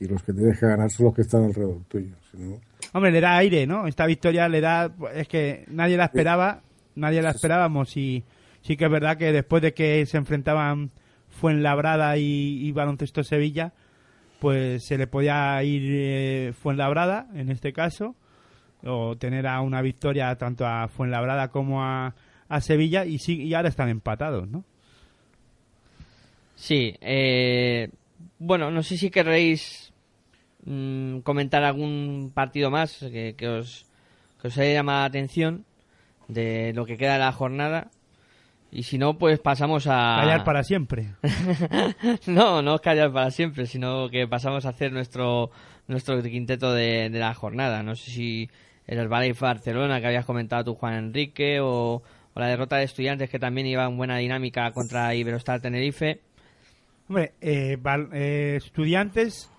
[0.00, 2.14] Y los que tienes que ganar son los que están alrededor tuyo.
[2.30, 2.56] Si no,
[2.94, 3.86] Hombre, le da aire, ¿no?
[3.86, 4.90] Esta victoria le da...
[5.14, 6.62] Es que nadie la esperaba,
[6.94, 8.24] nadie la esperábamos y
[8.62, 10.90] sí que es verdad que después de que se enfrentaban
[11.28, 13.72] Fuenlabrada y, y Baloncesto Sevilla,
[14.38, 18.14] pues se le podía ir eh, Fuenlabrada, en este caso,
[18.84, 22.14] o tener a una victoria tanto a Fuenlabrada como a,
[22.48, 24.64] a Sevilla y, sí, y ahora están empatados, ¿no?
[26.54, 27.90] Sí, eh,
[28.38, 29.92] bueno, no sé si querréis
[30.64, 33.86] mm, comentar algún partido más que, que os,
[34.40, 35.64] que os haya llamado la atención
[36.26, 37.90] de lo que queda de la jornada.
[38.70, 40.18] Y si no, pues pasamos a...
[40.20, 41.14] Callar para siempre.
[42.26, 45.50] no, no es callar para siempre, sino que pasamos a hacer nuestro
[45.88, 47.82] nuestro quinteto de, de la jornada.
[47.82, 48.50] No sé si
[48.86, 52.02] el Valle Barcelona que habías comentado tú, Juan Enrique, o,
[52.34, 56.20] o la derrota de estudiantes que también iba en buena dinámica contra Iberostar Tenerife.
[57.08, 57.78] Hombre, eh,
[58.12, 59.50] eh, Estudiantes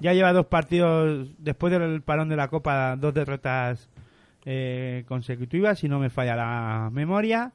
[0.00, 3.88] ya lleva dos partidos después del parón de la Copa, dos derrotas
[4.44, 7.52] eh, consecutivas, si no me falla la memoria.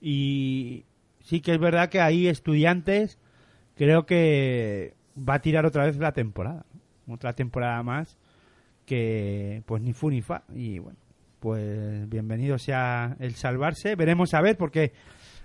[0.00, 0.84] Y
[1.20, 3.18] sí que es verdad que ahí Estudiantes
[3.76, 6.64] creo que va a tirar otra vez la temporada.
[7.08, 8.18] Otra temporada más
[8.84, 10.44] que pues ni fu ni fa.
[10.54, 10.98] Y bueno,
[11.40, 13.96] pues bienvenido sea el salvarse.
[13.96, 14.92] Veremos a ver porque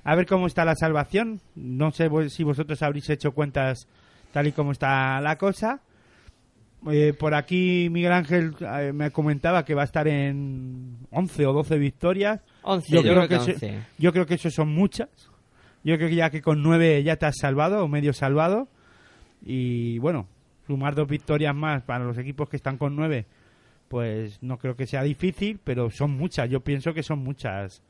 [0.03, 1.41] a ver cómo está la salvación.
[1.55, 3.87] No sé si vosotros habréis hecho cuentas
[4.31, 5.81] tal y como está la cosa.
[6.89, 11.53] Eh, por aquí Miguel Ángel eh, me comentaba que va a estar en 11 o
[11.53, 12.41] 12 victorias.
[12.63, 13.79] 11, yo, creo que, eso- 11.
[13.99, 15.09] yo creo que eso son muchas.
[15.83, 18.67] Yo creo que ya que con 9 ya te has salvado o medio salvado.
[19.43, 20.27] Y bueno,
[20.67, 23.25] sumar dos victorias más para los equipos que están con 9,
[23.87, 26.49] pues no creo que sea difícil, pero son muchas.
[26.49, 27.81] Yo pienso que son muchas.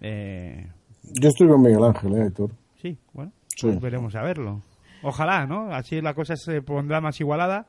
[0.00, 0.68] Eh,
[1.20, 2.50] Yo estoy con Miguel Ángel, ¿eh, Héctor?
[2.80, 3.66] Sí, bueno, Sí.
[3.66, 4.62] pues veremos a verlo.
[5.02, 5.72] Ojalá, ¿no?
[5.74, 7.66] Así la cosa se pondrá más igualada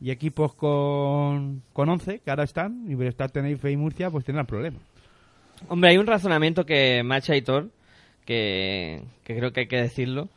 [0.00, 4.46] y equipos con, con 11, que ahora están, y Iberostar, Tenerife y Murcia, pues tendrán
[4.46, 4.80] problemas.
[5.68, 7.68] Hombre, hay un razonamiento que macha Hitor,
[8.24, 10.28] que, que creo que hay que decirlo.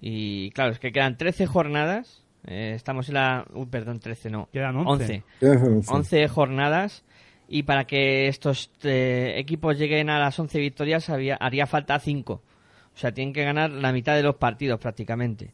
[0.00, 2.22] Y claro, es que quedan 13 jornadas.
[2.46, 3.44] eh, estamos en la.
[3.52, 4.48] Uy, perdón, 13, no.
[4.52, 4.90] Quedan 11.
[4.90, 5.22] 11.
[5.40, 5.92] Ya hace once.
[5.92, 7.04] 11 jornadas.
[7.46, 12.32] Y para que estos eh, equipos lleguen a las 11 victorias había- haría falta 5.
[12.32, 12.42] O
[12.98, 15.52] sea, tienen que ganar la mitad de los partidos prácticamente.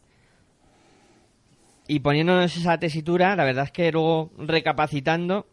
[1.90, 5.44] Y poniéndonos esa tesitura, la verdad es que luego recapacitando,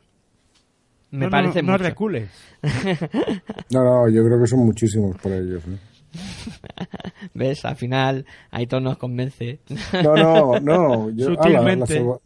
[1.10, 1.84] me No, no, parece no, no mucho.
[1.90, 2.30] recules.
[3.72, 5.64] No, no, yo creo que son muchísimos para ellos.
[5.68, 5.78] ¿eh?
[7.34, 7.66] ¿Ves?
[7.66, 9.60] Al final, Aitor nos convence.
[10.04, 11.10] No, no, no.
[11.10, 11.94] Yo, ah, la- la Sutilmente.
[11.96, 12.20] salva-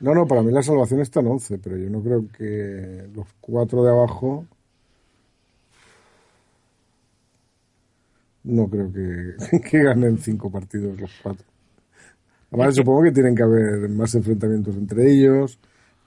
[0.00, 3.26] No, no, para mí la salvación está en 11, pero yo no creo que los
[3.40, 4.46] cuatro de abajo.
[8.44, 11.44] No creo que, que ganen cinco partidos los cuatro.
[12.52, 15.58] Además, supongo que tienen que haber más enfrentamientos entre ellos.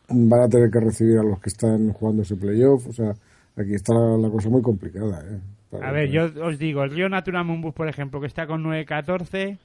[0.07, 2.87] Van a tener que recibir a los que están jugando ese playoff.
[2.87, 3.11] O sea,
[3.55, 5.21] aquí está la, la cosa muy complicada.
[5.29, 5.39] ¿eh?
[5.69, 8.63] Para- A ver, yo os digo, el Río Natura Mumbus, por ejemplo, que está con
[8.63, 9.57] 9-14,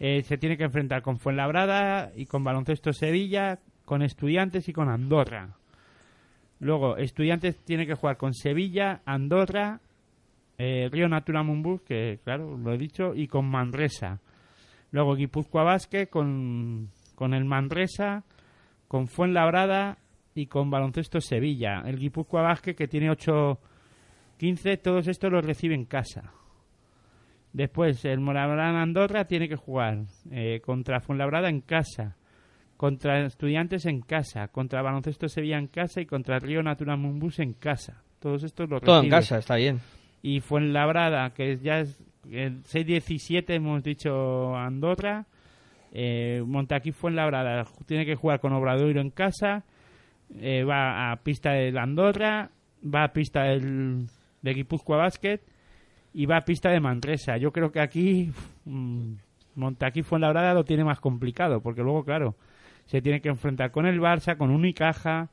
[0.00, 4.88] eh, se tiene que enfrentar con Fuenlabrada y con Baloncesto Sevilla, con Estudiantes y con
[4.90, 5.56] Andorra.
[6.58, 9.80] Luego, Estudiantes tiene que jugar con Sevilla, Andorra,
[10.58, 14.18] eh, Río Natura Mumbus, que claro, lo he dicho, y con Manresa.
[14.92, 18.24] Luego Guipúzcoa Basque con, con el Manresa,
[18.88, 19.98] con Fuenlabrada
[20.34, 21.82] y con Baloncesto Sevilla.
[21.86, 23.58] El Guipúzcoa Basque que tiene 8
[24.38, 26.32] 15, todos estos los recibe en casa.
[27.52, 32.16] Después, el Morabrán Andorra tiene que jugar eh, contra Fuenlabrada en casa,
[32.76, 37.52] contra Estudiantes en casa, contra Baloncesto Sevilla en casa y contra Río Natura Mumbus en
[37.54, 38.02] casa.
[38.20, 39.16] Todos estos los Todo en recibe.
[39.20, 39.80] casa, está bien.
[40.22, 45.26] Y Fuenlabrada, que es- ya es 6-17, hemos dicho Andorra.
[45.92, 49.64] Eh, Montaquí Fuenlabrada tiene que jugar con Obradoiro en casa.
[50.36, 52.50] eh, va a pista del Andorra.
[52.82, 54.06] Va a pista del,
[54.42, 55.40] de Guipúzcoa Basket.
[56.12, 57.36] Y va a pista de Manresa.
[57.36, 58.32] Yo creo que aquí
[58.64, 59.12] mm,
[59.54, 61.60] Montaquí Fuenlabrada lo tiene más complicado.
[61.60, 62.36] Porque luego, claro,
[62.86, 65.30] se tiene que enfrentar con el Barça, con Unicaja,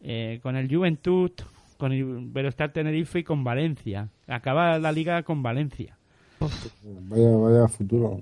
[0.00, 1.32] eh, con el Juventud,
[1.76, 4.10] con el Verostar Tenerife y con Valencia.
[4.26, 5.97] Acaba la liga con Valencia.
[6.40, 8.20] Vaya, vaya futuro.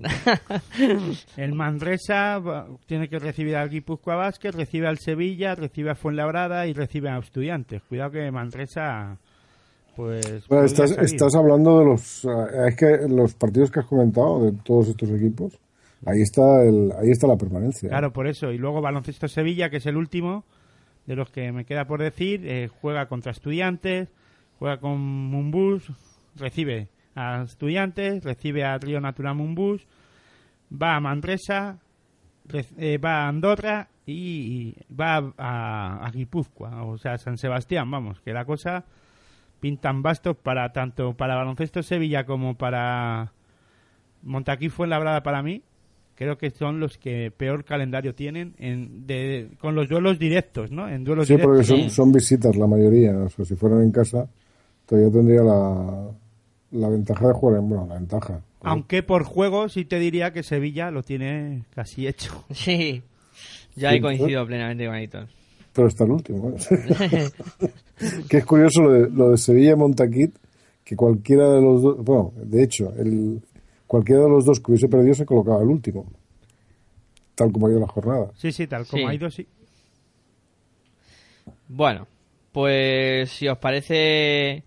[1.37, 2.41] El Manresa
[2.85, 7.17] tiene que recibir al Guipúzcoa Vázquez, recibe al Sevilla, recibe a Fuenlabrada y recibe a
[7.17, 7.83] Estudiantes.
[7.83, 9.17] Cuidado que Manresa,
[9.95, 10.47] pues...
[10.47, 12.25] Bueno, estás, estás hablando de los.
[12.25, 15.59] eh, Es que los partidos que has comentado, de todos estos equipos,
[16.05, 17.89] ahí está, el, ahí está la permanencia.
[17.89, 18.51] Claro, por eso.
[18.51, 20.43] Y luego Baloncesto Sevilla, que es el último
[21.05, 24.09] de los que me queda por decir, eh, juega contra Estudiantes,
[24.59, 25.91] juega con Mumbus,
[26.35, 29.85] recibe a Estudiantes, recibe a Río Natura Mumbus,
[30.71, 31.79] va a Manresa,
[32.77, 38.31] eh, va a Andorra y va a, a Guipúzcoa, o sea, San Sebastián, vamos, que
[38.33, 38.85] la cosa
[39.59, 43.33] pintan bastos para tanto para Baloncesto Sevilla como para
[44.23, 45.63] Montaquí fue labrada para mí.
[46.15, 50.89] Creo que son los que peor calendario tienen en, de, con los duelos directos, ¿no?
[50.89, 51.79] En duelos Sí, porque directos.
[51.79, 53.15] son, son visitas la mayoría.
[53.19, 54.27] O sea, si fueran en casa,
[54.87, 56.09] todavía tendría la,
[56.71, 57.69] la ventaja de jugar en.
[57.69, 58.41] Bueno, la ventaja.
[58.61, 62.43] Aunque por juego sí te diría que Sevilla lo tiene casi hecho.
[62.53, 63.01] Sí,
[63.75, 65.27] yo ahí coincido plenamente con Aitor.
[65.73, 66.49] Pero está el último.
[66.49, 67.29] ¿eh?
[68.29, 70.35] que es curioso lo de, lo de Sevilla y Montaquit,
[70.83, 73.41] que cualquiera de los dos, bueno, de hecho, el,
[73.85, 76.05] cualquiera de los dos que hubiese perdido se colocaba el último.
[77.35, 78.31] Tal como ha ido la jornada.
[78.35, 79.07] Sí, sí, tal como Sí.
[79.07, 79.47] ha ido, sí.
[81.67, 82.07] Bueno,
[82.51, 84.63] pues si os parece,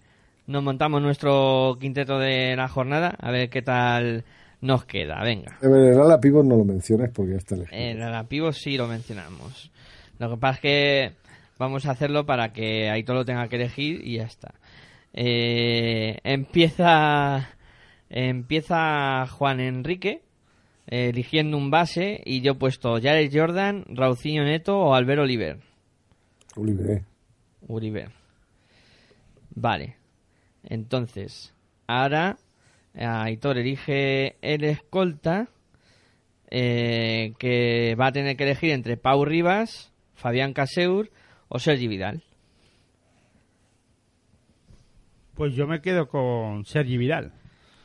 [0.50, 4.24] nos montamos nuestro quinteto de la jornada, a ver qué tal
[4.60, 5.22] nos queda.
[5.22, 5.58] Venga.
[5.62, 7.80] El ala pivot no lo menciones porque ya está elegido.
[7.80, 9.70] El Arapivos sí lo mencionamos.
[10.18, 11.12] Lo que pasa es que
[11.56, 14.54] vamos a hacerlo para que Aitor lo tenga que elegir y ya está.
[15.12, 17.48] Eh, empieza
[18.08, 20.22] empieza Juan Enrique
[20.88, 25.58] eh, eligiendo un base y yo he puesto Jared Jordan, Raucinho Neto o Albert Oliver.
[26.56, 27.04] Oliver.
[27.68, 28.08] Uribe.
[29.54, 29.99] Vale.
[30.64, 31.54] Entonces,
[31.86, 32.36] ahora
[32.94, 35.48] eh, Aitor elige el escolta
[36.50, 41.10] eh, que va a tener que elegir entre Pau Rivas, Fabián Caseur
[41.48, 42.22] o Sergi Vidal.
[45.34, 47.32] Pues yo me quedo con Sergi Vidal.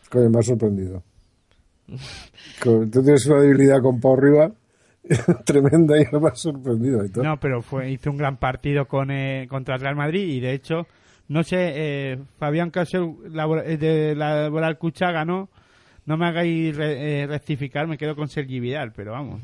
[0.10, 1.04] Coño, me ha sorprendido.
[2.62, 4.52] Tú tienes una debilidad con Pau Riva
[5.46, 7.04] tremenda y me ha sorprendido.
[7.22, 10.54] No, pero fue hizo un gran partido con eh, contra el Real Madrid y de
[10.54, 10.88] hecho,
[11.28, 15.50] no sé, eh, Fabián Caseu labor- eh, de la Laboral Cucha ganó.
[16.06, 19.42] No me hagáis re- eh, rectificar, me quedo con Sergi Vidal, pero vamos.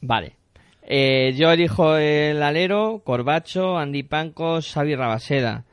[0.00, 0.36] Vale.
[0.82, 5.64] Eh, yo elijo el alero, Corbacho, Andy Pancos, Xavi Rabaseda.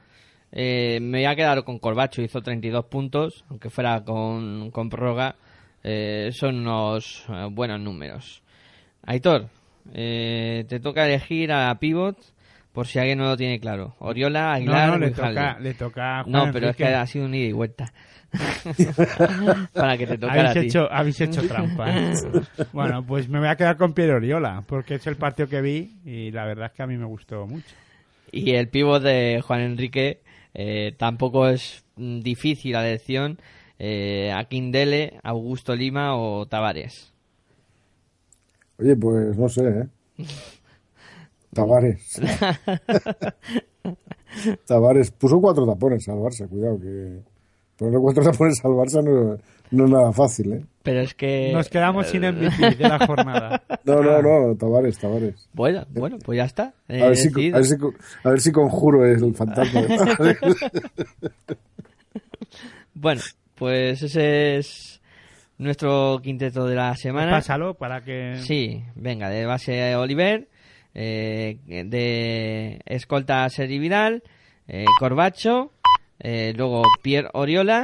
[0.51, 5.35] Eh, me voy a quedar con Corbacho, hizo 32 puntos, aunque fuera con, con prórroga.
[5.83, 8.41] Eh, son unos eh, buenos números.
[9.05, 9.47] Aitor,
[9.93, 12.17] eh, te toca elegir a Pivot,
[12.79, 13.93] por si alguien no lo tiene claro.
[13.99, 15.35] Oriola, No, Aguilar, no, le Grijalde.
[15.35, 17.91] toca, le toca a Juan No, pero es que ha sido un ida y vuelta.
[19.73, 20.67] Para que te tocara habéis a ti.
[20.67, 21.91] hecho, habéis hecho trampa.
[21.91, 22.13] ¿eh?
[22.71, 25.97] bueno, pues me voy a quedar con Piero Oriola, porque es el partido que vi
[26.05, 27.75] y la verdad es que a mí me gustó mucho.
[28.31, 30.21] Y el pívot de Juan Enrique
[30.53, 33.39] eh, tampoco es mm, difícil la elección.
[33.77, 37.11] Eh, Aquindele, Augusto Lima o Tavares.
[38.77, 39.87] Oye, pues no sé, ¿eh?
[41.61, 42.21] Tavares.
[44.65, 47.19] Tavares puso cuatro tapones al Barça, cuidado que
[47.77, 49.37] ponerle cuatro tapones al Barça no,
[49.71, 50.65] no es nada fácil, ¿eh?
[50.83, 51.51] Pero es que...
[51.53, 53.61] Nos quedamos sin MVP de la jornada.
[53.85, 55.49] No, no, no, Tavares, Tavares.
[55.53, 56.73] Bueno, bueno, pues ya está.
[56.87, 57.55] A Eh, ver, si, decidido.
[57.55, 57.75] a, ver si,
[58.23, 59.81] a ver si conjuro el fantasma.
[62.93, 63.21] Bueno,
[63.55, 65.01] pues ese es
[65.57, 67.31] nuestro quinteto de la semana.
[67.31, 68.37] Pásalo para que...
[68.43, 70.47] Sí, venga, de base Oliver,
[70.93, 74.23] eh, de escolta Sergi Vidal,
[74.67, 75.71] eh, Corbacho,
[76.19, 77.83] eh, luego Pierre Oriola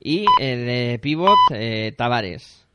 [0.00, 2.66] y el de pivot eh, Tavares.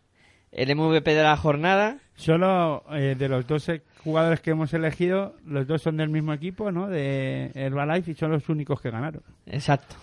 [0.52, 5.36] El MVP de la jornada, Solo eh, de los dos eh, jugadores que hemos elegido,
[5.46, 6.88] los dos son del mismo equipo, ¿no?
[6.88, 9.22] De Herbalife y son los únicos que ganaron.
[9.46, 9.96] exacto.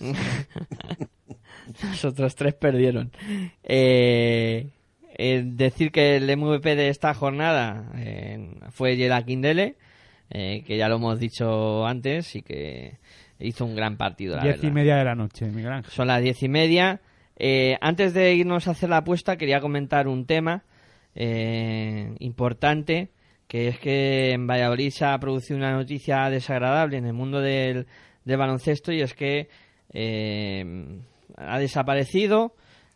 [1.82, 3.12] Los otros tres perdieron.
[3.62, 4.68] Eh,
[5.22, 9.76] eh, decir que el MVP de esta jornada eh, fue Yela Kindele,
[10.30, 12.98] eh, que ya lo hemos dicho antes y que
[13.38, 14.68] hizo un gran partido, la Diez verdad.
[14.68, 15.92] y media de la noche, Miguel Ángel.
[15.92, 17.00] Son las diez y media.
[17.36, 20.64] Eh, antes de irnos a hacer la apuesta, quería comentar un tema
[21.14, 23.10] eh, importante,
[23.48, 27.86] que es que en Valladolid se ha producido una noticia desagradable en el mundo del,
[28.24, 29.48] del baloncesto y es que
[29.92, 30.64] eh,
[31.36, 32.54] ha desaparecido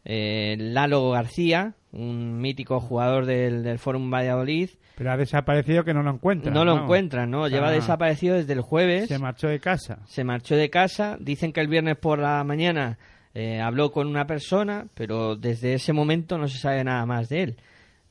[0.08, 4.70] eh, Lalo García, un mítico jugador del, del Fórum Valladolid.
[4.96, 6.54] Pero ha desaparecido que no lo encuentran.
[6.54, 6.84] No lo vamos.
[6.84, 7.48] encuentran, ¿no?
[7.48, 9.98] Lleva Ah, desaparecido desde el jueves Se marchó de casa.
[10.06, 11.18] se marchó de casa.
[11.20, 12.98] Dicen que el viernes por la mañana
[13.34, 17.42] eh, habló con una persona, pero desde ese momento no se sabe nada más de
[17.42, 17.56] él.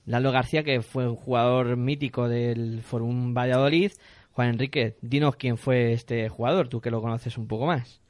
[0.05, 3.91] Lalo García, que fue un jugador mítico del Forum Valladolid.
[4.33, 8.01] Juan Enrique, dinos quién fue este jugador, tú que lo conoces un poco más.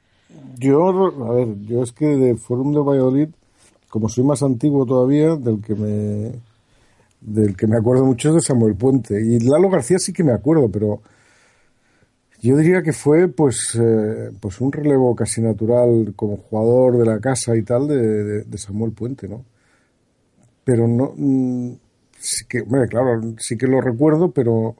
[0.58, 0.88] Yo,
[1.30, 3.28] a ver, yo es que de Forum de Valladolid,
[3.88, 6.32] como soy más antiguo todavía, del que me
[7.20, 9.20] del que me acuerdo mucho es de Samuel Puente.
[9.20, 11.02] Y Lalo García sí que me acuerdo, pero
[12.42, 17.18] yo diría que fue pues eh, pues un relevo casi natural como jugador de la
[17.18, 19.44] casa y tal de, de- de Samuel Puente, ¿no?
[20.64, 21.72] Pero no mm,
[22.18, 24.74] sí que, hombre, claro, sí que lo recuerdo, pero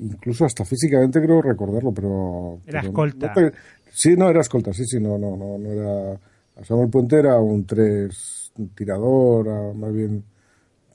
[0.00, 3.26] incluso hasta físicamente creo recordarlo, pero Era pero escolta.
[3.28, 3.52] no te-
[3.92, 6.20] sí, no era escolta, sí, sí, no, no, no, no era
[6.62, 10.22] Samuel Puente era un 3 tirador, más bien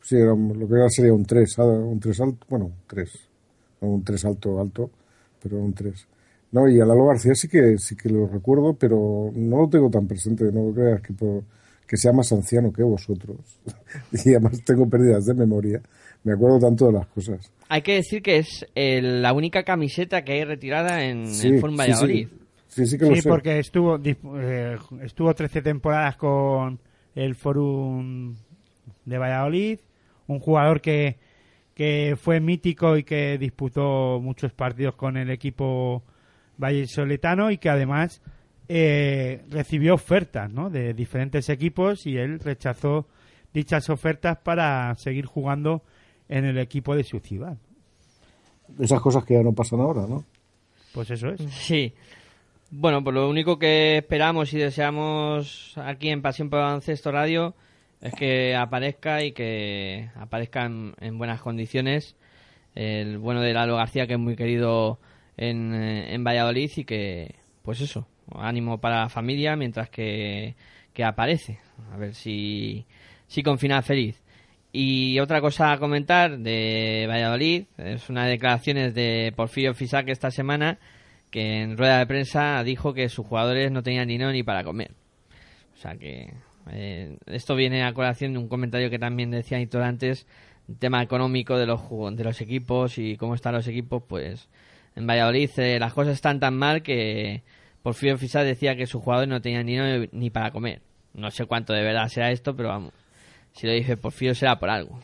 [0.02, 3.12] sí, era lo que era sería un 3, un 3 alto, bueno, un 3,
[3.82, 4.90] no un 3 alto alto,
[5.42, 6.08] pero un 3.
[6.52, 9.90] No, y a Lalo García sí que sí que lo recuerdo, pero no lo tengo
[9.90, 11.44] tan presente, no creas que por-
[11.86, 13.38] que sea más anciano que vosotros.
[14.12, 15.82] y además tengo pérdidas de memoria.
[16.24, 17.52] Me acuerdo tanto de las cosas.
[17.70, 21.60] Hay que decir que es el- la única camiseta que hay retirada en Sí, el
[21.62, 22.28] Forum sí, Valladolid.
[22.28, 22.34] sí.
[22.34, 22.47] Sí,
[22.86, 23.30] sí que lo Sí, sé.
[23.30, 26.80] porque estuvo eh, estuvo 13 temporadas con
[27.16, 28.36] el Forum
[29.06, 29.80] de Valladolid,
[30.28, 31.18] un jugador que,
[31.74, 36.04] que fue mítico y que disputó muchos partidos con el equipo
[36.58, 38.22] vallesoletano y que además
[38.68, 40.70] eh, recibió ofertas ¿no?
[40.70, 43.08] de diferentes equipos y él rechazó
[43.54, 45.84] dichas ofertas para seguir jugando
[46.30, 47.58] en el equipo de su ciudad.
[48.80, 50.26] Esas cosas que ya no pasan ahora, ¿no?
[50.94, 51.40] Pues eso es.
[51.54, 51.94] Sí.
[52.70, 57.56] Bueno, pues lo único que esperamos y deseamos aquí en Pasión por Baloncesto Radio
[58.02, 62.18] es que aparezca y que aparezca en, en buenas condiciones
[62.76, 65.00] el bueno de Lalo García, que es muy querido
[65.38, 70.56] en, en Valladolid y que, pues eso, ánimo para la familia mientras que,
[70.94, 71.60] que aparece.
[71.94, 72.86] A ver si,
[73.28, 74.22] si con final feliz.
[74.74, 80.32] Y otra cosa a comentar de Valladolid es una de declaraciones de Porfirio Fisac esta
[80.32, 80.80] semana
[81.30, 84.92] que en rueda de prensa dijo que sus jugadores no tenían dinero ni para comer.
[85.74, 86.34] O sea que
[86.72, 90.28] eh, esto viene a colación de un comentario que también decía Hitor antes,
[90.80, 91.82] tema económico de los
[92.16, 94.50] de los equipos y cómo están los equipos, pues
[94.96, 97.44] en Valladolid eh, las cosas están tan mal que
[97.84, 100.82] Porfirio Fisac decía que sus jugadores no tenían dinero ni para comer.
[101.14, 102.94] No sé cuánto de verdad será esto, pero vamos,
[103.54, 105.00] si lo dice Porfirio será por algo.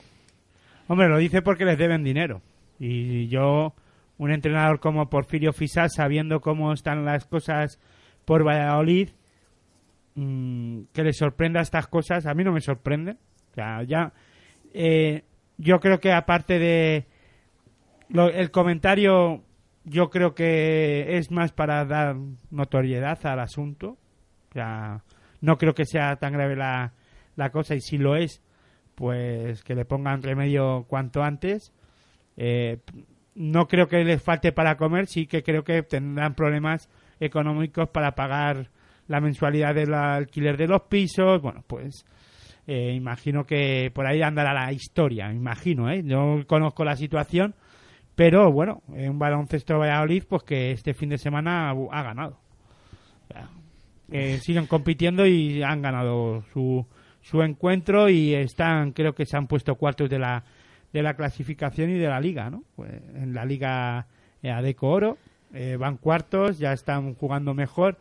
[0.87, 2.41] Hombre, lo dice porque les deben dinero.
[2.79, 3.73] Y yo,
[4.17, 7.79] un entrenador como Porfirio Fisal, sabiendo cómo están las cosas
[8.25, 9.09] por Valladolid,
[10.15, 13.17] mm, que le sorprenda estas cosas, a mí no me sorprende.
[13.55, 14.13] Ya,
[14.73, 15.23] eh,
[15.57, 17.05] yo creo que aparte de
[18.09, 19.43] lo- el comentario,
[19.83, 22.15] yo creo que es más para dar
[22.51, 23.97] notoriedad al asunto.
[24.49, 25.03] O sea,
[25.41, 26.93] no creo que sea tan grave la,
[27.35, 28.41] la cosa y si lo es,
[28.95, 31.73] pues que le pongan remedio cuanto antes.
[32.37, 32.79] Eh,
[33.35, 36.89] no creo que les falte para comer, sí que creo que tendrán problemas
[37.19, 38.69] económicos para pagar
[39.07, 41.41] la mensualidad del alquiler de los pisos.
[41.41, 42.05] Bueno, pues
[42.67, 46.01] eh, imagino que por ahí andará la historia, imagino, ¿eh?
[46.03, 47.55] No conozco la situación,
[48.15, 52.39] pero bueno, en un baloncesto Valladolid, pues que este fin de semana ha, ganado.
[54.11, 56.85] Eh, siguen compitiendo y han ganado su,
[57.21, 60.43] su encuentro y están, creo que se han puesto cuartos de la,
[60.93, 62.63] de la clasificación y de la liga, ¿no?
[62.75, 64.07] Pues en la liga
[64.41, 65.17] eh, Adeco Oro
[65.53, 67.97] eh, van cuartos, ya están jugando mejor.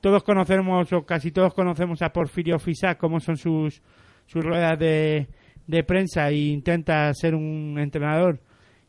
[0.00, 3.82] Todos conocemos, o casi todos conocemos a Porfirio Fisac, cómo son sus,
[4.26, 5.26] sus ruedas de,
[5.66, 8.40] de prensa e intenta ser un entrenador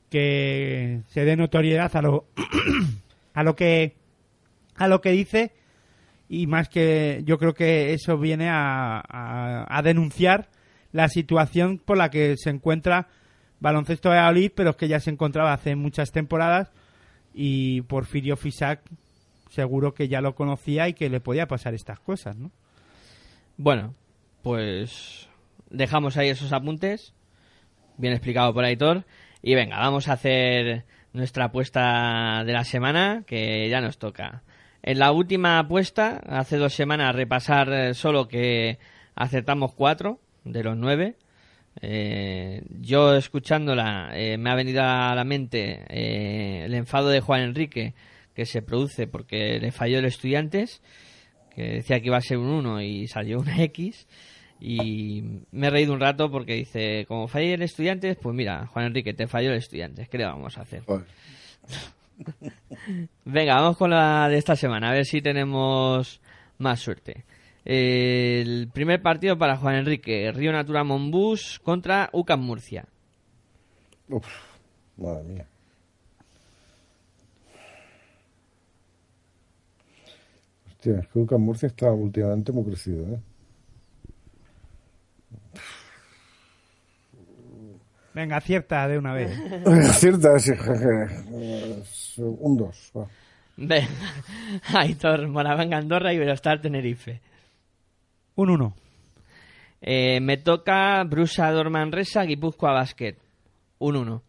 [0.10, 2.28] que se dé notoriedad a lo,
[3.34, 3.96] a lo que
[4.76, 5.52] a lo que dice
[6.30, 10.50] y más que yo creo que eso viene a, a- a denunciar
[10.92, 13.08] la situación por la que se encuentra
[13.60, 16.72] baloncesto de Valladolid, pero que ya se encontraba hace muchas temporadas
[17.34, 18.82] y Porfirio Fisac
[19.50, 22.52] seguro que ya lo conocía y que le podía pasar estas cosas, ¿no?
[23.58, 23.96] Bueno,
[24.44, 25.28] pues
[25.70, 27.14] dejamos ahí esos apuntes,
[27.98, 29.06] bien explicado por Aitor,
[29.42, 34.44] y venga, vamos a hacer nuestra apuesta de la semana, que ya nos toca.
[34.84, 38.78] En la última apuesta, hace dos semanas, repasar eh, solo que
[39.16, 41.16] acertamos cuatro de los nueve.
[41.82, 47.42] Eh, yo escuchándola eh, me ha venido a la mente eh, el enfado de Juan
[47.42, 47.94] Enrique
[48.34, 50.82] que se produce porque le falló el estudiantes
[51.58, 54.08] que decía que iba a ser un 1 y salió una X.
[54.60, 58.86] Y me he reído un rato porque dice, como fallé el Estudiantes, pues mira, Juan
[58.86, 60.84] Enrique, te falló el Estudiantes, ¿qué le vamos a hacer?
[63.26, 66.22] Venga, vamos con la de esta semana, a ver si tenemos
[66.58, 67.26] más suerte.
[67.70, 72.86] El primer partido para Juan Enrique, Río Natura Monbús contra UCAM Murcia.
[74.08, 74.26] Uf,
[74.96, 75.46] madre mía.
[80.66, 83.20] Hostia, es que Lucas Murcia está últimamente muy crecido, ¿eh?
[88.14, 89.38] Venga, acierta de una vez.
[90.00, 90.54] Cierta, sí,
[92.22, 92.92] un 2.
[93.58, 93.88] Venga,
[94.74, 97.20] Aitor, Moravanga Andorra y Iberostar Tenerife.
[98.38, 98.76] Un 1.
[99.82, 103.16] Eh, me toca Brusa Dormanresa, Guipúzcoa Basket.
[103.80, 104.24] Un 1.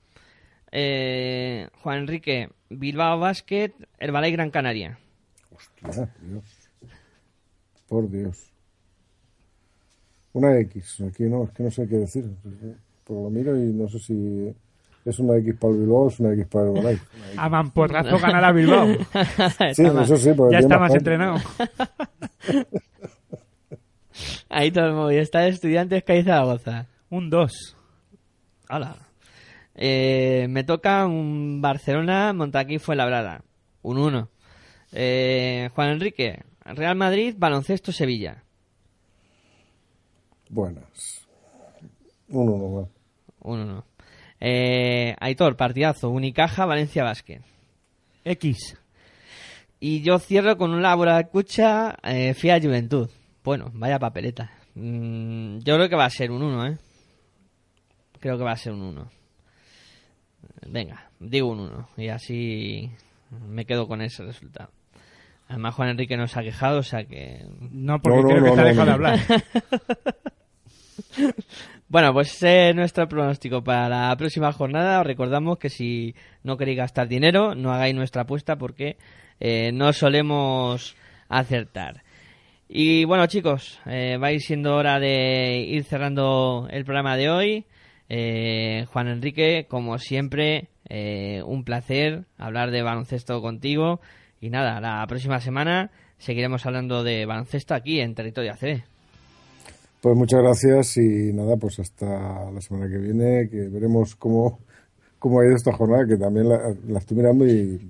[0.73, 4.99] Eh, Juan Enrique, Bilbao Basket, Herbalay Gran Canaria.
[5.55, 6.45] Hostia, Dios.
[7.87, 8.51] Por Dios.
[10.33, 11.03] Una X.
[11.03, 12.25] Aquí no, es que no sé qué decir.
[13.05, 14.55] Pues lo miro y no sé si
[15.05, 17.07] Es una X para el Bilbao, es una X para el Herbalife.
[17.37, 18.87] A mamporrazo ganar a Bilbao.
[19.75, 21.37] Sí, eso sí, porque ya está más entrenado.
[24.49, 26.87] Ahí todo el Movistar de Estudiantes Cádiz Zaragoza.
[27.11, 27.77] Un 2.
[28.71, 28.97] Hola.
[29.75, 33.43] Eh, me toca un Barcelona Montaquí Fuenlabrada.
[33.83, 34.29] Un 1.
[34.93, 38.43] Eh, Juan Enrique, Real Madrid, Baloncesto Sevilla.
[40.49, 41.27] Buenas.
[42.29, 42.89] Uno no más.
[43.41, 43.85] Un 1.
[44.41, 47.43] Eh, Aitor, partidazo, Unicaja, Valencia Basket.
[48.25, 48.77] X.
[49.81, 53.09] Y yo cierro con un labor de escucha, eh, FIA Juventud.
[53.49, 54.51] Bueno, vaya papeleta.
[54.75, 56.77] Mm, yo creo que va a ser un 1, ¿eh?
[58.21, 59.11] Creo que va a ser un 1.
[60.67, 61.89] Venga, digo un 1.
[61.97, 62.91] Y así
[63.49, 64.69] me quedo con ese resultado.
[65.49, 67.47] Además, Juan Enrique nos ha quejado, o sea que...
[67.71, 69.19] No, porque No, no, creo que no, te ha no, dejado de hablar.
[71.89, 75.01] Bueno, pues ese es nuestro pronóstico para la próxima jornada.
[75.01, 78.99] Os recordamos que si no queréis gastar dinero, no hagáis nuestra apuesta porque
[79.41, 80.97] eh, no solemos
[81.31, 82.03] acertar.
[82.71, 87.31] Y bueno, chicos, eh, va a ir siendo hora de ir cerrando el programa de
[87.31, 87.65] hoy.
[88.11, 94.01] Eh, Juan Enrique, como siempre, eh, un placer hablar de baloncesto contigo.
[94.41, 98.83] Y nada, la próxima semana seguiremos hablando de baloncesto aquí en Territorio ACB.
[100.03, 104.61] Pues muchas gracias y nada, pues hasta la semana que viene, que veremos cómo,
[105.19, 107.81] cómo ha ido esta jornada, que también la, la estoy mirando y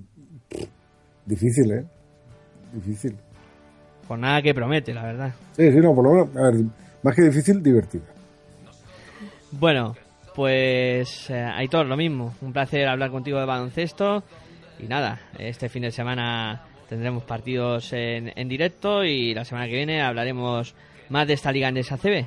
[1.25, 1.85] difícil, ¿eh?
[2.73, 3.15] Difícil.
[4.09, 5.33] Jornada que promete, la verdad.
[5.51, 6.55] Sí, sí, no, por lo menos, a ver,
[7.03, 8.05] más que difícil, divertida.
[9.51, 9.95] Bueno,
[10.33, 12.33] pues eh, Aitor, lo mismo.
[12.41, 14.23] Un placer hablar contigo de baloncesto.
[14.79, 19.75] Y nada, este fin de semana tendremos partidos en, en directo y la semana que
[19.75, 20.73] viene hablaremos
[21.09, 22.25] más de esta liga en ACB.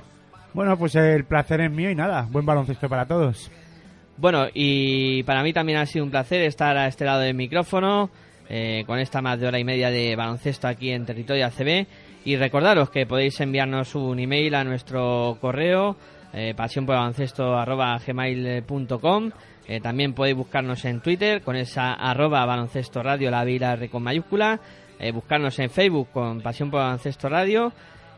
[0.54, 2.28] Bueno, pues el placer es mío y nada.
[2.30, 3.50] Buen baloncesto para todos.
[4.18, 8.08] Bueno, y para mí también ha sido un placer estar a este lado del micrófono
[8.48, 11.86] eh, con esta más de hora y media de baloncesto aquí en territorio ACB.
[12.24, 15.96] Y recordaros que podéis enviarnos un email a nuestro correo
[16.32, 19.30] eh, pasionporbaloncesto@gmail.com.
[19.68, 23.74] Eh, también podéis buscarnos en Twitter con esa arroba baloncesto radio la V y la
[23.74, 24.58] R con mayúscula.
[24.98, 27.74] Eh, buscarnos en Facebook con Pasión por Baloncesto Radio.